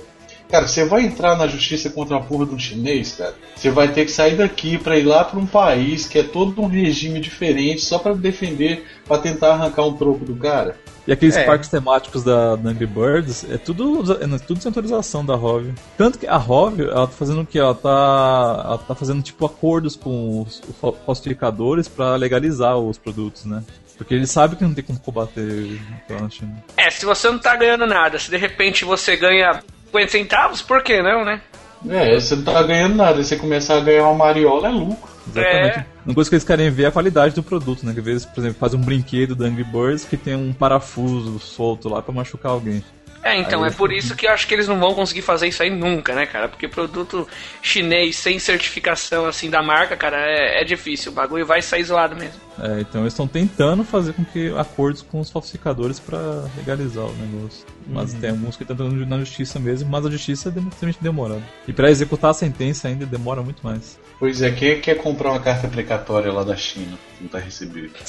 Cara, 0.49 0.67
você 0.67 0.85
vai 0.85 1.01
entrar 1.05 1.35
na 1.37 1.45
justiça 1.47 1.89
contra 1.89 2.15
a 2.17 2.21
porra 2.21 2.45
de 2.45 2.55
um 2.55 2.59
chinês, 2.59 3.13
cara. 3.17 3.35
Você 3.55 3.69
vai 3.69 3.89
ter 3.91 4.05
que 4.05 4.11
sair 4.11 4.37
daqui 4.37 4.77
pra 4.77 4.97
ir 4.97 5.03
lá 5.03 5.25
pra 5.25 5.37
um 5.39 5.45
país 5.45 6.07
que 6.07 6.19
é 6.19 6.23
todo 6.23 6.61
um 6.61 6.67
regime 6.67 7.19
diferente 7.19 7.81
só 7.81 7.99
pra 7.99 8.13
defender, 8.13 8.85
pra 9.05 9.17
tentar 9.17 9.53
arrancar 9.53 9.83
um 9.85 9.93
troco 9.97 10.23
do 10.23 10.35
cara. 10.35 10.77
E 11.05 11.11
aqueles 11.11 11.35
É. 11.37 11.45
parques 11.45 11.69
temáticos 11.69 12.23
da, 12.23 12.55
da 12.57 12.69
Angry 12.69 12.85
Birds, 12.85 13.45
é 13.49 13.57
tudo, 13.57 14.03
é 14.13 14.37
tudo 14.39 14.61
sem 14.61 14.69
autorização 14.69 15.25
da 15.25 15.35
Rove. 15.35 15.73
Tanto 15.97 16.19
que 16.19 16.27
a 16.27 16.35
Rove, 16.37 16.83
ela 16.83 17.07
tá 17.07 17.13
fazendo 17.13 17.41
o 17.41 17.45
que? 17.45 17.57
Ela 17.57 17.73
tá, 17.75 18.61
ela 18.65 18.77
tá 18.77 18.93
fazendo 18.95 19.21
tipo 19.21 19.45
acordos 19.45 19.95
com 19.95 20.41
os 20.41 20.61
fa- 20.81 20.91
falsificadores 21.05 21.87
pra 21.87 22.15
legalizar 22.15 22.77
os 22.77 22.97
produtos, 22.97 23.45
né? 23.45 23.63
Porque 23.97 24.13
eles 24.13 24.29
sabem 24.29 24.57
que 24.57 24.63
não 24.63 24.73
tem 24.73 24.83
como 24.83 24.99
combater 24.99 25.79
lá 26.09 26.21
na 26.21 26.29
China. 26.29 26.63
é, 26.75 26.89
se 26.89 27.05
você 27.05 27.29
não 27.29 27.39
tá 27.39 27.55
ganhando 27.55 27.87
nada, 27.87 28.19
se 28.19 28.29
de 28.29 28.37
repente 28.37 28.85
você 28.85 29.15
ganha 29.15 29.61
50 29.87 30.11
centavos, 30.11 30.61
por 30.61 30.83
que 30.83 31.01
não, 31.01 31.25
né? 31.25 31.41
É, 31.89 32.19
você 32.19 32.35
não 32.35 32.43
tá 32.43 32.63
ganhando 32.63 32.95
nada. 32.95 33.23
Você 33.23 33.35
começar 33.35 33.77
a 33.77 33.81
ganhar 33.81 34.03
uma 34.03 34.25
mariola, 34.25 34.67
é 34.67 34.71
lucro. 34.71 35.09
Exatamente. 35.27 35.79
É. 35.79 35.85
Uma 36.05 36.15
coisa 36.15 36.29
que 36.29 36.35
eles 36.35 36.43
querem 36.43 36.69
ver 36.69 36.83
é 36.83 36.87
a 36.87 36.91
qualidade 36.91 37.35
do 37.35 37.43
produto, 37.43 37.85
né? 37.85 37.93
Que 37.93 37.99
às 37.99 38.05
vezes, 38.05 38.25
por 38.25 38.39
exemplo, 38.39 38.57
faz 38.59 38.73
um 38.73 38.81
brinquedo 38.81 39.35
da 39.35 39.45
Angry 39.45 39.63
Birds 39.63 40.05
que 40.05 40.17
tem 40.17 40.35
um 40.35 40.53
parafuso 40.53 41.39
solto 41.39 41.89
lá 41.89 42.01
pra 42.01 42.13
machucar 42.13 42.51
alguém. 42.51 42.83
É, 43.27 43.37
então, 43.37 43.63
Aí 43.63 43.69
é 43.69 43.73
por 43.73 43.91
isso 43.91 44.15
que 44.15 44.25
eu 44.25 44.31
acho 44.31 44.47
que 44.47 44.53
eles 44.53 44.67
não 44.69 44.79
vão 44.79 44.93
conseguir 44.93 45.21
fazer 45.21 45.47
isso 45.47 45.61
aí 45.61 45.69
nunca, 45.69 46.15
né, 46.15 46.25
cara? 46.25 46.47
Porque 46.47 46.65
produto 46.67 47.27
chinês 47.61 48.15
sem 48.15 48.39
certificação, 48.39 49.25
assim, 49.25 49.49
da 49.49 49.61
marca, 49.61 49.97
cara, 49.97 50.17
é, 50.17 50.61
é 50.61 50.63
difícil. 50.63 51.11
O 51.11 51.15
bagulho 51.15 51.45
vai 51.45 51.61
sair 51.61 51.83
zoado 51.83 52.15
mesmo. 52.15 52.39
É, 52.59 52.79
então 52.79 53.01
eles 53.01 53.13
estão 53.13 53.27
tentando 53.27 53.83
fazer 53.83 54.13
com 54.13 54.23
que 54.23 54.49
acordos 54.57 55.01
com 55.01 55.19
os 55.19 55.29
falsificadores 55.29 55.99
pra 55.99 56.17
legalizar 56.55 57.03
o 57.03 57.13
negócio. 57.13 57.65
Mas 57.85 58.13
Uhum. 58.13 58.19
tem 58.19 58.29
alguns 58.29 58.55
que 58.55 58.63
estão 58.63 58.75
entrando 58.75 59.05
na 59.05 59.19
justiça 59.19 59.59
mesmo, 59.59 59.89
mas 59.89 60.05
a 60.05 60.09
justiça 60.09 60.47
é 60.49 60.51
extremamente 60.59 61.03
demorada. 61.03 61.43
E 61.67 61.73
pra 61.73 61.89
executar 61.89 62.31
a 62.31 62.33
sentença 62.33 62.87
ainda 62.87 63.05
demora 63.05 63.41
muito 63.41 63.61
mais. 63.61 63.99
Pois 64.19 64.41
é, 64.41 64.51
quem 64.51 64.79
quer 64.81 64.95
comprar 64.95 65.31
uma 65.31 65.39
carta 65.39 65.67
precatória 65.67 66.31
lá 66.31 66.43
da 66.43 66.55
China? 66.55 66.97
Não 67.21 67.27
tá 67.27 67.37
recebendo. 67.39 67.91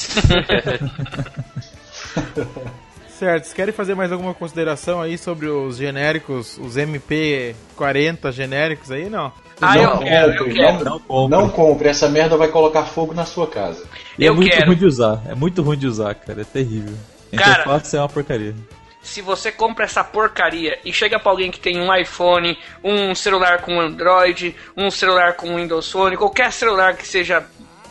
Certo, 3.18 3.44
vocês 3.44 3.54
querem 3.54 3.74
fazer 3.74 3.94
mais 3.96 4.12
alguma 4.12 4.32
consideração 4.32 5.00
aí 5.02 5.18
sobre 5.18 5.48
os 5.48 5.76
genéricos, 5.76 6.56
os 6.58 6.76
MP40 6.76 8.30
genéricos 8.32 8.90
aí? 8.92 9.08
Não. 9.10 9.32
Ah, 9.60 9.74
não 9.74 9.82
eu 9.82 9.98
quero, 9.98 10.32
eu 10.32 10.38
compre, 10.38 10.54
quero. 10.54 10.84
Não, 10.84 10.98
compre. 11.00 11.36
não 11.36 11.48
compre, 11.50 11.88
essa 11.88 12.08
merda 12.08 12.36
vai 12.36 12.46
colocar 12.48 12.84
fogo 12.84 13.12
na 13.12 13.24
sua 13.24 13.48
casa. 13.48 13.84
E 14.16 14.24
é 14.24 14.28
Eu 14.28 14.34
muito 14.36 14.50
quero. 14.52 14.66
ruim 14.66 14.76
de 14.76 14.86
usar, 14.86 15.20
é 15.28 15.34
muito 15.34 15.62
ruim 15.62 15.76
de 15.78 15.86
usar, 15.88 16.14
cara, 16.14 16.42
é 16.42 16.44
terrível. 16.44 16.94
A 17.32 17.36
Cara- 17.36 17.50
interface 17.62 17.96
é 17.96 18.00
uma 18.00 18.08
porcaria. 18.08 18.54
Se 19.02 19.22
você 19.22 19.50
compra 19.50 19.84
essa 19.84 20.04
porcaria 20.04 20.78
e 20.84 20.92
chega 20.92 21.18
pra 21.18 21.30
alguém 21.32 21.50
que 21.50 21.58
tem 21.58 21.80
um 21.80 21.92
iPhone, 21.94 22.58
um 22.84 23.14
celular 23.14 23.62
com 23.62 23.80
Android, 23.80 24.54
um 24.76 24.90
celular 24.90 25.32
com 25.34 25.56
Windows 25.56 25.90
Phone, 25.90 26.16
qualquer 26.16 26.52
celular 26.52 26.94
que 26.94 27.06
seja 27.06 27.44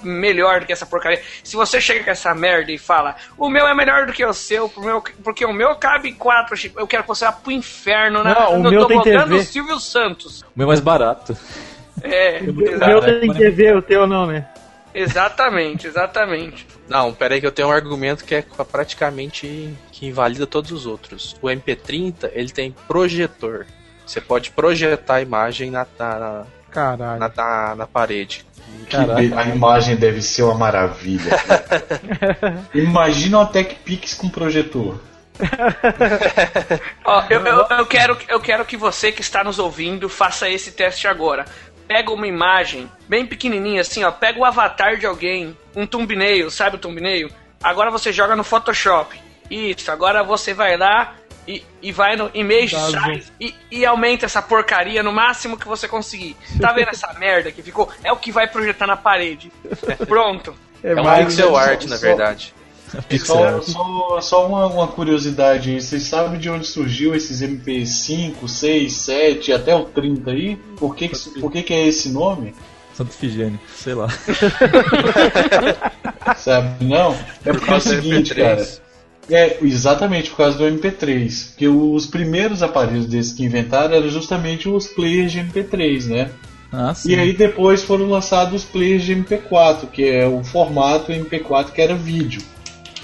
melhor 0.03 0.59
do 0.61 0.65
que 0.65 0.73
essa 0.73 0.85
porcaria. 0.85 1.21
Se 1.43 1.55
você 1.55 1.79
chega 1.81 2.03
com 2.03 2.11
essa 2.11 2.33
merda 2.35 2.71
e 2.71 2.77
fala, 2.77 3.15
o 3.37 3.49
meu 3.49 3.67
é 3.67 3.73
melhor 3.73 4.05
do 4.05 4.13
que 4.13 4.25
o 4.25 4.33
seu, 4.33 4.67
pro 4.69 4.83
meu- 4.83 5.03
porque 5.23 5.45
o 5.45 5.53
meu 5.53 5.75
cabe 5.75 6.13
quatro 6.13 6.55
chips, 6.55 6.77
eu 6.77 6.87
quero 6.87 7.03
que 7.03 7.09
você 7.09 7.25
vá 7.25 7.31
pro 7.31 7.51
inferno 7.51 8.23
na, 8.23 8.33
Não, 8.33 8.53
o 8.55 8.63
no 8.63 8.69
meu 8.71 8.85
tem 8.85 9.01
TV. 9.01 9.43
Silvio 9.43 9.79
Santos. 9.79 10.41
O 10.41 10.45
meu 10.55 10.65
é 10.65 10.67
mais 10.67 10.79
barato. 10.79 11.35
É, 12.03 12.39
O 12.47 12.53
meu 12.53 13.01
tem 13.01 13.33
TV, 13.33 13.73
o 13.73 13.81
teu 13.81 14.05
não, 14.07 14.25
né? 14.27 14.47
exatamente, 14.93 15.85
exatamente. 15.87 16.65
Não, 16.87 17.13
peraí 17.13 17.39
que 17.39 17.45
eu 17.45 17.51
tenho 17.51 17.67
um 17.67 17.71
argumento 17.71 18.23
que 18.25 18.33
é 18.33 18.41
praticamente 18.41 19.73
que 19.91 20.05
invalida 20.07 20.47
todos 20.47 20.71
os 20.71 20.85
outros. 20.85 21.35
O 21.41 21.47
MP30, 21.47 22.31
ele 22.33 22.49
tem 22.49 22.71
projetor. 22.87 23.65
Você 24.05 24.21
pode 24.21 24.51
projetar 24.51 25.15
a 25.15 25.21
imagem 25.21 25.69
na, 25.69 25.85
na, 25.99 26.45
na, 26.73 27.29
na, 27.35 27.75
na 27.75 27.87
parede. 27.87 28.45
Que 28.89 28.95
a 28.95 29.43
imagem 29.43 29.95
deve 29.95 30.22
ser 30.22 30.43
uma 30.43 30.55
maravilha. 30.55 31.32
Imagina 32.74 33.39
uma 33.39 33.45
TechPix 33.45 34.13
com 34.13 34.30
projetor. 34.30 34.99
Ó, 37.03 37.24
eu, 37.30 37.45
eu, 37.45 37.65
eu 37.70 37.86
quero, 37.86 38.18
eu 38.28 38.39
quero 38.39 38.65
que 38.65 38.78
você 38.78 39.11
que 39.11 39.22
está 39.22 39.43
nos 39.43 39.59
ouvindo 39.59 40.09
faça 40.09 40.49
esse 40.49 40.72
teste 40.72 41.07
agora. 41.07 41.45
Pega 41.88 42.11
uma 42.11 42.28
imagem 42.28 42.89
bem 43.07 43.26
pequenininha 43.26 43.82
assim, 43.82 44.03
ó. 44.03 44.11
Pega 44.11 44.39
o 44.39 44.45
avatar 44.45 44.97
de 44.97 45.05
alguém, 45.05 45.55
um 45.76 45.86
thumbnail, 45.86 46.49
sabe 46.49 46.76
o 46.76 46.80
thumbnail? 46.80 47.30
Agora 47.63 47.89
você 47.89 48.11
joga 48.11 48.36
no 48.36 48.43
Photoshop. 48.43 49.18
Isso, 49.49 49.89
agora 49.89 50.22
você 50.24 50.53
vai 50.53 50.76
lá 50.76 51.15
e, 51.47 51.63
e 51.81 51.91
vai 51.91 52.15
no. 52.15 52.29
Size 52.29 53.31
e, 53.39 53.55
e 53.71 53.85
aumenta 53.85 54.25
essa 54.25 54.41
porcaria 54.41 55.01
no 55.01 55.11
máximo 55.13 55.57
que 55.57 55.67
você 55.67 55.87
conseguir. 55.87 56.35
Tá 56.59 56.73
vendo 56.73 56.89
essa 56.89 57.11
merda 57.17 57.51
que 57.51 57.63
ficou? 57.63 57.89
É 58.03 58.11
o 58.11 58.17
que 58.17 58.31
vai 58.31 58.47
projetar 58.47 58.85
na 58.85 58.97
parede. 58.97 59.51
Pronto. 60.07 60.53
É 60.83 60.93
um 60.93 61.03
mais- 61.03 61.25
pixel 61.27 61.49
só- 61.49 61.55
art, 61.57 61.85
na 61.85 61.97
verdade. 61.97 62.53
Só, 63.19 63.61
só, 63.61 64.21
só 64.21 64.47
uma, 64.47 64.65
uma 64.67 64.87
curiosidade 64.87 65.71
aí, 65.71 65.81
vocês 65.81 66.03
sabem 66.03 66.39
de 66.39 66.49
onde 66.49 66.65
surgiu 66.65 67.13
esses 67.13 67.41
MP5, 67.41 68.47
6, 68.47 68.93
7 68.93 69.51
até 69.51 69.75
o 69.75 69.83
30 69.83 70.31
aí? 70.31 70.55
Por 70.77 70.95
que, 70.95 71.09
que, 71.09 71.17
por 71.41 71.51
que, 71.51 71.63
que 71.63 71.73
é 71.73 71.85
esse 71.85 72.07
nome? 72.09 72.55
Santo 72.93 73.11
Figênio, 73.13 73.59
sei 73.75 73.93
lá. 73.93 74.07
Sabe? 76.37 76.85
Não? 76.85 77.13
É 77.45 77.51
porque 77.51 77.71
é 77.71 77.75
o 77.75 77.81
seguinte, 77.81 78.33
MP3. 78.33 78.37
cara. 78.37 78.86
É, 79.30 79.57
exatamente, 79.61 80.30
por 80.30 80.38
causa 80.38 80.57
do 80.57 80.63
MP3. 80.63 81.47
Porque 81.49 81.67
os 81.67 82.05
primeiros 82.05 82.63
aparelhos 82.63 83.05
desses 83.05 83.34
que 83.34 83.43
inventaram 83.43 83.95
eram 83.95 84.09
justamente 84.09 84.69
os 84.69 84.88
players 84.88 85.32
de 85.32 85.39
MP3, 85.39 86.05
né? 86.05 86.32
Ah. 86.71 86.93
E 87.05 87.15
aí 87.15 87.34
depois 87.34 87.84
foram 87.84 88.09
lançados 88.09 88.63
os 88.63 88.69
players 88.69 89.03
de 89.03 89.15
MP4, 89.15 89.88
que 89.91 90.03
é 90.03 90.28
o 90.28 90.43
formato 90.43 91.11
MP4 91.11 91.71
que 91.71 91.82
era 91.82 91.95
vídeo. 91.95 92.41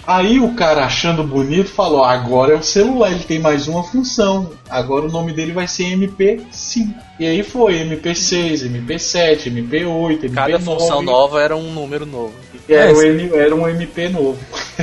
Aí 0.05 0.37
o 0.39 0.53
cara 0.53 0.83
achando 0.83 1.23
bonito 1.23 1.69
falou: 1.69 2.03
agora 2.03 2.53
é 2.53 2.57
o 2.57 2.63
celular, 2.63 3.11
ele 3.11 3.23
tem 3.23 3.39
mais 3.39 3.67
uma 3.67 3.83
função. 3.83 4.51
Agora 4.69 5.05
o 5.05 5.11
nome 5.11 5.31
dele 5.31 5.53
vai 5.53 5.67
ser 5.67 5.85
MP5. 5.97 6.93
E 7.19 7.25
aí 7.25 7.41
foi 7.41 7.75
MP6, 7.75 8.69
MP7, 8.69 9.49
MP8, 9.49 10.23
MP9. 10.23 10.33
Cada 10.33 10.59
função 10.59 11.01
nova 11.01 11.41
era 11.41 11.55
um 11.55 11.71
número 11.71 12.05
novo. 12.05 12.33
Era, 12.67 12.91
É, 12.91 12.93
o 12.93 13.01
M- 13.01 13.33
era 13.35 13.55
um 13.55 13.67
MP 13.67 14.09
novo. 14.09 14.37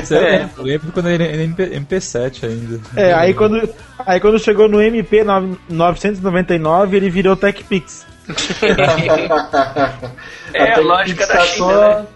Sério, 0.05 0.49
eu 0.57 0.63
lembro 0.65 0.93
quando 0.93 1.09
ele 1.11 1.25
era 1.25 1.43
MP, 1.43 1.67
MP7 1.81 2.45
ainda. 2.45 2.81
É, 2.97 3.13
aí 3.13 3.35
quando, 3.35 3.69
aí 4.07 4.21
quando 4.21 4.39
chegou 4.39 4.69
no 4.69 4.81
MP 4.81 5.23
9- 5.25 5.57
999, 5.69 6.97
ele 6.97 7.11
virou 7.11 7.37
TechPix. 7.37 8.07
É 10.55 10.75
a 10.75 10.81
lógica 10.81 11.27
da 11.27 11.41
China, 11.41 11.67
só- 11.67 11.99
né? 12.01 12.07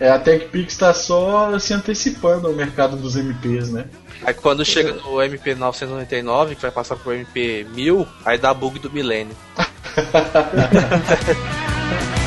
É, 0.00 0.10
a 0.10 0.18
TechPix 0.18 0.72
está 0.72 0.94
só 0.94 1.58
se 1.58 1.74
antecipando 1.74 2.46
ao 2.46 2.52
mercado 2.52 2.96
dos 2.96 3.16
MPs, 3.16 3.70
né? 3.70 3.86
Aí 4.22 4.34
quando 4.34 4.64
chega 4.64 4.94
no 4.94 5.22
MP 5.22 5.54
999, 5.54 6.54
que 6.54 6.62
vai 6.62 6.70
passar 6.70 6.96
pro 6.96 7.12
MP 7.12 7.66
1000, 7.74 8.06
aí 8.24 8.38
dá 8.38 8.54
bug 8.54 8.78
do 8.78 8.90
milênio. 8.90 9.36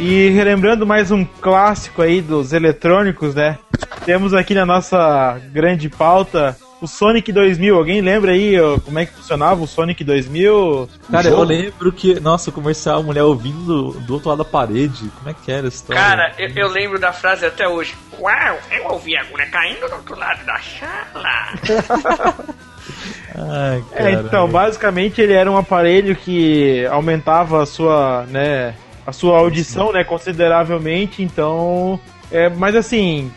E 0.00 0.30
relembrando 0.30 0.86
mais 0.86 1.10
um 1.10 1.26
clássico 1.26 2.00
aí 2.00 2.22
dos 2.22 2.54
eletrônicos, 2.54 3.34
né? 3.34 3.58
Temos 4.06 4.32
aqui 4.32 4.54
na 4.54 4.64
nossa 4.64 5.38
grande 5.52 5.90
pauta 5.90 6.56
o 6.80 6.86
Sonic 6.86 7.30
2000. 7.30 7.76
Alguém 7.76 8.00
lembra 8.00 8.32
aí 8.32 8.58
ó, 8.58 8.80
como 8.80 8.98
é 8.98 9.04
que 9.04 9.12
funcionava 9.12 9.62
o 9.62 9.66
Sonic 9.66 10.02
2000? 10.02 10.88
Cara, 11.10 11.28
eu 11.28 11.42
lembro 11.42 11.92
que, 11.92 12.18
nossa, 12.18 12.48
o 12.48 12.52
comercial, 12.52 13.00
a 13.00 13.02
mulher 13.02 13.24
ouvindo 13.24 13.92
do, 13.92 14.14
outro 14.14 14.30
lado 14.30 14.38
da 14.38 14.44
parede. 14.44 15.10
Como 15.18 15.28
é 15.28 15.34
que 15.34 15.52
era 15.52 15.66
a 15.66 15.68
história? 15.68 16.00
Cara, 16.00 16.32
eu, 16.38 16.48
eu 16.48 16.68
lembro 16.68 16.98
da 16.98 17.12
frase 17.12 17.44
até 17.44 17.68
hoje. 17.68 17.94
Uau, 18.18 18.58
eu 18.72 18.86
ouvi 18.86 19.14
a 19.18 19.20
agulha 19.20 19.46
caindo 19.50 19.86
do 19.86 19.96
outro 19.96 20.18
lado 20.18 20.42
da 20.46 20.58
sala. 20.58 22.44
Ai, 23.36 23.84
É, 23.92 24.12
então, 24.12 24.48
basicamente 24.48 25.20
ele 25.20 25.34
era 25.34 25.50
um 25.50 25.58
aparelho 25.58 26.16
que 26.16 26.86
aumentava 26.86 27.62
a 27.62 27.66
sua, 27.66 28.24
né, 28.28 28.74
a 29.06 29.12
sua 29.12 29.38
audição, 29.38 29.92
né, 29.92 30.04
consideravelmente, 30.04 31.22
então, 31.22 31.98
é, 32.30 32.48
mas 32.48 32.74
assim, 32.76 33.30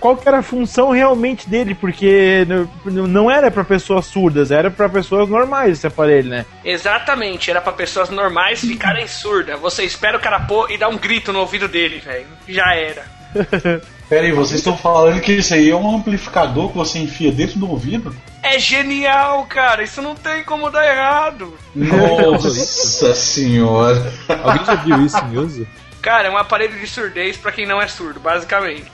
qual, 0.00 0.16
que 0.16 0.28
era 0.28 0.38
a 0.38 0.42
função 0.42 0.90
realmente 0.90 1.48
dele, 1.48 1.74
porque 1.74 2.46
não 2.84 3.30
era 3.30 3.50
pra 3.50 3.64
pessoas 3.64 4.06
surdas, 4.06 4.50
era 4.50 4.70
pra 4.70 4.88
pessoas 4.88 5.28
normais 5.28 5.78
esse 5.78 5.86
aparelho, 5.86 6.28
né? 6.28 6.44
Exatamente, 6.64 7.50
era 7.50 7.60
pra 7.60 7.72
pessoas 7.72 8.10
normais 8.10 8.60
ficarem 8.60 9.06
surdas. 9.06 9.58
Você 9.60 9.84
espera 9.84 10.16
o 10.16 10.20
cara 10.20 10.40
pôr 10.40 10.70
e 10.70 10.78
dá 10.78 10.88
um 10.88 10.98
grito 10.98 11.32
no 11.32 11.40
ouvido 11.40 11.68
dele, 11.68 11.98
velho. 11.98 12.26
Já 12.46 12.74
era. 12.74 13.15
Pera 14.08 14.22
aí, 14.24 14.32
vocês 14.32 14.60
estão 14.60 14.76
falando 14.76 15.20
que 15.20 15.32
isso 15.32 15.52
aí 15.52 15.68
é 15.70 15.74
um 15.76 15.96
amplificador 15.96 16.70
que 16.70 16.76
você 16.78 16.98
enfia 16.98 17.32
dentro 17.32 17.58
do 17.58 17.68
ouvido? 17.68 18.14
É 18.42 18.58
genial, 18.58 19.44
cara. 19.46 19.82
Isso 19.82 20.00
não 20.00 20.14
tem 20.14 20.44
como 20.44 20.70
dar 20.70 20.86
errado. 20.86 21.54
Nossa 21.74 23.12
senhora. 23.14 24.12
Alguém 24.44 24.64
já 24.64 24.74
viu 24.76 25.04
isso 25.04 25.18
em 25.18 25.36
uso? 25.36 25.66
Cara, 26.00 26.28
é 26.28 26.30
um 26.30 26.36
aparelho 26.36 26.78
de 26.78 26.86
surdez 26.86 27.36
pra 27.36 27.50
quem 27.50 27.66
não 27.66 27.82
é 27.82 27.88
surdo, 27.88 28.20
basicamente. 28.20 28.84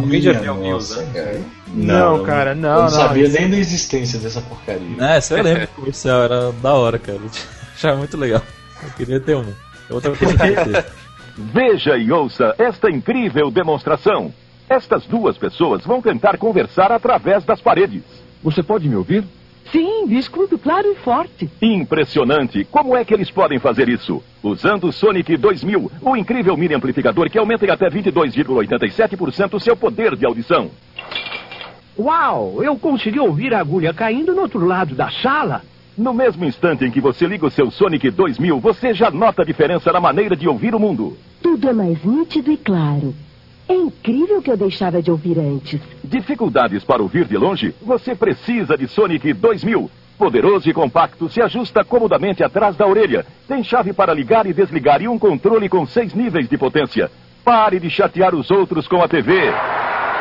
Alguém 0.00 0.20
já 0.22 0.32
viu 0.32 0.54
nossa, 0.54 1.02
News, 1.02 1.12
cara. 1.12 1.40
Não, 1.68 2.22
cara, 2.24 2.54
não, 2.54 2.68
Eu 2.70 2.74
não 2.76 2.82
não, 2.84 2.88
sabia 2.90 3.24
isso- 3.24 3.38
nem 3.38 3.50
da 3.50 3.56
existência 3.58 4.18
dessa 4.18 4.40
porcaria. 4.40 4.96
É, 5.04 5.20
você 5.20 5.40
lembra 5.42 5.66
do 5.66 5.72
comercial, 5.72 6.22
era 6.22 6.52
da 6.52 6.72
hora, 6.74 6.98
cara. 6.98 7.18
Achava 7.76 7.96
muito 7.98 8.16
legal. 8.16 8.40
Eu 8.82 8.90
queria 8.90 9.20
ter 9.20 9.36
um. 9.36 9.52
É 9.90 9.94
outra 9.94 10.14
coisa 10.16 10.34
que 10.36 10.42
eu 10.42 10.46
queria 10.56 10.82
ter. 10.82 10.92
Veja 11.36 11.96
e 11.96 12.12
ouça 12.12 12.54
esta 12.58 12.90
incrível 12.90 13.50
demonstração. 13.50 14.32
Estas 14.68 15.06
duas 15.06 15.36
pessoas 15.38 15.84
vão 15.84 16.02
tentar 16.02 16.36
conversar 16.38 16.92
através 16.92 17.44
das 17.44 17.60
paredes. 17.60 18.02
Você 18.42 18.62
pode 18.62 18.88
me 18.88 18.96
ouvir? 18.96 19.24
Sim, 19.70 20.04
escuto 20.16 20.58
claro 20.58 20.86
e 20.92 20.96
forte. 20.96 21.50
Impressionante! 21.62 22.64
Como 22.64 22.94
é 22.94 23.04
que 23.04 23.14
eles 23.14 23.30
podem 23.30 23.58
fazer 23.58 23.88
isso? 23.88 24.22
Usando 24.42 24.88
o 24.88 24.92
Sonic 24.92 25.36
2000, 25.36 25.90
o 26.02 26.16
incrível 26.16 26.56
mini 26.56 26.74
amplificador 26.74 27.30
que 27.30 27.38
aumenta 27.38 27.64
em 27.64 27.70
até 27.70 27.88
22,87% 27.88 29.54
o 29.54 29.60
seu 29.60 29.74
poder 29.74 30.14
de 30.14 30.26
audição. 30.26 30.70
Uau, 31.98 32.62
eu 32.62 32.76
consegui 32.76 33.18
ouvir 33.18 33.54
a 33.54 33.60
agulha 33.60 33.94
caindo 33.94 34.34
no 34.34 34.42
outro 34.42 34.66
lado 34.66 34.94
da 34.94 35.10
sala. 35.10 35.62
No 35.96 36.14
mesmo 36.14 36.44
instante 36.46 36.84
em 36.86 36.90
que 36.90 37.00
você 37.00 37.26
liga 37.26 37.46
o 37.46 37.50
seu 37.50 37.70
Sonic 37.70 38.10
2000, 38.10 38.58
você 38.60 38.94
já 38.94 39.10
nota 39.10 39.42
a 39.42 39.44
diferença 39.44 39.92
na 39.92 40.00
maneira 40.00 40.34
de 40.34 40.48
ouvir 40.48 40.74
o 40.74 40.78
mundo. 40.78 41.18
Tudo 41.42 41.68
é 41.68 41.72
mais 41.72 42.02
nítido 42.02 42.50
e 42.50 42.56
claro. 42.56 43.14
É 43.68 43.74
incrível 43.74 44.38
o 44.38 44.42
que 44.42 44.50
eu 44.50 44.56
deixava 44.56 45.02
de 45.02 45.10
ouvir 45.10 45.38
antes. 45.38 45.80
Dificuldades 46.02 46.82
para 46.82 47.02
ouvir 47.02 47.26
de 47.26 47.36
longe? 47.36 47.74
Você 47.82 48.14
precisa 48.14 48.76
de 48.76 48.88
Sonic 48.88 49.34
2000. 49.34 49.90
Poderoso 50.16 50.68
e 50.68 50.72
compacto, 50.72 51.28
se 51.28 51.42
ajusta 51.42 51.84
comodamente 51.84 52.42
atrás 52.42 52.74
da 52.74 52.86
orelha. 52.86 53.26
Tem 53.46 53.62
chave 53.62 53.92
para 53.92 54.14
ligar 54.14 54.46
e 54.46 54.52
desligar 54.54 55.02
e 55.02 55.08
um 55.08 55.18
controle 55.18 55.68
com 55.68 55.84
seis 55.84 56.14
níveis 56.14 56.48
de 56.48 56.56
potência. 56.56 57.10
Pare 57.44 57.78
de 57.78 57.90
chatear 57.90 58.34
os 58.34 58.50
outros 58.50 58.88
com 58.88 59.02
a 59.02 59.08
TV. 59.08 59.50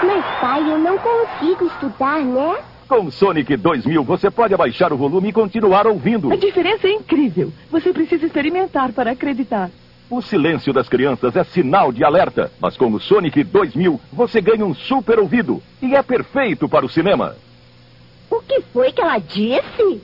Mas 0.04 0.26
pai, 0.42 0.70
eu 0.70 0.80
não 0.80 0.98
consigo 0.98 1.66
estudar, 1.66 2.20
né? 2.20 2.58
Com 2.92 3.10
Sonic 3.10 3.56
2000, 3.56 4.04
você 4.04 4.30
pode 4.30 4.54
abaixar 4.54 4.92
o 4.92 4.98
volume 4.98 5.30
e 5.30 5.32
continuar 5.32 5.88
ouvindo. 5.88 6.30
A 6.30 6.36
diferença 6.36 6.90
é 6.90 6.92
incrível. 6.92 7.50
Você 7.72 7.94
precisa 7.94 8.26
experimentar 8.26 8.92
para 8.92 9.12
acreditar. 9.12 9.72
O 10.10 10.22
silêncio 10.22 10.74
das 10.74 10.90
crianças 10.90 11.34
é 11.38 11.44
sinal 11.46 11.94
de 11.94 12.04
alerta, 12.04 12.52
mas 12.60 12.76
com 12.76 12.92
o 12.92 13.00
Sonic 13.00 13.46
2000, 13.46 13.98
você 14.12 14.42
ganha 14.42 14.66
um 14.66 14.76
super 14.76 15.20
ouvido. 15.20 15.64
E 15.82 15.96
é 15.96 16.04
perfeito 16.04 16.68
para 16.68 16.86
o 16.86 16.90
cinema. 16.90 17.38
O 18.30 18.42
que 18.42 18.60
foi 18.74 18.92
que 18.92 19.00
ela 19.00 19.20
disse? 19.20 20.02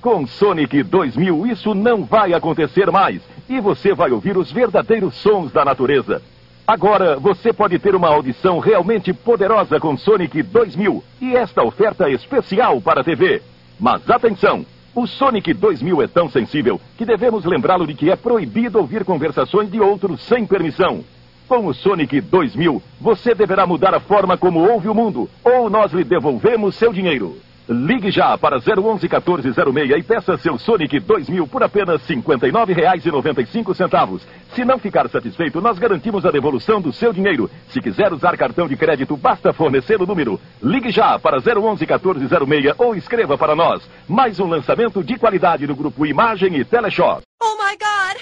Com 0.00 0.28
Sonic 0.28 0.80
2000, 0.84 1.44
isso 1.48 1.74
não 1.74 2.04
vai 2.04 2.34
acontecer 2.34 2.88
mais. 2.92 3.20
E 3.48 3.58
você 3.58 3.92
vai 3.92 4.12
ouvir 4.12 4.36
os 4.36 4.52
verdadeiros 4.52 5.16
sons 5.16 5.50
da 5.50 5.64
natureza. 5.64 6.22
Agora, 6.66 7.16
você 7.16 7.52
pode 7.52 7.78
ter 7.78 7.94
uma 7.94 8.08
audição 8.08 8.58
realmente 8.58 9.12
poderosa 9.12 9.78
com 9.78 9.96
Sonic 9.96 10.42
2000 10.42 11.04
e 11.20 11.36
esta 11.36 11.62
oferta 11.62 12.10
especial 12.10 12.80
para 12.80 13.02
a 13.02 13.04
TV. 13.04 13.40
Mas 13.78 14.10
atenção! 14.10 14.66
O 14.92 15.06
Sonic 15.06 15.54
2000 15.54 16.02
é 16.02 16.08
tão 16.08 16.28
sensível 16.28 16.80
que 16.98 17.04
devemos 17.04 17.44
lembrá-lo 17.44 17.86
de 17.86 17.94
que 17.94 18.10
é 18.10 18.16
proibido 18.16 18.78
ouvir 18.78 19.04
conversações 19.04 19.70
de 19.70 19.78
outros 19.78 20.20
sem 20.22 20.44
permissão. 20.44 21.04
Com 21.46 21.66
o 21.66 21.74
Sonic 21.74 22.20
2000, 22.20 22.82
você 23.00 23.32
deverá 23.32 23.64
mudar 23.64 23.94
a 23.94 24.00
forma 24.00 24.36
como 24.36 24.68
ouve 24.68 24.88
o 24.88 24.94
mundo, 24.94 25.30
ou 25.44 25.70
nós 25.70 25.92
lhe 25.92 26.02
devolvemos 26.02 26.74
seu 26.74 26.92
dinheiro. 26.92 27.36
Ligue 27.68 28.12
já 28.12 28.38
para 28.38 28.58
011 28.58 29.08
1406 29.08 29.90
e 29.90 30.02
peça 30.02 30.38
seu 30.38 30.56
Sonic 30.56 31.00
2000 31.00 31.48
por 31.48 31.64
apenas 31.64 32.00
R$ 32.08 32.14
59,95. 32.16 34.20
Se 34.54 34.64
não 34.64 34.78
ficar 34.78 35.08
satisfeito, 35.08 35.60
nós 35.60 35.76
garantimos 35.76 36.24
a 36.24 36.30
devolução 36.30 36.80
do 36.80 36.92
seu 36.92 37.12
dinheiro. 37.12 37.50
Se 37.68 37.80
quiser 37.80 38.12
usar 38.12 38.36
cartão 38.36 38.68
de 38.68 38.76
crédito, 38.76 39.16
basta 39.16 39.52
fornecer 39.52 40.00
o 40.00 40.06
número. 40.06 40.40
Ligue 40.62 40.92
já 40.92 41.18
para 41.18 41.38
011 41.38 41.84
1406 41.84 42.74
ou 42.78 42.94
escreva 42.94 43.36
para 43.36 43.56
nós. 43.56 43.82
Mais 44.06 44.38
um 44.38 44.46
lançamento 44.46 45.02
de 45.02 45.18
qualidade 45.18 45.66
no 45.66 45.74
grupo 45.74 46.06
Imagem 46.06 46.54
e 46.56 46.64
Teleshop. 46.64 47.22
Oh 47.42 47.56
my 47.56 47.76
god! 47.76 48.16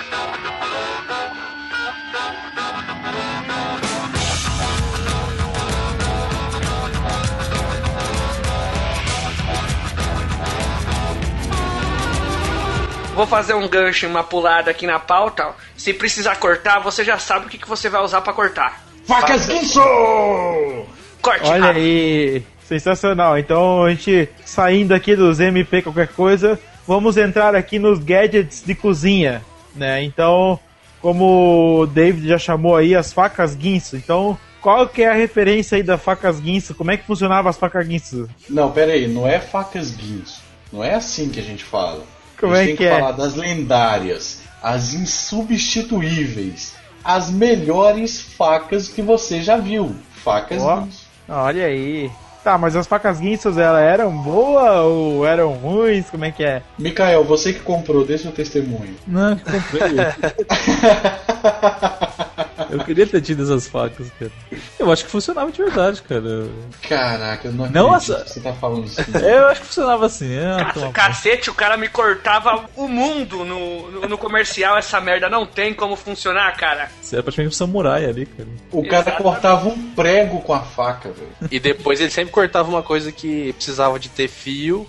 Vou 13.14 13.28
fazer 13.28 13.54
um 13.54 13.68
gancho 13.68 14.06
e 14.06 14.08
uma 14.08 14.24
pulada 14.24 14.72
aqui 14.72 14.88
na 14.88 14.98
pauta. 14.98 15.54
Se 15.76 15.94
precisar 15.94 16.38
cortar, 16.38 16.80
você 16.80 17.04
já 17.04 17.20
sabe 17.20 17.46
o 17.46 17.50
que, 17.50 17.58
que 17.58 17.68
você 17.68 17.90
vai 17.90 18.02
usar 18.02 18.22
pra 18.22 18.34
cortar. 18.34 18.84
Facas 19.06 19.48
Guinso! 19.48 19.82
Corte 21.22 21.46
Olha 21.48 21.66
rápido. 21.66 21.84
aí, 21.84 22.44
sensacional. 22.64 23.38
Então 23.38 23.84
a 23.84 23.90
gente 23.90 24.30
saindo 24.46 24.94
aqui 24.94 25.16
dos 25.16 25.40
MP 25.40 25.82
qualquer 25.82 26.08
coisa, 26.08 26.60
vamos 26.88 27.18
entrar 27.18 27.54
aqui 27.54 27.78
nos 27.78 28.00
gadgets 28.00 28.64
de 28.66 28.74
cozinha, 28.74 29.42
né? 29.76 30.04
Então, 30.04 30.58
como 31.02 31.82
o 31.82 31.86
David 31.86 32.28
já 32.28 32.38
chamou 32.38 32.76
aí 32.76 32.96
as 32.96 33.12
facas 33.12 33.56
guinso, 33.56 33.98
então 33.98 34.38
qual 34.62 34.88
que 34.88 35.04
é 35.04 35.10
a 35.10 35.14
referência 35.14 35.76
aí 35.76 35.84
da 35.84 35.98
facas 35.98 36.40
guinso? 36.40 36.74
Como 36.74 36.92
é 36.92 36.98
que 36.98 37.06
funcionava 37.06 37.50
as 37.50 37.58
facas 37.58 37.86
guinso? 37.86 38.30
Não, 38.50 38.72
pera 38.72 38.94
aí, 38.94 39.08
não 39.08 39.28
é 39.28 39.40
facas 39.40 39.92
guinso. 39.92 40.42
Não 40.72 40.84
é 40.84 40.94
assim 40.94 41.30
que 41.30 41.40
a 41.40 41.44
gente 41.44 41.64
fala. 41.64 42.04
Como 42.42 42.56
é 42.56 42.62
que 42.62 42.68
tem 42.68 42.76
que 42.76 42.86
é? 42.86 43.00
falar 43.00 43.12
das 43.12 43.36
lendárias, 43.36 44.40
as 44.62 44.94
insubstituíveis, 44.94 46.74
as 47.04 47.30
melhores 47.30 48.20
facas 48.20 48.88
que 48.88 49.02
você 49.02 49.42
já 49.42 49.58
viu. 49.58 49.96
Facas 50.24 50.62
guinso. 50.62 51.06
olha 51.30 51.66
aí. 51.66 52.12
Tá, 52.44 52.58
mas 52.58 52.76
as 52.76 52.88
facas 52.88 53.20
guinsos 53.20 53.56
elas 53.60 53.84
eram 53.84 54.12
boas 54.12 54.80
ou 54.80 55.26
eram 55.28 55.54
ruins? 55.54 56.10
Como 56.10 56.26
é 56.26 56.32
que 56.32 56.44
é? 56.44 56.64
Mikael, 56.78 57.24
você 57.24 57.54
que 57.54 57.60
comprou, 57.60 58.04
dê 58.04 58.18
seu 58.18 58.32
testemunho. 58.32 58.96
Não, 59.06 59.38
comprei. 59.38 59.92
Eu 62.72 62.80
queria 62.84 63.06
ter 63.06 63.22
tido 63.22 63.44
essas 63.44 63.68
facas, 63.68 64.08
cara. 64.20 64.32
Eu 64.80 64.92
acho 64.92 65.06
que 65.06 65.12
funcionava 65.12 65.52
de 65.52 65.58
verdade, 65.62 66.02
cara. 66.02 66.48
Caraca, 66.88 67.48
eu 67.48 67.52
não 67.54 67.70
Não, 67.70 67.94
acredito 67.94 68.14
essa- 68.14 68.24
que 68.26 68.30
você 68.32 68.40
tá 68.42 68.54
falando 68.54 68.86
isso. 68.86 69.02
Eu 69.18 69.48
acho 69.48 69.62
que 69.62 69.68
funcionava 69.68 70.06
assim. 70.06 70.34
É, 70.34 70.58
Caça- 70.58 70.74
toma- 70.80 70.92
Cacete, 70.92 71.50
o 71.50 71.54
cara 71.54 71.78
me 71.78 71.88
cortava 71.90 72.66
o 72.76 72.88
mundo 72.88 73.44
no, 73.44 73.92
no, 73.92 74.02
no 74.08 74.18
comercial. 74.18 74.78
Essa 74.78 75.00
merda 75.02 75.30
não 75.30 75.46
tem 75.46 75.74
como 75.74 75.96
funcionar, 75.96 76.56
cara. 76.56 76.90
Você 77.02 77.18
é 77.18 77.22
praticamente 77.22 77.54
um 77.54 77.58
samurai 77.58 78.06
ali, 78.06 78.26
cara. 78.26 78.50
O 78.72 78.88
cara 78.88 79.12
cortava 79.12 79.68
um 79.70 79.92
prego 79.94 80.42
com 80.42 80.54
a 80.54 80.62
faca, 80.62 81.10
velho. 81.12 81.30
E 81.52 81.60
depois 81.60 82.00
ele 82.00 82.10
sempre 82.10 82.32
cortava 82.32 82.70
uma 82.70 82.84
coisa 82.84 83.12
que 83.12 83.54
precisava 83.54 84.00
de 84.00 84.10
ter 84.10 84.28
fio, 84.28 84.88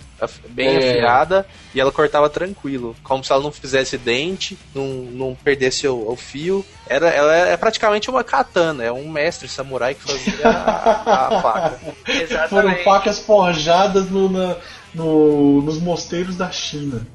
bem 0.49 0.67
É. 0.69 0.91
afiada, 0.91 1.45
e 1.75 1.79
ela 1.79 1.91
cortava 1.91 2.29
tranquilo. 2.29 2.95
Como 3.03 3.23
se 3.23 3.31
ela 3.31 3.41
não 3.43 3.51
fizesse 3.51 3.97
dente, 3.97 4.57
não, 4.73 4.85
não 4.85 5.35
perdesse 5.35 5.87
o, 5.87 6.09
o 6.11 6.15
fio. 6.15 6.65
Era, 6.87 7.09
ela 7.09 7.35
é 7.35 7.57
praticamente 7.57 8.09
uma 8.09 8.23
katana, 8.23 8.83
é 8.83 8.91
um 8.91 9.09
mestre 9.09 9.47
samurai 9.47 9.93
que 9.95 10.01
fazia 10.03 10.47
a, 10.47 11.27
a 11.37 11.41
faca. 11.41 11.79
Foram 12.49 12.75
facas 12.83 13.19
forjadas 13.19 14.09
no, 14.09 14.29
na- 14.29 14.55
no- 14.93 15.61
nos 15.61 15.79
mosteiros 15.81 16.35
da 16.37 16.51
China. 16.51 17.05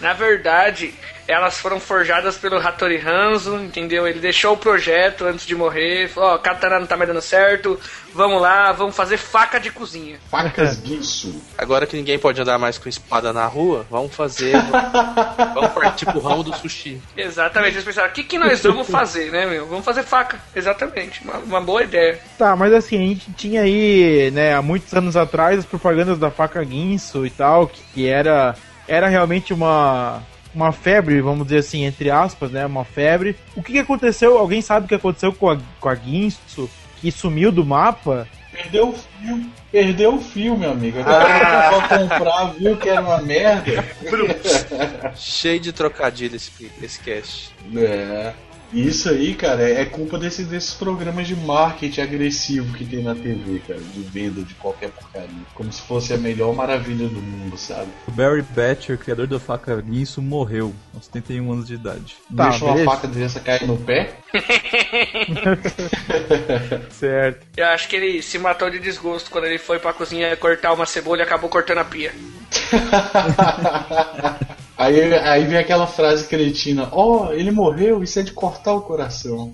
Na 0.00 0.12
verdade, 0.12 0.94
elas 1.30 1.58
foram 1.58 1.78
forjadas 1.78 2.36
pelo 2.36 2.58
Hattori 2.58 2.98
Hanzo, 2.98 3.56
entendeu? 3.56 4.06
Ele 4.06 4.18
deixou 4.18 4.54
o 4.54 4.56
projeto 4.56 5.24
antes 5.24 5.46
de 5.46 5.54
morrer, 5.54 6.08
falou, 6.08 6.30
ó, 6.30 6.38
katana 6.38 6.80
não 6.80 6.86
tá 6.86 6.96
mais 6.96 7.08
dando 7.08 7.20
certo, 7.20 7.78
vamos 8.12 8.42
lá, 8.42 8.72
vamos 8.72 8.96
fazer 8.96 9.16
faca 9.16 9.60
de 9.60 9.70
cozinha. 9.70 10.18
Facas 10.28 10.80
guinso. 10.80 11.40
Agora 11.56 11.86
que 11.86 11.96
ninguém 11.96 12.18
pode 12.18 12.40
andar 12.40 12.58
mais 12.58 12.78
com 12.78 12.88
espada 12.88 13.32
na 13.32 13.46
rua, 13.46 13.86
vamos 13.88 14.14
fazer. 14.14 14.54
vamos 15.54 15.72
partir 15.72 16.06
pro 16.06 16.20
ramo 16.20 16.42
do 16.42 16.54
sushi. 16.56 17.00
Exatamente, 17.16 17.74
eles 17.74 17.84
pensaram, 17.84 18.08
o 18.08 18.12
que, 18.12 18.24
que 18.24 18.38
nós 18.38 18.60
vamos 18.62 18.88
fazer, 18.88 19.30
né, 19.30 19.46
meu? 19.46 19.66
Vamos 19.66 19.84
fazer 19.84 20.02
faca, 20.02 20.40
exatamente, 20.54 21.22
uma, 21.22 21.38
uma 21.38 21.60
boa 21.60 21.82
ideia. 21.82 22.18
Tá, 22.36 22.56
mas 22.56 22.72
assim, 22.72 22.96
a 22.96 23.06
gente 23.06 23.32
tinha 23.32 23.62
aí, 23.62 24.30
né, 24.32 24.54
há 24.54 24.62
muitos 24.62 24.92
anos 24.92 25.16
atrás, 25.16 25.60
as 25.60 25.66
propagandas 25.66 26.18
da 26.18 26.30
faca 26.30 26.62
Guinso 26.64 27.24
e 27.24 27.30
tal, 27.30 27.68
que, 27.68 27.80
que 27.94 28.08
era, 28.08 28.56
era 28.88 29.06
realmente 29.06 29.52
uma, 29.52 30.22
uma 30.54 30.72
febre, 30.72 31.20
vamos 31.20 31.46
dizer 31.46 31.58
assim, 31.58 31.84
entre 31.84 32.10
aspas, 32.10 32.50
né? 32.50 32.66
Uma 32.66 32.84
febre. 32.84 33.36
O 33.54 33.62
que, 33.62 33.72
que 33.72 33.78
aconteceu? 33.78 34.38
Alguém 34.38 34.60
sabe 34.60 34.86
o 34.86 34.88
que 34.88 34.94
aconteceu 34.94 35.32
com 35.32 35.50
a, 35.50 35.58
com 35.78 35.88
a 35.88 35.94
Guinso? 35.94 36.68
Que 37.00 37.10
sumiu 37.10 37.50
do 37.50 37.64
mapa? 37.64 38.28
Perdeu 38.52 38.88
o 38.88 38.92
filme. 38.92 39.52
Perdeu 39.70 40.14
o 40.16 40.20
filme, 40.20 40.66
amigo. 40.66 40.98
Agora 41.00 41.24
ah. 41.24 41.88
foi 41.88 41.98
comprar, 41.98 42.44
viu 42.54 42.76
que 42.76 42.88
era 42.88 43.00
uma 43.00 43.22
merda. 43.22 43.84
Cheio 45.14 45.60
de 45.60 45.72
trocadilho 45.72 46.36
esse, 46.36 46.50
esse 46.82 47.00
cast. 47.00 47.52
É. 47.76 48.32
Isso 48.72 49.10
aí, 49.10 49.34
cara, 49.34 49.68
é 49.68 49.84
culpa 49.84 50.16
desse, 50.16 50.44
desses 50.44 50.72
programas 50.74 51.26
de 51.26 51.34
marketing 51.34 52.00
agressivo 52.00 52.72
que 52.76 52.84
tem 52.84 53.02
na 53.02 53.14
TV, 53.14 53.60
cara, 53.66 53.80
de 53.80 54.00
venda 54.02 54.42
de 54.42 54.54
qualquer 54.54 54.90
porcaria. 54.90 55.28
Como 55.54 55.72
se 55.72 55.82
fosse 55.82 56.14
a 56.14 56.16
melhor 56.16 56.54
maravilha 56.54 57.08
do 57.08 57.20
mundo, 57.20 57.58
sabe? 57.58 57.88
O 58.06 58.12
Barry 58.12 58.42
Batcher, 58.42 58.96
criador 58.96 59.26
da 59.26 59.40
faca 59.40 59.82
Nisso, 59.82 60.22
morreu 60.22 60.72
aos 60.94 61.06
71 61.06 61.52
anos 61.52 61.66
de 61.66 61.74
idade. 61.74 62.16
Tá, 62.36 62.50
Deixou 62.50 62.72
beleza. 62.72 62.90
a 62.90 62.94
faca 62.94 63.08
dessa 63.08 63.40
cair 63.40 63.66
no 63.66 63.76
pé? 63.76 64.14
certo. 66.90 67.46
Eu 67.56 67.66
acho 67.66 67.88
que 67.88 67.96
ele 67.96 68.22
se 68.22 68.38
matou 68.38 68.70
de 68.70 68.78
desgosto 68.78 69.30
quando 69.30 69.46
ele 69.46 69.58
foi 69.58 69.80
pra 69.80 69.92
cozinha 69.92 70.36
cortar 70.36 70.72
uma 70.72 70.86
cebola 70.86 71.18
e 71.18 71.22
acabou 71.22 71.50
cortando 71.50 71.78
a 71.78 71.84
pia. 71.84 72.12
Aí, 74.80 75.14
aí 75.14 75.44
vem 75.44 75.58
aquela 75.58 75.86
frase 75.86 76.26
cretina: 76.26 76.88
Ó, 76.90 77.26
oh, 77.26 77.32
ele 77.34 77.50
morreu, 77.50 78.02
isso 78.02 78.18
é 78.18 78.22
de 78.22 78.32
cortar 78.32 78.72
o 78.72 78.80
coração. 78.80 79.52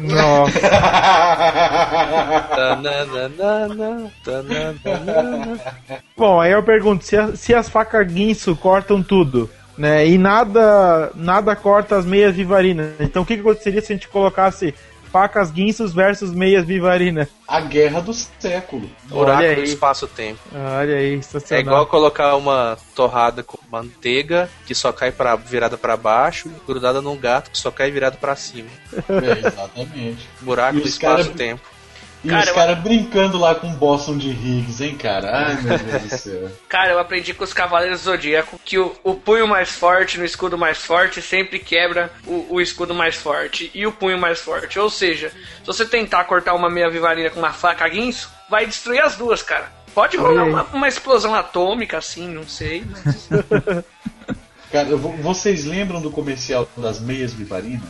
Nossa. 0.00 0.58
Bom, 6.16 6.40
aí 6.40 6.52
eu 6.52 6.62
pergunto: 6.62 7.04
se, 7.04 7.18
a, 7.18 7.36
se 7.36 7.54
as 7.54 7.68
facas 7.68 8.10
guinso 8.10 8.56
cortam 8.56 9.02
tudo, 9.02 9.50
né? 9.76 10.06
E 10.06 10.16
nada, 10.16 11.10
nada 11.14 11.54
corta 11.54 11.98
as 11.98 12.06
meias 12.06 12.34
vivarinas. 12.34 12.94
Então 12.98 13.22
o 13.22 13.26
que, 13.26 13.34
que 13.34 13.42
aconteceria 13.42 13.82
se 13.82 13.92
a 13.92 13.96
gente 13.96 14.08
colocasse 14.08 14.74
Facas 15.10 15.50
Guinsos 15.50 15.92
versus 15.92 16.32
Meias 16.32 16.64
Vivarina. 16.64 17.28
A 17.46 17.60
guerra 17.60 18.00
do 18.00 18.12
século. 18.12 18.88
Oráculo 19.10 19.56
do 19.56 19.62
espaço-tempo. 19.64 20.38
Olha 20.54 20.96
aí, 20.96 21.20
É 21.50 21.60
igual 21.60 21.86
colocar 21.86 22.36
uma 22.36 22.78
torrada 22.94 23.42
com 23.42 23.58
manteiga 23.70 24.48
que 24.66 24.74
só 24.74 24.92
cai 24.92 25.10
para 25.10 25.34
virada 25.34 25.76
para 25.76 25.96
baixo, 25.96 26.50
grudada 26.66 27.02
num 27.02 27.16
gato 27.16 27.50
que 27.50 27.58
só 27.58 27.70
cai 27.70 27.90
virado 27.90 28.18
para 28.18 28.36
cima. 28.36 28.68
É, 29.08 29.48
exatamente. 29.48 30.28
Buraco 30.40 30.80
do 30.80 30.86
espaço-tempo. 30.86 31.79
E 32.22 32.28
cara, 32.28 32.44
os 32.44 32.50
caras 32.50 32.76
eu... 32.76 32.82
brincando 32.82 33.38
lá 33.38 33.54
com 33.54 33.72
Boston 33.72 34.18
de 34.18 34.28
Higgs, 34.28 34.84
hein, 34.84 34.96
cara? 34.96 35.46
Ai, 35.46 35.54
meu 35.62 35.78
Deus 35.78 36.02
do 36.02 36.18
céu. 36.18 36.50
Cara, 36.68 36.92
eu 36.92 36.98
aprendi 36.98 37.32
com 37.32 37.44
os 37.44 37.52
Cavaleiros 37.52 38.00
do 38.00 38.04
Zodíaco 38.04 38.60
que 38.64 38.78
o, 38.78 38.94
o, 39.02 39.14
punho 39.14 39.48
mais 39.48 39.70
forte 39.70 40.18
no 40.18 40.24
escudo 40.24 40.58
mais 40.58 40.78
forte 40.78 41.22
sempre 41.22 41.58
quebra 41.58 42.12
o, 42.26 42.46
o, 42.50 42.60
escudo 42.60 42.94
mais 42.94 43.16
forte 43.16 43.70
e 43.74 43.86
o 43.86 43.92
punho 43.92 44.18
mais 44.18 44.38
forte. 44.40 44.78
Ou 44.78 44.90
seja, 44.90 45.30
se 45.30 45.66
você 45.66 45.86
tentar 45.86 46.24
cortar 46.24 46.54
uma 46.54 46.68
meia 46.68 46.90
vivarina 46.90 47.30
com 47.30 47.38
uma 47.38 47.52
faca 47.52 47.88
guinso, 47.88 48.30
vai 48.48 48.66
destruir 48.66 49.00
as 49.00 49.16
duas, 49.16 49.42
cara. 49.42 49.72
Pode 49.94 50.16
rolar 50.16 50.44
uma, 50.44 50.62
uma, 50.72 50.88
explosão 50.88 51.34
atômica, 51.34 51.98
assim, 51.98 52.28
não 52.28 52.46
sei. 52.46 52.84
Mas... 52.88 53.28
cara, 54.70 54.96
vocês 54.96 55.64
lembram 55.64 56.00
do 56.00 56.10
comercial 56.10 56.68
das 56.76 57.00
meias 57.00 57.32
vivarinas? 57.32 57.88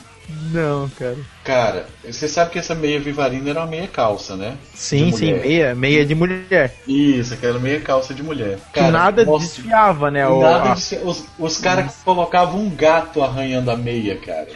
Não, 0.51 0.89
cara. 0.91 1.17
Cara, 1.45 1.87
você 2.05 2.29
sabe 2.29 2.51
que 2.51 2.59
essa 2.59 2.75
meia 2.75 3.01
vivarina 3.01 3.51
era 3.51 3.61
uma 3.61 3.67
meia 3.67 3.87
calça, 3.89 4.37
né? 4.37 4.57
Sim, 4.75 5.11
sim, 5.13 5.33
meia, 5.35 5.75
meia 5.75 6.05
de 6.05 6.15
mulher. 6.15 6.75
Isso, 6.87 7.35
aquela 7.35 7.59
meia 7.59 7.81
calça 7.81 8.13
de 8.13 8.23
mulher. 8.23 8.59
Cara, 8.73 8.87
que 8.87 8.93
nada 8.93 9.25
desfiava, 9.25 10.11
né? 10.11 10.27
O, 10.27 10.41
nada 10.41 10.73
a... 10.73 10.75
desfiava. 10.75 11.07
Os, 11.07 11.25
os 11.39 11.59
caras 11.59 11.97
colocavam 12.05 12.61
um 12.61 12.71
gato 12.71 13.23
arranhando 13.23 13.71
a 13.71 13.77
meia, 13.77 14.17
cara. 14.17 14.49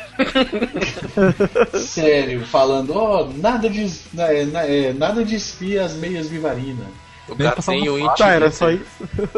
Sério, 1.78 2.44
falando, 2.46 2.94
ó, 2.94 3.22
oh, 3.22 3.32
nada, 3.38 3.68
des... 3.68 4.02
Né, 4.12 4.44
né, 4.44 4.88
é, 4.88 4.92
nada 4.92 5.24
desfia 5.24 5.84
as 5.84 5.94
meias 5.94 6.28
vivarinas. 6.28 7.03
O 7.28 7.34
gatinho 7.34 8.14
Tá, 8.16 8.30
era 8.30 8.50
só 8.50 8.70
isso. 8.70 8.84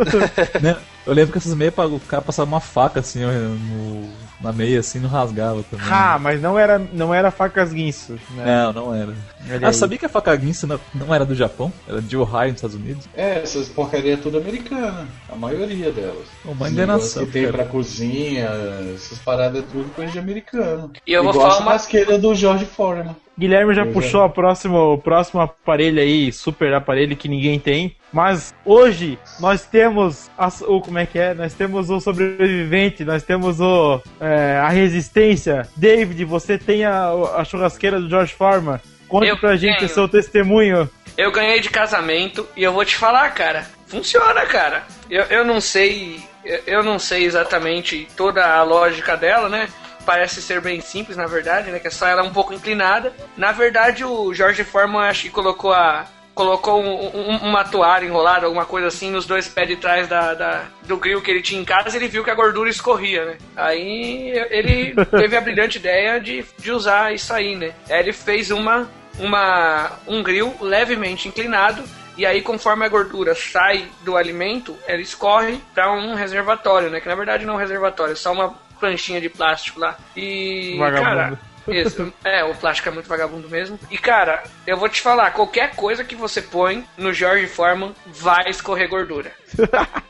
Né? 0.61 0.77
Eu 1.07 1.13
lembro 1.13 1.33
que 1.33 1.39
essas 1.39 1.55
meias 1.55 1.73
o 1.77 2.01
cara 2.01 2.21
passava 2.23 2.49
uma 2.49 2.61
faca 2.61 3.01
assim 3.01 3.21
no, 3.21 4.09
na 4.41 4.53
meia 4.53 4.81
assim 4.81 4.99
não 4.99 5.09
rasgava 5.09 5.63
também. 5.63 5.87
Ah, 5.89 6.19
mas 6.21 6.43
não 6.43 6.59
era, 6.59 6.79
não 6.93 7.15
era 7.15 7.31
facas 7.31 7.73
guinso. 7.73 8.15
Né? 8.31 8.45
Não, 8.45 8.73
não 8.73 8.95
era. 8.95 9.15
ah, 9.63 9.73
sabia 9.73 9.99
que 9.99 10.07
a 10.07 10.09
faca 10.09 10.35
guinso 10.35 10.67
não, 10.67 10.81
não 10.95 11.15
era 11.15 11.25
do 11.25 11.35
Japão? 11.35 11.73
Era 11.89 12.03
de 12.03 12.17
Ohio, 12.17 12.49
nos 12.49 12.57
Estados 12.57 12.77
Unidos? 12.77 13.09
É, 13.15 13.41
essas 13.41 13.69
porcaria 13.69 14.15
é 14.15 14.17
tudo 14.17 14.39
americana. 14.39 15.07
A 15.29 15.37
maioria 15.37 15.93
delas. 15.93 16.27
Uma 16.45 16.69
enganação. 16.69 17.25
que 17.25 17.33
tem 17.33 17.45
cara. 17.45 17.59
pra 17.59 17.67
cozinha, 17.67 18.51
essas 18.95 19.19
paradas 19.19 19.63
é 19.63 19.67
tudo 19.71 19.95
coisa 19.95 20.11
de 20.11 20.19
americano. 20.19 20.91
E 21.07 21.13
eu 21.13 21.23
vou 21.23 21.33
Igual 21.33 21.51
falar 21.51 21.55
a 21.55 21.63
churrasqueira 21.63 22.13
uma... 22.13 22.19
do 22.19 22.35
George 22.35 22.65
Foreman. 22.65 23.17
Guilherme 23.39 23.75
já 23.75 23.85
puxou 23.85 24.23
a 24.23 24.29
próxima, 24.29 24.83
o 24.83 24.97
próximo 24.97 25.41
aparelho 25.41 26.01
aí, 26.01 26.33
super 26.33 26.73
aparelho 26.73 27.17
que 27.17 27.29
ninguém 27.29 27.59
tem. 27.59 27.95
Mas 28.11 28.55
hoje 28.65 29.19
nós 29.39 29.67
temos 29.67 30.31
a, 30.39 30.49
o 30.67 30.81
como 30.81 30.99
é 30.99 31.05
que 31.05 31.19
é? 31.19 31.35
Nós 31.35 31.53
temos 31.53 31.91
o 31.91 32.01
sobrevivente, 32.01 33.05
nós 33.05 33.23
temos 33.23 33.61
o 33.61 34.01
é, 34.21 34.57
a 34.57 34.69
resistência. 34.69 35.69
David, 35.77 36.25
você 36.25 36.57
tem 36.57 36.85
a, 36.85 37.11
a 37.37 37.45
churrasqueira 37.45 38.01
do 38.01 38.09
George 38.09 38.33
Foreman. 38.33 38.81
Conte 39.07 39.29
eu 39.29 39.37
pra 39.37 39.57
gente 39.57 39.79
tenho. 39.79 39.91
o 39.91 39.95
seu 39.95 40.09
testemunho. 40.09 40.89
Eu 41.17 41.31
ganhei 41.31 41.61
de 41.61 41.71
casamento 41.71 42.47
e 42.57 42.63
eu 42.63 42.73
vou 42.73 42.85
te 42.85 42.97
falar, 42.97 43.31
cara. 43.31 43.67
Funciona, 43.87 44.47
cara. 44.47 44.85
Eu, 45.11 45.25
eu 45.25 45.45
não 45.45 45.61
sei. 45.61 46.21
Eu, 46.45 46.63
eu 46.67 46.83
não 46.83 46.99
sei 46.99 47.25
exatamente 47.25 48.09
toda 48.17 48.45
a 48.47 48.63
lógica 48.63 49.17
dela, 49.17 49.49
né? 49.49 49.69
Parece 50.07 50.41
ser 50.41 50.61
bem 50.61 50.81
simples, 50.81 51.17
na 51.17 51.27
verdade, 51.27 51.71
né? 51.71 51.81
Que 51.81 51.89
é 51.89 51.91
só 51.91 52.07
ela 52.07 52.23
um 52.23 52.33
pouco 52.33 52.55
inclinada. 52.55 53.13
Na 53.37 53.51
verdade, 53.51 54.05
o 54.05 54.33
Jorge 54.33 54.65
Foreman 54.65 55.09
acho 55.09 55.23
que 55.23 55.31
colocou 55.31 55.73
a 55.73 56.07
colocou 56.37 56.83
um, 56.83 57.07
um, 57.17 57.37
uma 57.49 57.65
toalha 57.65 58.05
enrolada, 58.05 58.45
alguma 58.45 58.67
coisa 58.67 58.89
assim, 58.89 59.11
nos 59.11 59.25
dois 59.25 59.49
pés 59.49 59.69
de 59.69 59.77
trás 59.77 60.07
da, 60.07 60.35
da, 60.35 60.67
do 60.83 60.99
grill 60.99 61.23
que 61.23 61.31
ele 61.31 61.41
tinha 61.41 61.59
em 61.59 61.65
casa, 61.65 61.97
ele 61.97 62.09
viu 62.09 62.23
que 62.23 62.31
a 62.31 62.35
gordura 62.35 62.69
escorria, 62.69 63.25
né? 63.25 63.39
Aí 63.57 64.33
ele 64.51 64.95
teve 65.17 65.35
a 65.35 65.41
brilhante 65.41 65.79
ideia 65.79 66.21
de, 66.21 66.45
de 66.59 66.71
usar 66.71 67.15
isso 67.15 67.33
aí, 67.33 67.57
né? 67.57 67.73
Aí 67.89 68.01
ele 68.01 68.13
fez 68.13 68.51
uma, 68.51 68.87
uma, 69.19 69.93
um 70.07 70.23
grill 70.23 70.55
levemente 70.61 71.27
inclinado 71.27 71.83
e 72.19 72.27
aí 72.27 72.43
conforme 72.43 72.85
a 72.85 72.89
gordura 72.89 73.35
sai 73.35 73.89
do 74.03 74.15
alimento, 74.15 74.77
ela 74.87 75.01
escorre 75.01 75.59
para 75.75 75.91
um 75.91 76.15
reservatório, 76.15 76.91
né? 76.91 77.01
Que 77.01 77.09
na 77.09 77.15
verdade 77.15 77.47
não 77.47 77.55
é 77.55 77.57
um 77.57 77.61
reservatório, 77.61 78.13
é 78.13 78.17
só 78.17 78.31
uma 78.33 78.55
pranchinha 78.79 79.21
de 79.21 79.29
plástico 79.29 79.81
lá. 79.81 79.97
E, 80.17 80.77
Vagabundo. 80.79 81.05
cara, 81.05 81.39
isso, 81.69 82.13
é, 82.25 82.45
o 82.45 82.55
plástico 82.55 82.89
é 82.89 82.93
muito 82.93 83.09
vagabundo 83.09 83.49
mesmo. 83.49 83.79
E 83.91 83.99
cara, 83.99 84.45
eu 84.67 84.77
vou 84.77 84.89
te 84.89 85.01
falar, 85.01 85.33
qualquer 85.33 85.75
coisa 85.75 86.05
que 86.05 86.15
você 86.15 86.41
põe 86.41 86.85
no 86.97 87.13
George 87.13 87.47
Foreman 87.47 87.95
vai 88.07 88.49
escorrer 88.49 88.89
gordura. 88.89 89.33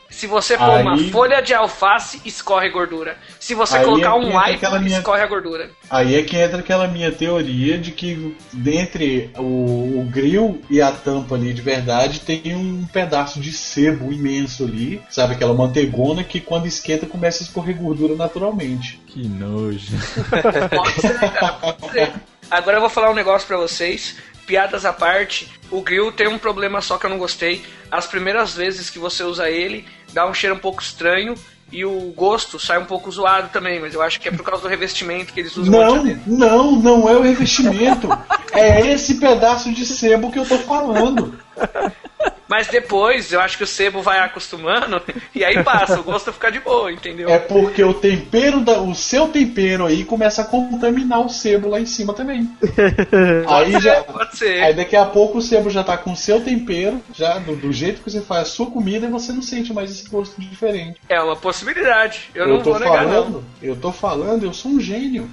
Se 0.09 0.25
você 0.25 0.57
pôr 0.57 0.71
aí, 0.71 0.81
uma 0.81 0.97
folha 1.11 1.41
de 1.41 1.53
alface, 1.53 2.21
escorre 2.25 2.69
gordura. 2.69 3.17
Se 3.39 3.53
você 3.53 3.79
colocar 3.83 4.07
é 4.07 4.13
um 4.13 4.49
iPhone, 4.49 4.83
minha, 4.83 4.97
escorre 4.97 5.21
a 5.21 5.27
gordura. 5.27 5.69
Aí 5.89 6.15
é 6.15 6.23
que 6.23 6.35
entra 6.35 6.59
aquela 6.59 6.87
minha 6.87 7.11
teoria 7.11 7.77
de 7.77 7.91
que 7.91 8.35
dentre 8.51 9.29
o, 9.37 9.99
o 9.99 10.07
grill 10.09 10.61
e 10.69 10.81
a 10.81 10.91
tampa 10.91 11.35
ali 11.35 11.53
de 11.53 11.61
verdade 11.61 12.21
tem 12.21 12.55
um 12.55 12.85
pedaço 12.85 13.39
de 13.39 13.51
sebo 13.51 14.11
imenso 14.11 14.63
ali, 14.63 15.01
sabe? 15.09 15.33
Aquela 15.33 15.53
manteigona 15.53 16.23
que 16.23 16.39
quando 16.39 16.65
esquenta 16.65 17.05
começa 17.05 17.43
a 17.43 17.45
escorrer 17.45 17.77
gordura 17.77 18.15
naturalmente. 18.15 18.99
Que 19.05 19.27
nojo. 19.27 19.91
Pode 20.73 21.01
ser, 21.01 21.19
cara. 21.19 21.53
Pode 21.73 21.91
ser. 21.91 22.13
Agora 22.49 22.77
eu 22.77 22.81
vou 22.81 22.89
falar 22.89 23.11
um 23.11 23.15
negócio 23.15 23.47
para 23.47 23.57
vocês 23.57 24.15
piadas 24.47 24.85
à 24.85 24.93
parte, 24.93 25.51
o 25.69 25.81
grill 25.81 26.11
tem 26.11 26.27
um 26.27 26.39
problema 26.39 26.81
só 26.81 26.97
que 26.97 27.05
eu 27.05 27.09
não 27.09 27.19
gostei. 27.19 27.63
As 27.91 28.07
primeiras 28.07 28.55
vezes 28.55 28.89
que 28.89 28.97
você 28.97 29.23
usa 29.23 29.49
ele, 29.49 29.85
dá 30.13 30.25
um 30.25 30.33
cheiro 30.33 30.55
um 30.55 30.59
pouco 30.59 30.81
estranho 30.81 31.35
e 31.71 31.83
o 31.83 32.13
gosto 32.15 32.57
sai 32.57 32.79
um 32.79 32.85
pouco 32.85 33.11
zoado 33.11 33.49
também, 33.49 33.79
mas 33.79 33.93
eu 33.93 34.01
acho 34.01 34.19
que 34.21 34.29
é 34.29 34.31
por 34.31 34.43
causa 34.43 34.63
do 34.63 34.69
revestimento 34.69 35.33
que 35.33 35.41
eles 35.41 35.55
usam. 35.57 35.73
Não, 35.73 36.03
não, 36.25 36.71
não 36.77 37.09
é 37.09 37.17
o 37.17 37.21
revestimento. 37.21 38.07
é 38.53 38.87
esse 38.87 39.15
pedaço 39.15 39.71
de 39.73 39.85
sebo 39.85 40.31
que 40.31 40.39
eu 40.39 40.45
tô 40.47 40.57
falando. 40.59 41.37
Mas 42.47 42.67
depois, 42.67 43.31
eu 43.33 43.41
acho 43.41 43.57
que 43.57 43.63
o 43.63 43.67
sebo 43.67 44.01
vai 44.01 44.19
acostumando 44.19 45.01
e 45.35 45.43
aí 45.43 45.61
passa, 45.63 45.99
o 45.99 46.03
gosto 46.03 46.31
fica 46.31 46.49
de 46.49 46.59
boa, 46.59 46.91
entendeu? 46.91 47.29
É 47.29 47.37
porque 47.37 47.83
o 47.83 47.93
tempero, 47.93 48.61
da, 48.61 48.79
o 48.79 48.95
seu 48.95 49.27
tempero 49.27 49.85
aí 49.85 50.05
começa 50.05 50.41
a 50.41 50.45
contaminar 50.45 51.19
o 51.19 51.29
sebo 51.29 51.69
lá 51.69 51.79
em 51.79 51.85
cima 51.85 52.13
também. 52.13 52.49
aí 53.47 53.71
pode 53.73 53.83
já, 53.83 53.95
ser, 53.95 54.03
pode 54.11 54.37
ser. 54.37 54.63
Aí 54.63 54.73
daqui 54.73 54.95
a 54.95 55.05
pouco 55.05 55.39
o 55.39 55.41
sebo 55.41 55.69
já 55.69 55.83
tá 55.83 55.97
com 55.97 56.13
o 56.13 56.15
seu 56.15 56.39
tempero, 56.41 57.01
já 57.13 57.37
do, 57.39 57.55
do, 57.55 57.73
jeito 57.73 58.01
que 58.01 58.09
você 58.09 58.21
faz 58.21 58.43
a 58.43 58.45
sua 58.45 58.67
comida 58.67 59.07
e 59.07 59.09
você 59.09 59.33
não 59.33 59.41
sente 59.41 59.73
mais 59.73 59.91
esse 59.91 60.09
gosto 60.09 60.39
diferente. 60.39 60.99
É 61.09 61.19
uma 61.21 61.35
possibilidade. 61.35 62.29
Eu, 62.33 62.47
eu 62.47 62.55
não 62.55 62.63
vou 62.63 62.79
negar 62.79 63.03
falando, 63.03 63.29
não. 63.29 63.43
Eu 63.61 63.75
tô 63.75 63.91
falando, 63.91 64.45
eu 64.45 64.53
sou 64.53 64.71
um 64.71 64.79
gênio. 64.79 65.29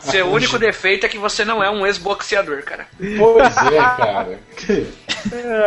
Seu 0.00 0.30
único 0.30 0.58
defeito 0.58 1.04
é 1.04 1.08
que 1.08 1.18
você 1.18 1.44
não 1.44 1.62
é 1.62 1.70
um 1.70 1.86
ex-boxeador, 1.86 2.62
cara. 2.62 2.86
Pois 3.18 3.56
é, 3.56 3.76
cara. 3.76 4.40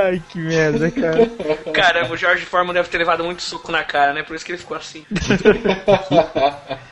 Ai, 0.06 0.22
que 0.30 0.40
merda, 0.40 0.92
cara. 0.92 1.26
Caramba, 1.74 2.14
o 2.14 2.18
Jorge 2.18 2.46
Foreman 2.46 2.74
deve 2.74 2.90
ter 2.90 2.98
levado 2.98 3.24
muito 3.24 3.42
suco 3.42 3.72
na 3.72 3.84
cara, 3.84 4.14
né? 4.14 4.24
Por 4.24 4.36
isso 4.36 4.46
que 4.46 4.52
ele 4.52 4.60
ficou 4.60 4.78
assim. 4.78 5.06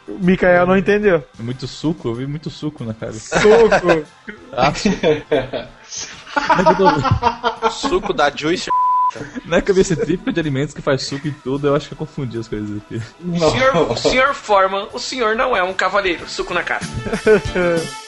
O 0.07 0.23
Mikael 0.23 0.65
não 0.65 0.77
entendeu. 0.77 1.23
Muito 1.37 1.67
suco, 1.67 2.07
eu 2.07 2.15
vi 2.15 2.25
muito 2.25 2.49
suco 2.49 2.83
na 2.83 2.93
cara. 2.93 3.13
Suco. 3.13 4.05
Ah, 4.53 4.71
Suco 7.69 8.13
da 8.13 8.29
Juice. 8.29 8.69
não 9.45 9.57
é 9.57 9.61
que 9.61 9.69
eu 9.69 9.75
vi 9.75 9.81
esse 9.81 9.95
tríplice 9.95 10.33
de 10.33 10.39
alimentos 10.39 10.73
que 10.73 10.81
faz 10.81 11.03
suco 11.03 11.27
e 11.27 11.31
tudo, 11.31 11.67
eu 11.67 11.75
acho 11.75 11.87
que 11.89 11.93
eu 11.93 11.97
confundi 11.97 12.39
as 12.39 12.47
coisas 12.47 12.77
aqui. 12.77 13.01
Senhor, 13.51 13.97
senhor 13.97 14.33
Foreman, 14.33 14.87
o 14.93 14.99
senhor 14.99 15.35
não 15.35 15.55
é 15.55 15.61
um 15.61 15.73
cavaleiro. 15.73 16.27
Suco 16.27 16.53
na 16.53 16.63
cara. 16.63 16.81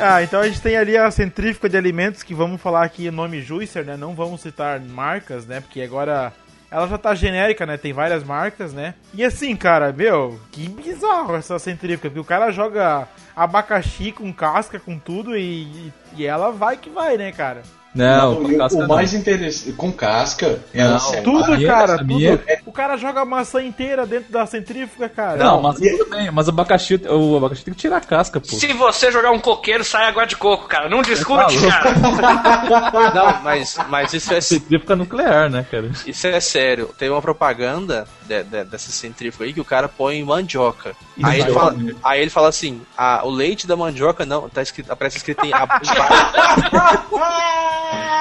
Ah, 0.00 0.22
então 0.22 0.40
a 0.40 0.46
gente 0.46 0.60
tem 0.60 0.76
ali 0.76 0.96
a 0.96 1.10
centrífuga 1.10 1.68
de 1.68 1.76
alimentos 1.76 2.22
que 2.22 2.34
vamos 2.34 2.60
falar 2.60 2.84
aqui 2.84 3.10
nome 3.10 3.40
Juicer, 3.40 3.84
né? 3.84 3.96
Não 3.96 4.14
vamos 4.14 4.40
citar 4.40 4.78
marcas, 4.80 5.44
né? 5.44 5.60
Porque 5.60 5.82
agora 5.82 6.32
ela 6.70 6.86
já 6.86 6.98
tá 6.98 7.14
genérica, 7.14 7.66
né? 7.66 7.76
Tem 7.76 7.92
várias 7.92 8.22
marcas, 8.22 8.72
né? 8.72 8.94
E 9.12 9.24
assim, 9.24 9.56
cara, 9.56 9.92
meu, 9.92 10.38
que 10.52 10.68
bizarro 10.68 11.34
essa 11.34 11.58
centrífuga, 11.58 12.10
porque 12.10 12.20
o 12.20 12.24
cara 12.24 12.50
joga 12.52 13.08
abacaxi 13.34 14.12
com 14.12 14.32
casca, 14.32 14.78
com 14.78 14.98
tudo 14.98 15.36
e, 15.36 15.92
e 16.16 16.26
ela 16.26 16.52
vai 16.52 16.76
que 16.76 16.90
vai, 16.90 17.16
né, 17.16 17.32
cara? 17.32 17.62
Não, 17.98 18.34
Não, 18.34 18.42
com 18.44 18.52
o- 18.54 18.58
casca 18.58 18.78
o 18.78 18.80
não. 18.82 18.88
mais 18.88 19.12
interessante. 19.14 19.72
Com 19.72 19.92
casca, 19.92 20.60
ela 20.72 20.92
Não, 20.92 20.98
separa- 21.00 21.22
Tudo, 21.24 21.56
minha- 21.56 21.68
cara, 21.72 21.98
tudo. 21.98 22.06
minha- 22.06 22.40
O 22.64 22.72
cara 22.72 22.96
joga 22.96 23.20
a 23.22 23.24
maçã 23.24 23.60
inteira 23.62 24.06
dentro 24.06 24.32
da 24.32 24.46
centrífuga, 24.46 25.08
cara. 25.08 25.36
Não, 25.36 25.60
mas 25.60 25.76
tudo 25.76 26.08
bem, 26.10 26.30
mas 26.30 26.48
abacaxi, 26.48 26.94
o 27.08 27.36
abacaxi 27.36 27.64
tem 27.64 27.74
que 27.74 27.80
tirar 27.80 27.96
a 27.96 28.00
casca, 28.00 28.40
pô. 28.40 28.46
Se 28.46 28.72
você 28.72 29.10
jogar 29.10 29.32
um 29.32 29.40
coqueiro, 29.40 29.84
sai 29.84 30.06
água 30.06 30.24
de 30.26 30.36
coco, 30.36 30.68
cara. 30.68 30.88
Não 30.88 31.02
discute, 31.02 31.58
Tá 31.60 31.82
cara. 31.82 31.94
Não, 33.14 33.42
mas, 33.42 33.76
mas 33.88 34.12
isso 34.14 34.32
é 34.32 34.40
Centrífuga 34.40 34.94
nuclear, 34.94 35.50
né, 35.50 35.66
cara? 35.68 35.90
Isso 36.06 36.26
é 36.26 36.38
sério. 36.40 36.90
Tem 36.96 37.10
uma 37.10 37.20
propaganda 37.20 38.06
de- 38.26 38.44
de- 38.44 38.64
dessa 38.64 38.90
centrífuga 38.92 39.44
aí 39.44 39.52
que 39.52 39.60
o 39.60 39.64
cara 39.64 39.88
põe 39.88 40.22
mandioca. 40.22 40.90
Isso 41.16 41.26
Aí 41.26 41.40
ele, 41.40 41.48
aí. 41.48 41.54
fala, 41.54 41.76
aí 42.04 42.20
ele 42.20 42.30
fala 42.30 42.48
assim: 42.48 42.80
ah, 42.96 43.22
o 43.24 43.30
leite 43.30 43.66
da 43.66 43.74
mandioca 43.76 44.24
não. 44.24 44.48
Tá 44.48 44.62
escrito, 44.62 44.92
aparece 44.92 45.16
escrito 45.16 45.44
em. 45.44 45.50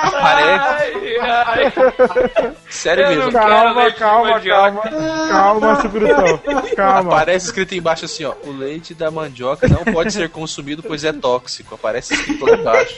Aparece. 0.04 1.20
Ai, 1.20 1.66
ai. 1.66 2.54
Sério 2.70 3.04
Eu 3.06 3.10
mesmo. 3.10 3.32
Calma, 3.32 3.92
calma, 3.92 4.40
calma. 4.40 4.82
Calma, 5.30 5.82
Chucrutão. 5.82 6.38
Calma. 6.76 7.14
Aparece 7.14 7.46
escrito 7.48 7.76
embaixo 7.76 8.06
assim, 8.06 8.24
ó. 8.26 8.34
O 8.44 8.52
leite 8.52 8.94
da 8.94 9.10
mandioca 9.12 9.68
não 9.68 9.84
pode 9.84 10.12
ser 10.12 10.30
consumido, 10.30 10.84
pois 10.84 11.04
é 11.04 11.14
tóxico. 11.14 11.76
Aparece 11.76 12.14
escrito 12.14 12.46
lá 12.46 12.58
embaixo. 12.58 12.96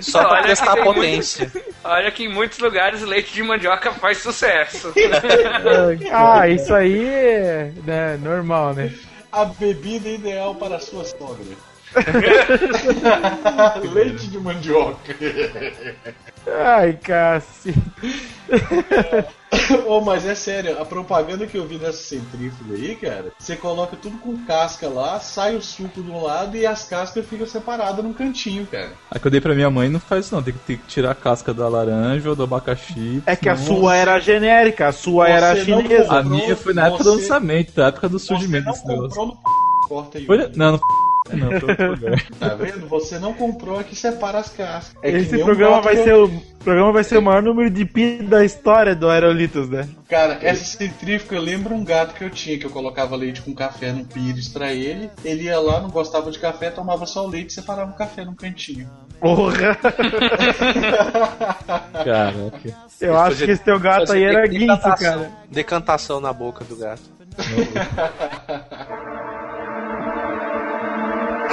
Só 0.00 0.22
pra 0.22 0.38
Olha 0.38 0.46
testar 0.46 0.74
que 0.74 0.80
a 0.80 0.84
potência. 0.84 1.52
Olha 1.82 2.10
que 2.10 2.24
em 2.24 2.28
muitos 2.28 2.58
lugares 2.58 3.02
leite 3.02 3.32
de 3.32 3.42
mandioca 3.42 3.92
faz 3.92 4.18
sucesso. 4.18 4.92
Ah, 6.12 6.48
isso 6.48 6.74
aí 6.74 7.06
é 7.06 7.72
né, 7.84 8.18
normal, 8.22 8.74
né? 8.74 8.92
A 9.32 9.44
bebida 9.44 10.08
ideal 10.08 10.54
para 10.54 10.76
a 10.76 10.80
sua 10.80 11.04
sogra. 11.04 11.44
Leite 13.92 14.26
de 14.28 14.38
mandioca. 14.38 15.14
Ai, 16.46 16.98
cacete. 17.02 17.74
oh, 19.86 20.00
mas 20.04 20.26
é 20.26 20.34
sério, 20.34 20.78
a 20.80 20.84
propaganda 20.84 21.46
que 21.46 21.56
eu 21.56 21.66
vi 21.66 21.78
dessa 21.78 22.02
centrífuga 22.02 22.74
aí, 22.74 22.94
cara, 22.96 23.26
você 23.38 23.56
coloca 23.56 23.96
tudo 23.96 24.18
com 24.18 24.36
casca 24.44 24.86
lá, 24.88 25.18
sai 25.20 25.56
o 25.56 25.62
suco 25.62 26.02
de 26.02 26.10
um 26.10 26.22
lado 26.22 26.54
e 26.56 26.66
as 26.66 26.84
cascas 26.84 27.24
ficam 27.26 27.46
separadas 27.46 28.04
num 28.04 28.12
cantinho, 28.12 28.66
cara. 28.66 28.92
A 29.10 29.18
que 29.18 29.26
eu 29.26 29.30
dei 29.30 29.40
pra 29.40 29.54
minha 29.54 29.70
mãe 29.70 29.88
não 29.88 29.98
faz 30.00 30.26
isso 30.26 30.34
não, 30.34 30.42
tem 30.42 30.52
que, 30.52 30.60
tem 30.60 30.76
que 30.76 30.86
tirar 30.86 31.12
a 31.12 31.14
casca 31.14 31.54
da 31.54 31.66
laranja 31.68 32.28
ou 32.28 32.36
do 32.36 32.42
abacaxi. 32.42 33.22
É 33.24 33.34
que 33.34 33.48
a 33.48 33.56
sua 33.56 33.96
era 33.96 34.18
genérica, 34.20 34.88
a 34.88 34.92
sua 34.92 35.28
era 35.28 35.56
Você 35.56 35.70
não 35.70 35.80
chinesa. 35.82 36.12
A 36.12 36.22
minha 36.22 36.54
foi 36.56 36.74
na 36.74 36.88
época 36.88 37.04
do 37.04 37.12
Você- 37.12 37.20
lançamento, 37.22 37.72
da 37.74 37.86
época 37.86 38.08
do 38.08 38.18
surgimento 38.18 38.66
não 38.66 38.72
desse 38.72 38.86
negócio. 38.86 39.16
comprou 39.16 39.26
no 39.28 39.88
corta 39.88 40.18
aí. 40.18 40.26
Foi- 40.26 40.50
Não, 40.54 40.72
não 40.72 40.80
não, 41.32 41.88
lugar. 41.90 42.22
Tá 42.38 42.54
vendo? 42.54 42.86
Você 42.88 43.18
não 43.18 43.32
comprou 43.32 43.78
a 43.78 43.84
que 43.84 43.96
separa 43.96 44.38
as 44.38 44.50
cascas. 44.50 44.94
É 45.02 45.10
Esse 45.10 45.38
programa 45.38 45.80
vai 45.80 45.96
eu- 45.98 46.04
ser 46.04 46.14
o 46.14 46.28
programa 46.64 46.92
vai 46.92 47.04
ser 47.04 47.18
o 47.18 47.22
maior 47.22 47.42
número 47.42 47.68
de 47.70 47.84
pi 47.84 48.22
da 48.22 48.44
história 48.44 48.94
do 48.94 49.08
Aerolitos, 49.10 49.68
né? 49.68 49.86
Cara, 50.08 50.38
essa 50.40 50.64
centrífuga 50.64 51.38
lembra 51.38 51.74
um 51.74 51.84
gato 51.84 52.14
que 52.14 52.24
eu 52.24 52.30
tinha, 52.30 52.58
que 52.58 52.64
eu 52.64 52.70
colocava 52.70 53.14
leite 53.16 53.42
com 53.42 53.54
café 53.54 53.92
no 53.92 54.04
pires 54.04 54.48
pra 54.48 54.72
ele. 54.72 55.10
Ele 55.24 55.44
ia 55.44 55.58
lá, 55.60 55.80
não 55.80 55.90
gostava 55.90 56.30
de 56.30 56.38
café, 56.38 56.70
tomava 56.70 57.04
só 57.06 57.24
o 57.24 57.28
leite 57.28 57.50
e 57.50 57.54
separava 57.54 57.90
o 57.90 57.94
café 57.94 58.24
num 58.24 58.34
cantinho. 58.34 58.88
Porra! 59.20 59.76
Caraca. 62.04 62.74
Eu 63.00 63.18
acho 63.18 63.44
que 63.44 63.50
esse 63.50 63.62
teu 63.62 63.78
gato 63.78 64.12
aí 64.12 64.24
era 64.24 64.46
guinso, 64.46 64.80
cara. 64.98 65.30
Decantação 65.50 66.20
na 66.20 66.32
boca 66.32 66.64
do 66.64 66.76
gato. 66.76 67.02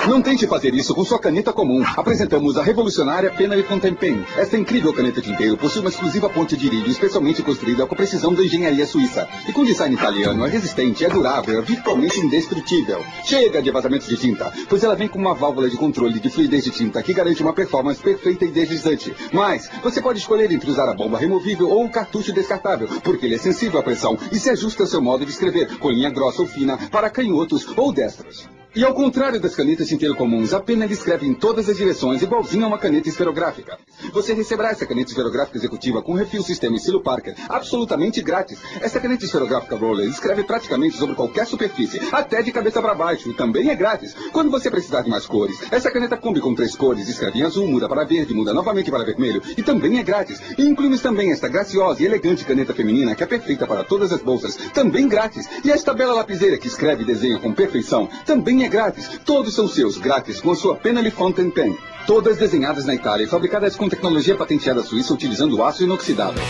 Não 0.08 0.20
tente 0.20 0.48
fazer 0.48 0.74
isso 0.74 0.96
com 0.96 1.06
sua 1.06 1.20
caneta 1.20 1.54
comum. 1.54 1.84
Apresentamos 1.96 2.58
a 2.58 2.64
revolucionária 2.64 3.32
Penny 3.32 3.62
Fountain 3.62 3.94
Pen. 3.94 4.26
Esta 4.36 4.58
incrível 4.58 4.92
caneta 4.92 5.22
tinteiro 5.22 5.56
possui 5.56 5.82
uma 5.82 5.92
exclusiva 5.92 6.28
ponte 6.28 6.58
de 6.58 6.66
irídio 6.66 6.90
especialmente 6.92 7.44
construída 7.44 7.86
com 7.86 7.96
precisão 7.96 8.34
da 8.34 8.44
engenharia 8.44 8.86
suíça. 8.88 9.30
E 9.48 9.54
com 9.54 9.64
design 9.64 9.96
italiano, 9.96 10.44
é 10.44 10.50
resistente, 10.50 11.06
é 11.06 11.10
durável, 11.10 11.60
é 11.60 11.62
virtualmente 11.62 12.20
indestrutível. 12.20 13.06
Chega 13.24 13.62
de 13.62 13.70
vazamentos 13.70 14.08
de 14.08 14.18
tinta, 14.18 14.52
pois 14.68 14.84
ela 14.84 14.96
vem 14.96 15.08
com 15.08 15.20
uma 15.20 15.36
válvula 15.36 15.70
de 15.70 15.78
controle 15.78 16.20
de 16.20 16.30
fluidez 16.32 16.64
de 16.64 16.72
tinta 16.72 17.04
que 17.04 17.14
garante 17.14 17.44
uma 17.44 17.54
performance 17.54 18.02
perfeita 18.02 18.46
e 18.46 18.52
deslizante. 18.52 19.14
Mas, 19.32 19.70
você 19.84 20.02
pode 20.02 20.18
escolher 20.18 20.52
entre 20.52 20.72
usar 20.72 20.90
a 20.90 20.96
bomba 20.96 21.20
removível 21.20 21.70
ou 21.70 21.86
o 21.86 21.92
cartucho 21.92 22.34
descartável, 22.34 22.88
porque 23.04 23.28
ele 23.28 23.36
é 23.36 23.40
sensível 23.40 23.80
à 23.80 23.84
pressão 23.84 24.18
e 24.32 24.40
se 24.40 24.50
ajusta 24.50 24.82
ao 24.82 24.90
seu 24.90 25.02
modo 25.02 25.26
de 25.26 25.32
escrever, 25.32 25.78
com 25.78 25.92
linha 25.92 26.10
grossa 26.10 26.42
ou 26.42 26.48
fina, 26.48 26.78
para 26.90 27.10
canhotos 27.10 27.68
ou 27.78 27.94
destros. 27.94 28.50
E 28.74 28.86
ao 28.86 28.94
contrário 28.94 29.38
das 29.38 29.54
canetas 29.54 29.90
tinteiro 29.90 30.16
comuns, 30.16 30.54
a 30.54 30.60
pena 30.62 30.86
ele 30.86 30.94
escreve 30.94 31.28
em 31.28 31.34
todas 31.34 31.68
as 31.68 31.76
direções, 31.76 32.22
igualzinho 32.22 32.64
a 32.64 32.70
uma 32.70 32.78
caneta 32.78 33.10
esferográfica. 33.10 33.78
Você 34.14 34.34
receberá 34.34 34.70
essa 34.70 34.86
caneta 34.86 35.10
esferográfica 35.10 35.58
executiva 35.58 36.02
com 36.02 36.14
refil 36.14 36.42
sistema 36.42 36.78
estilo 36.78 37.02
Parker, 37.02 37.36
absolutamente 37.50 38.22
grátis. 38.22 38.60
Essa 38.80 39.02
caneta 39.02 39.26
esferográfica 39.26 39.76
Roller 39.76 40.08
escreve 40.08 40.46
praticamente 40.46 40.96
sobre 40.96 41.16
qualquer 41.16 41.46
superfície, 41.46 42.00
até 42.14 42.42
de 42.42 42.50
cabeça 42.54 42.82
para 42.82 42.96
baixo, 42.96 43.34
também 43.34 43.70
é 43.70 43.76
grátis. 43.76 44.16
Quando 44.32 44.50
você 44.50 44.72
precisar 44.72 45.02
de 45.02 45.10
mais 45.10 45.26
cores, 45.26 45.60
essa 45.70 45.92
caneta 45.92 46.16
Kombi 46.16 46.40
com 46.40 46.56
três 46.56 46.74
cores, 46.74 47.10
escreve 47.10 47.40
em 47.40 47.44
azul, 47.44 47.68
muda 47.68 47.90
para 47.90 48.06
verde, 48.06 48.34
muda 48.34 48.54
novamente 48.54 48.90
para 48.90 49.04
vermelho, 49.04 49.42
e 49.58 49.62
também 49.62 50.00
é 50.00 50.04
grátis. 50.04 50.42
E 50.58 50.66
incluímos 50.66 51.02
também 51.02 51.34
esta 51.34 51.50
graciosa 51.50 52.02
e 52.02 52.06
elegante 52.06 52.46
caneta 52.46 52.74
feminina, 52.74 53.16
que 53.16 53.24
é 53.24 53.28
perfeita 53.28 53.68
para 53.68 53.84
todas 53.84 54.14
as 54.14 54.22
bolsas, 54.22 54.56
também 54.74 55.10
grátis. 55.10 55.50
E 55.66 55.70
esta 55.70 55.94
bela 55.94 56.14
lapiseira 56.14 56.58
que 56.58 56.68
escreve 56.68 57.04
e 57.04 57.06
desenha 57.06 57.38
com 57.38 57.52
perfeição, 57.52 58.08
também 58.26 58.61
é 58.64 58.70
grátis. 58.70 59.20
Todos 59.26 59.54
são 59.54 59.68
seus, 59.68 59.98
grátis, 59.98 60.40
com 60.40 60.52
a 60.52 60.56
sua 60.56 60.76
Penally 60.76 61.12
Fountain 61.12 61.50
Pen. 61.50 61.78
Todas 62.06 62.38
desenhadas 62.38 62.86
na 62.86 62.96
Itália 62.96 63.26
e 63.26 63.28
fabricadas 63.28 63.76
com 63.76 63.88
tecnologia 63.88 64.36
patenteada 64.36 64.84
suíça 64.84 65.14
utilizando 65.14 65.64
aço 65.64 65.84
inoxidável. 65.84 66.44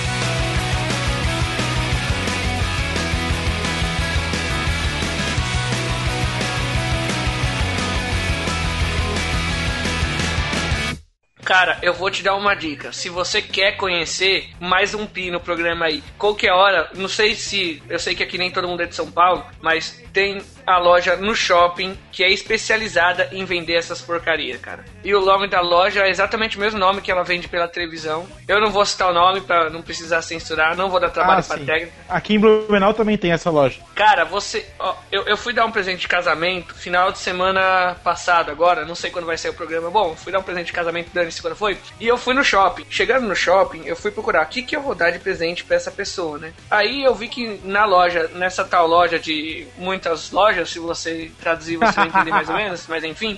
Cara, 11.51 11.79
eu 11.81 11.93
vou 11.93 12.09
te 12.09 12.23
dar 12.23 12.35
uma 12.35 12.55
dica. 12.55 12.93
Se 12.93 13.09
você 13.09 13.41
quer 13.41 13.73
conhecer 13.73 14.49
mais 14.57 14.93
um 14.93 15.05
pi 15.05 15.29
no 15.29 15.41
programa 15.41 15.85
aí, 15.85 16.01
qualquer 16.17 16.53
hora, 16.53 16.89
não 16.95 17.09
sei 17.09 17.35
se. 17.35 17.83
Eu 17.89 17.99
sei 17.99 18.15
que 18.15 18.23
aqui 18.23 18.37
nem 18.37 18.49
todo 18.49 18.69
mundo 18.69 18.83
é 18.83 18.85
de 18.85 18.95
São 18.95 19.11
Paulo, 19.11 19.45
mas 19.61 20.01
tem 20.13 20.41
a 20.73 20.79
loja 20.79 21.15
no 21.15 21.35
shopping 21.35 21.97
que 22.11 22.23
é 22.23 22.29
especializada 22.31 23.29
em 23.31 23.45
vender 23.45 23.73
essas 23.75 24.01
porcarias, 24.01 24.59
cara. 24.59 24.83
E 25.03 25.13
o 25.15 25.21
nome 25.21 25.47
da 25.47 25.61
loja 25.61 26.01
é 26.05 26.09
exatamente 26.09 26.57
o 26.57 26.59
mesmo 26.59 26.79
nome 26.79 27.01
que 27.01 27.11
ela 27.11 27.23
vende 27.23 27.47
pela 27.47 27.67
televisão. 27.67 28.27
Eu 28.47 28.59
não 28.59 28.69
vou 28.69 28.85
citar 28.85 29.09
o 29.09 29.13
nome 29.13 29.41
pra 29.41 29.69
não 29.69 29.81
precisar 29.81 30.21
censurar, 30.21 30.75
não 30.75 30.89
vou 30.89 30.99
dar 30.99 31.09
trabalho 31.09 31.39
Ah, 31.39 31.43
pra 31.43 31.57
sim. 31.57 31.65
técnica. 31.65 31.93
Aqui 32.09 32.35
em 32.35 32.39
Blumenau 32.39 32.93
também 32.93 33.17
tem 33.17 33.31
essa 33.31 33.49
loja. 33.49 33.79
Cara, 33.95 34.25
você. 34.25 34.65
ó, 34.79 34.95
eu, 35.11 35.23
eu 35.23 35.37
fui 35.37 35.53
dar 35.53 35.65
um 35.65 35.71
presente 35.71 36.01
de 36.01 36.07
casamento 36.07 36.73
final 36.75 37.11
de 37.11 37.19
semana 37.19 37.95
passado, 38.03 38.51
agora, 38.51 38.85
não 38.85 38.95
sei 38.95 39.09
quando 39.11 39.25
vai 39.25 39.37
ser 39.37 39.49
o 39.49 39.53
programa. 39.53 39.89
Bom, 39.89 40.15
fui 40.15 40.31
dar 40.31 40.39
um 40.39 40.43
presente 40.43 40.67
de 40.67 40.73
casamento, 40.73 41.09
dane-se 41.13 41.41
quando 41.41 41.55
foi. 41.55 41.77
E 41.99 42.07
eu 42.07 42.17
fui 42.17 42.33
no 42.33 42.43
shopping. 42.43 42.85
Chegando 42.89 43.27
no 43.27 43.35
shopping, 43.35 43.83
eu 43.85 43.95
fui 43.95 44.11
procurar 44.11 44.43
o 44.43 44.49
que, 44.49 44.61
que 44.63 44.75
eu 44.75 44.81
vou 44.81 44.93
dar 44.95 45.11
de 45.11 45.19
presente 45.19 45.63
pra 45.63 45.75
essa 45.75 45.91
pessoa, 45.91 46.37
né? 46.37 46.53
Aí 46.69 47.03
eu 47.03 47.15
vi 47.15 47.27
que 47.27 47.59
na 47.63 47.85
loja, 47.85 48.29
nessa 48.35 48.63
tal 48.63 48.87
loja 48.87 49.17
de 49.17 49.65
muitas 49.77 50.31
lojas, 50.31 50.60
estágio, 50.61 50.65
se 50.67 50.79
você 50.79 51.31
traduzir 51.41 51.77
você 51.77 51.93
vai 51.93 52.07
entender 52.07 52.31
mais 52.31 52.49
ou 52.49 52.55
menos, 52.55 52.85
mas 52.87 53.03
enfim. 53.03 53.37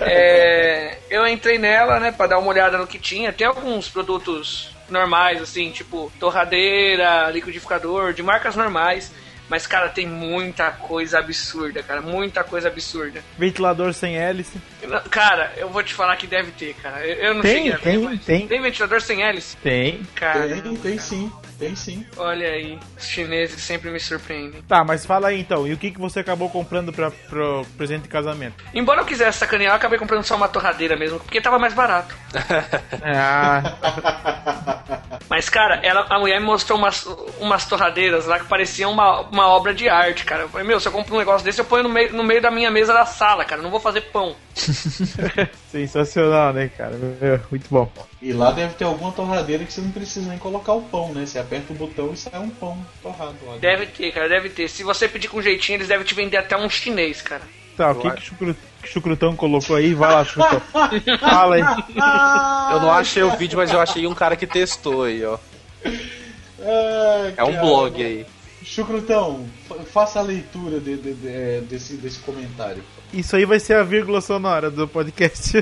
É, 0.00 0.98
eu 1.10 1.26
entrei 1.26 1.58
nela, 1.58 1.98
né, 1.98 2.12
pra 2.12 2.26
dar 2.26 2.38
uma 2.38 2.48
olhada 2.48 2.78
no 2.78 2.86
que 2.86 2.98
tinha. 2.98 3.32
Tem 3.32 3.46
alguns 3.46 3.88
produtos 3.88 4.70
normais, 4.88 5.40
assim, 5.40 5.70
tipo 5.70 6.12
torradeira, 6.18 7.30
liquidificador, 7.30 8.12
de 8.12 8.22
marcas 8.22 8.56
normais. 8.56 9.12
Mas, 9.48 9.66
cara, 9.66 9.90
tem 9.90 10.06
muita 10.06 10.70
coisa 10.70 11.18
absurda, 11.18 11.82
cara. 11.82 12.00
Muita 12.00 12.42
coisa 12.42 12.68
absurda. 12.68 13.22
Ventilador 13.36 13.92
sem 13.92 14.16
hélice. 14.16 14.56
Cara, 15.10 15.52
eu 15.58 15.68
vou 15.68 15.82
te 15.82 15.92
falar 15.92 16.16
que 16.16 16.26
deve 16.26 16.52
ter, 16.52 16.74
cara. 16.74 17.06
Eu, 17.06 17.16
eu 17.16 17.34
não 17.34 17.42
Tem, 17.42 17.56
cheguei 17.56 17.72
a 17.72 17.76
ver, 17.76 17.82
tem, 17.82 17.98
mas 17.98 18.24
tem. 18.24 18.46
Tem 18.46 18.62
ventilador 18.62 19.02
sem 19.02 19.22
hélice? 19.22 19.54
Tem. 19.58 20.00
Cara, 20.14 20.48
Tem, 20.48 20.76
tem 20.76 20.98
sim, 20.98 21.30
tem 21.62 21.76
sim. 21.76 22.04
olha 22.16 22.48
aí. 22.48 22.78
Os 22.98 23.06
chineses 23.06 23.62
sempre 23.62 23.90
me 23.90 24.00
surpreendem. 24.00 24.62
Tá, 24.62 24.82
mas 24.84 25.06
fala 25.06 25.28
aí 25.28 25.40
então. 25.40 25.66
E 25.66 25.72
o 25.72 25.76
que, 25.78 25.92
que 25.92 25.98
você 25.98 26.20
acabou 26.20 26.50
comprando 26.50 26.92
pra, 26.92 27.10
pro 27.10 27.64
presente 27.76 28.02
de 28.02 28.08
casamento? 28.08 28.64
Embora 28.74 29.00
eu 29.00 29.04
quisesse 29.04 29.38
sacanear, 29.38 29.72
eu 29.72 29.76
acabei 29.76 29.98
comprando 29.98 30.24
só 30.24 30.34
uma 30.34 30.48
torradeira 30.48 30.96
mesmo, 30.96 31.20
porque 31.20 31.40
tava 31.40 31.58
mais 31.58 31.72
barato. 31.72 32.14
Ah, 33.02 33.62
Mas, 35.28 35.48
cara, 35.48 35.80
ela, 35.82 36.06
a 36.08 36.18
mulher 36.18 36.40
me 36.40 36.46
mostrou 36.46 36.78
umas, 36.78 37.06
umas 37.40 37.64
torradeiras 37.66 38.26
lá 38.26 38.38
que 38.38 38.46
pareciam 38.46 38.92
uma, 38.92 39.20
uma 39.20 39.48
obra 39.48 39.74
de 39.74 39.88
arte, 39.88 40.24
cara. 40.24 40.42
Eu 40.42 40.48
falei, 40.48 40.66
meu, 40.66 40.80
se 40.80 40.88
eu 40.88 40.92
compro 40.92 41.14
um 41.14 41.18
negócio 41.18 41.44
desse, 41.44 41.60
eu 41.60 41.64
ponho 41.64 41.84
no 41.84 41.88
meio, 41.88 42.12
no 42.12 42.22
meio 42.22 42.42
da 42.42 42.50
minha 42.50 42.70
mesa 42.70 42.92
da 42.92 43.06
sala, 43.06 43.44
cara. 43.44 43.60
Eu 43.60 43.64
não 43.64 43.70
vou 43.70 43.80
fazer 43.80 44.02
pão. 44.02 44.36
sensacional, 45.72 46.52
né, 46.52 46.70
cara? 46.76 46.96
Meu, 46.96 47.40
Muito 47.50 47.66
bom. 47.70 47.90
E 48.20 48.32
lá 48.32 48.52
deve 48.52 48.74
ter 48.74 48.84
alguma 48.84 49.10
torradeira 49.10 49.64
que 49.64 49.72
você 49.72 49.80
não 49.80 49.90
precisa 49.90 50.28
nem 50.28 50.38
colocar 50.38 50.74
o 50.74 50.82
pão, 50.82 51.12
né? 51.12 51.24
Você 51.24 51.38
aperta 51.38 51.72
o 51.72 51.76
botão 51.76 52.12
e 52.12 52.16
sai 52.16 52.38
um 52.38 52.50
pão 52.50 52.78
torrado 53.02 53.36
lá. 53.46 53.56
Deve 53.56 53.86
ter, 53.86 54.12
cara, 54.12 54.28
deve 54.28 54.50
ter. 54.50 54.68
Se 54.68 54.82
você 54.82 55.08
pedir 55.08 55.28
com 55.28 55.40
jeitinho, 55.40 55.76
eles 55.76 55.88
devem 55.88 56.04
te 56.04 56.14
vender 56.14 56.36
até 56.36 56.56
um 56.56 56.68
chinês, 56.68 57.22
cara. 57.22 57.42
Tá, 57.76 57.90
o 57.90 57.94
que, 57.94 58.10
que, 58.10 58.22
chucru, 58.22 58.54
que 58.82 58.88
Chucrutão 58.88 59.34
colocou 59.34 59.74
aí? 59.76 59.94
Vai 59.94 60.12
lá, 60.12 60.24
Chucrutão. 60.24 60.60
Fala 61.18 61.56
aí. 61.56 61.62
Eu 62.74 62.80
não 62.80 62.92
achei 62.92 63.22
o 63.22 63.30
vídeo, 63.36 63.56
mas 63.56 63.72
eu 63.72 63.80
achei 63.80 64.06
um 64.06 64.14
cara 64.14 64.36
que 64.36 64.46
testou 64.46 65.04
aí, 65.04 65.24
ó. 65.24 65.38
É 67.36 67.42
um 67.42 67.58
blog 67.58 68.04
aí. 68.04 68.26
Chucrutão, 68.64 69.46
fa- 69.68 69.74
faça 69.84 70.18
a 70.20 70.22
leitura 70.22 70.78
de- 70.80 70.96
de- 70.96 71.14
de- 71.14 71.28
é, 71.28 71.60
desse, 71.60 71.96
desse 71.96 72.18
comentário. 72.20 72.82
Isso 73.12 73.34
aí 73.36 73.44
vai 73.44 73.58
ser 73.60 73.74
a 73.74 73.82
vírgula 73.82 74.20
sonora 74.20 74.70
do 74.70 74.86
podcast. 74.88 75.52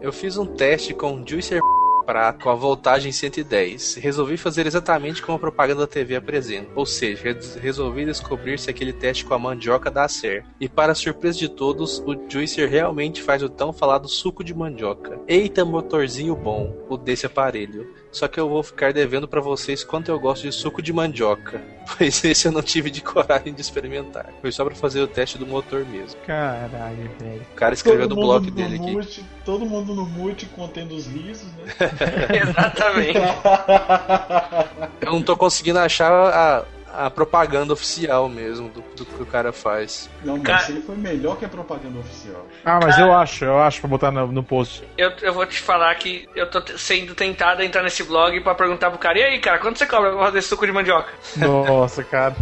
Eu 0.00 0.12
fiz 0.12 0.36
um 0.36 0.46
teste 0.46 0.92
com 0.92 1.12
um 1.14 1.26
Juicer 1.26 1.60
Prato 2.04 2.42
com 2.42 2.50
a 2.50 2.54
voltagem 2.54 3.10
110. 3.10 3.94
Resolvi 3.96 4.36
fazer 4.36 4.66
exatamente 4.66 5.22
como 5.22 5.36
a 5.36 5.40
propaganda 5.40 5.80
da 5.80 5.86
TV 5.86 6.16
apresenta. 6.16 6.70
Ou 6.74 6.84
seja, 6.84 7.22
re- 7.22 7.38
resolvi 7.60 8.04
descobrir 8.04 8.58
se 8.58 8.68
aquele 8.68 8.92
teste 8.92 9.24
com 9.24 9.32
a 9.34 9.38
mandioca 9.38 9.90
dá 9.90 10.06
certo. 10.06 10.48
E 10.60 10.68
para 10.68 10.94
surpresa 10.94 11.38
de 11.38 11.48
todos, 11.48 12.00
o 12.00 12.14
Juicer 12.28 12.68
realmente 12.68 13.22
faz 13.22 13.42
o 13.42 13.48
tão 13.48 13.72
falado 13.72 14.08
suco 14.08 14.44
de 14.44 14.54
mandioca. 14.54 15.18
Eita 15.26 15.64
motorzinho 15.64 16.36
bom, 16.36 16.74
o 16.88 16.96
desse 16.96 17.26
aparelho. 17.26 17.88
Só 18.14 18.28
que 18.28 18.38
eu 18.38 18.48
vou 18.48 18.62
ficar 18.62 18.92
devendo 18.92 19.26
pra 19.26 19.40
vocês 19.40 19.82
quanto 19.82 20.08
eu 20.08 20.20
gosto 20.20 20.44
de 20.44 20.52
suco 20.52 20.80
de 20.80 20.92
mandioca. 20.92 21.60
Pois 21.98 22.24
esse 22.24 22.48
eu 22.48 22.52
não 22.52 22.62
tive 22.62 22.90
de 22.90 23.02
coragem 23.02 23.52
de 23.52 23.60
experimentar. 23.60 24.30
Foi 24.40 24.50
só 24.50 24.64
pra 24.64 24.74
fazer 24.74 25.02
o 25.02 25.06
teste 25.06 25.36
do 25.36 25.46
motor 25.46 25.84
mesmo. 25.84 26.18
Caralho, 26.26 27.10
velho. 27.20 27.42
O 27.52 27.54
cara 27.54 27.74
escreveu 27.74 28.08
Todo 28.08 28.16
no 28.16 28.22
blog 28.26 28.44
mundo 28.44 28.54
dele 28.54 28.78
no 28.78 28.84
aqui. 28.84 28.92
mute, 28.94 29.24
todo 29.44 29.66
mundo 29.66 29.94
no 29.94 30.06
mute 30.06 30.46
contendo 30.46 30.94
os 30.94 31.06
risos, 31.06 31.46
né? 31.52 31.74
Exatamente. 32.42 33.18
Eu 35.00 35.12
não 35.12 35.22
tô 35.22 35.36
conseguindo 35.36 35.78
achar 35.78 36.10
a, 36.10 36.64
a 36.96 37.10
propaganda 37.10 37.72
oficial 37.72 38.28
mesmo 38.28 38.68
do, 38.68 38.82
do 38.96 39.04
que 39.04 39.22
o 39.22 39.26
cara 39.26 39.52
faz. 39.52 40.08
Não, 40.22 40.36
mas 40.36 40.46
Cara- 40.46 40.66
aí 40.68 40.82
foi 40.82 40.96
melhor 40.96 41.36
que 41.36 41.44
a 41.44 41.48
propaganda 41.48 41.98
oficial. 41.98 42.46
Ah, 42.64 42.78
mas 42.82 42.98
eu 42.98 43.12
acho, 43.12 43.44
eu 43.44 43.58
acho 43.58 43.80
pra 43.80 43.88
botar 43.88 44.10
no, 44.10 44.26
no 44.28 44.42
post. 44.42 44.84
Eu, 44.96 45.10
eu 45.22 45.32
vou 45.32 45.46
te 45.46 45.60
falar 45.60 45.94
que 45.96 46.28
eu 46.34 46.48
tô 46.48 46.62
sendo 46.78 47.14
tentado 47.14 47.62
a 47.62 47.64
entrar 47.64 47.82
nesse 47.82 48.02
blog 48.04 48.40
pra 48.40 48.54
perguntar 48.54 48.90
pro 48.90 48.98
cara, 48.98 49.18
e 49.18 49.22
aí, 49.22 49.38
cara, 49.40 49.58
quanto 49.58 49.78
você 49.78 49.86
cobra 49.86 50.12
pra 50.12 50.24
fazer 50.26 50.42
suco 50.42 50.66
de 50.66 50.72
mandioca? 50.72 51.12
Nossa, 51.36 52.02
cara. 52.04 52.36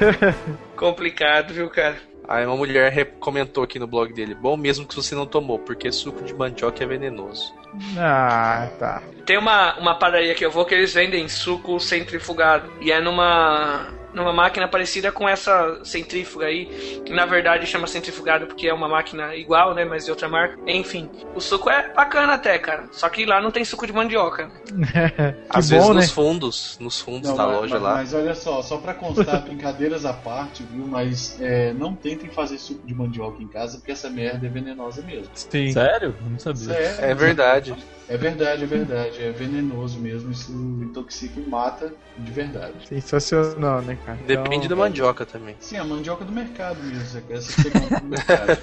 Complicado, 0.76 1.52
viu, 1.54 1.68
cara? 1.70 1.96
Aí 2.26 2.46
uma 2.46 2.56
mulher 2.56 3.16
comentou 3.18 3.64
aqui 3.64 3.78
no 3.78 3.86
blog 3.86 4.12
dele: 4.12 4.34
Bom 4.34 4.56
mesmo 4.56 4.86
que 4.86 4.94
você 4.94 5.14
não 5.14 5.26
tomou, 5.26 5.58
porque 5.58 5.90
suco 5.90 6.24
de 6.24 6.34
mandioca 6.34 6.82
é 6.82 6.86
venenoso. 6.86 7.54
Ah, 7.96 8.68
tá. 8.78 9.02
Tem 9.24 9.38
uma, 9.38 9.78
uma 9.78 9.98
padaria 9.98 10.34
que 10.34 10.44
eu 10.44 10.50
vou 10.50 10.64
que 10.64 10.74
eles 10.74 10.92
vendem 10.92 11.28
suco 11.28 11.80
centrifugado. 11.80 12.70
E 12.80 12.92
é 12.92 13.00
numa, 13.00 13.88
numa 14.14 14.32
máquina 14.32 14.66
parecida 14.68 15.10
com 15.12 15.28
essa 15.28 15.80
centrífuga 15.84 16.46
aí. 16.46 16.66
Que 17.04 17.12
na 17.12 17.26
verdade 17.26 17.66
chama 17.66 17.86
centrifugado 17.86 18.46
porque 18.46 18.68
é 18.68 18.74
uma 18.74 18.88
máquina 18.88 19.34
igual, 19.34 19.74
né? 19.74 19.84
Mas 19.84 20.04
de 20.04 20.10
outra 20.10 20.28
marca. 20.28 20.58
Enfim, 20.66 21.08
o 21.34 21.40
suco 21.40 21.68
é 21.70 21.92
bacana 21.92 22.34
até, 22.34 22.58
cara. 22.58 22.84
Só 22.92 23.08
que 23.08 23.24
lá 23.24 23.40
não 23.40 23.50
tem 23.50 23.64
suco 23.64 23.86
de 23.86 23.92
mandioca. 23.92 24.50
Às 25.48 25.70
bom, 25.70 25.76
vezes 25.76 25.88
né? 25.88 25.94
nos 25.94 26.10
fundos, 26.10 26.78
nos 26.80 27.00
fundos 27.00 27.30
Não, 27.30 27.36
da 27.36 27.46
mas, 27.46 27.56
loja 27.56 27.74
mas- 27.74 27.82
lá. 27.82 27.94
mas 27.94 28.14
olha 28.14 28.34
só, 28.34 28.62
só 28.62 28.78
pra 28.78 28.94
constar, 28.94 29.42
brincadeiras 29.44 30.04
à 30.04 30.12
parte, 30.12 30.62
viu? 30.64 30.86
Mas 30.86 31.40
é, 31.40 31.72
não 31.72 31.94
tentem 31.94 32.28
fazer 32.30 32.58
suco 32.58 32.86
de 32.86 32.94
mandioca 32.94 33.42
em 33.42 33.48
casa, 33.48 33.78
porque 33.78 33.92
essa 33.92 34.08
merda 34.10 34.46
é 34.46 34.50
venenosa 34.50 35.02
mesmo. 35.02 35.30
Sim. 35.34 35.72
Sério? 35.72 36.14
Eu 36.24 36.30
não 36.30 36.38
sabia. 36.38 36.62
Sério. 36.64 37.04
É 37.04 37.14
verdade. 37.14 37.74
É 38.12 38.16
verdade, 38.18 38.64
é 38.64 38.66
verdade. 38.66 39.22
É 39.22 39.30
venenoso 39.30 39.98
mesmo. 39.98 40.30
Isso 40.30 40.52
intoxica 40.52 41.40
e 41.40 41.48
mata 41.48 41.94
de 42.18 42.30
verdade. 42.30 42.86
Sensacional, 42.86 43.80
né, 43.80 43.96
cara? 44.04 44.18
Depende 44.26 44.68
da 44.68 44.74
Então, 44.74 44.76
mandioca 44.76 45.24
também. 45.24 45.56
Sim, 45.58 45.78
a 45.78 45.84
mandioca 45.84 46.22
do 46.22 46.30
mercado 46.30 46.76
mesmo. 46.82 47.22
Essa 47.30 47.54
que 47.54 47.62
você 47.62 47.70
compra 47.70 48.00
no 48.00 48.08
mercado. 48.08 48.58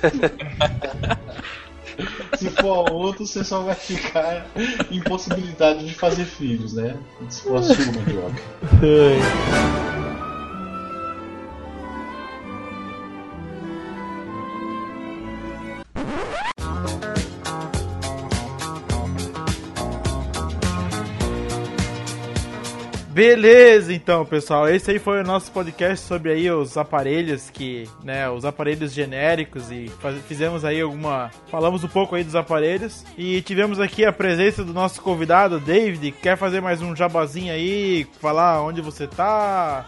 Se 2.38 2.52
for 2.52 2.92
outro, 2.92 3.26
você 3.26 3.44
só 3.44 3.64
vai 3.64 3.74
ficar 3.74 4.46
impossibilitado 4.92 5.84
de 5.84 5.96
fazer 5.96 6.26
filhos, 6.26 6.74
né? 6.74 6.96
Se 7.28 7.42
for 7.42 7.58
a 7.58 7.64
sua 7.64 7.86
mandioca. 7.86 8.40
Beleza, 23.24 23.94
então, 23.94 24.26
pessoal. 24.26 24.70
Esse 24.70 24.92
aí 24.92 24.98
foi 24.98 25.20
o 25.20 25.26
nosso 25.26 25.52
podcast 25.52 26.08
sobre 26.08 26.32
aí 26.32 26.50
os 26.50 26.78
aparelhos 26.78 27.50
que, 27.50 27.84
né, 28.02 28.30
os 28.30 28.46
aparelhos 28.46 28.94
genéricos 28.94 29.70
e 29.70 29.90
faz- 30.00 30.22
fizemos 30.26 30.64
aí 30.64 30.80
alguma, 30.80 31.30
falamos 31.52 31.84
um 31.84 31.90
pouco 31.90 32.16
aí 32.16 32.24
dos 32.24 32.34
aparelhos 32.34 33.04
e 33.18 33.42
tivemos 33.42 33.78
aqui 33.78 34.06
a 34.06 34.14
presença 34.14 34.64
do 34.64 34.74
nosso 34.74 35.02
convidado, 35.02 35.60
David. 35.60 36.14
Quer 36.14 36.38
fazer 36.38 36.62
mais 36.62 36.82
um 36.82 36.96
jabazinho 36.96 37.52
aí, 37.52 38.08
falar 38.22 38.62
onde 38.64 38.80
você 38.80 39.06
tá, 39.06 39.86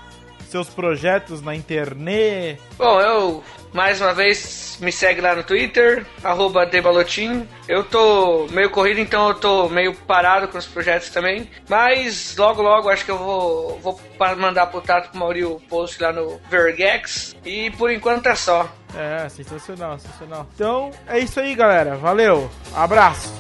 seus 0.52 0.70
projetos 0.70 1.42
na 1.42 1.56
internet? 1.56 2.62
Bom, 2.78 3.00
eu 3.00 3.44
mais 3.74 4.02
uma 4.02 4.14
vez 4.14 4.78
me 4.82 4.92
segue 4.92 5.22
lá 5.22 5.34
no 5.34 5.44
Twitter, 5.44 6.06
arroba 6.24 6.66
Debalotin. 6.66 7.48
Eu 7.68 7.84
tô 7.84 8.48
meio 8.52 8.70
corrido, 8.70 9.00
então 9.00 9.30
eu 9.30 9.36
tô 9.36 9.70
meio 9.70 9.94
parado 9.94 10.48
com 10.50 10.58
os 10.58 10.66
projetos 10.66 11.10
também. 11.10 11.50
Mas 11.70 12.36
logo 12.38 12.62
logo 12.62 12.90
acho 12.90 13.06
que 13.06 13.12
eu 13.12 13.18
vou, 13.18 13.80
vou 13.80 14.00
mandar 14.38 14.68
pro 14.68 14.82
Tato 14.82 15.10
pro 15.10 15.20
Mauri 15.20 15.46
o 15.46 15.60
post 15.70 16.02
lá 16.02 16.12
no 16.12 16.40
Vergex. 16.50 17.36
E 17.46 17.72
por 17.72 17.90
enquanto 17.90 18.28
é 18.28 18.36
só. 18.36 18.70
É, 18.96 19.30
sensacional, 19.30 19.98
sensacional. 20.00 20.48
Então, 20.54 20.92
é 21.08 21.20
isso 21.20 21.40
aí, 21.40 21.56
galera. 21.56 21.96
Valeu. 21.96 22.50
Abraço. 22.76 23.32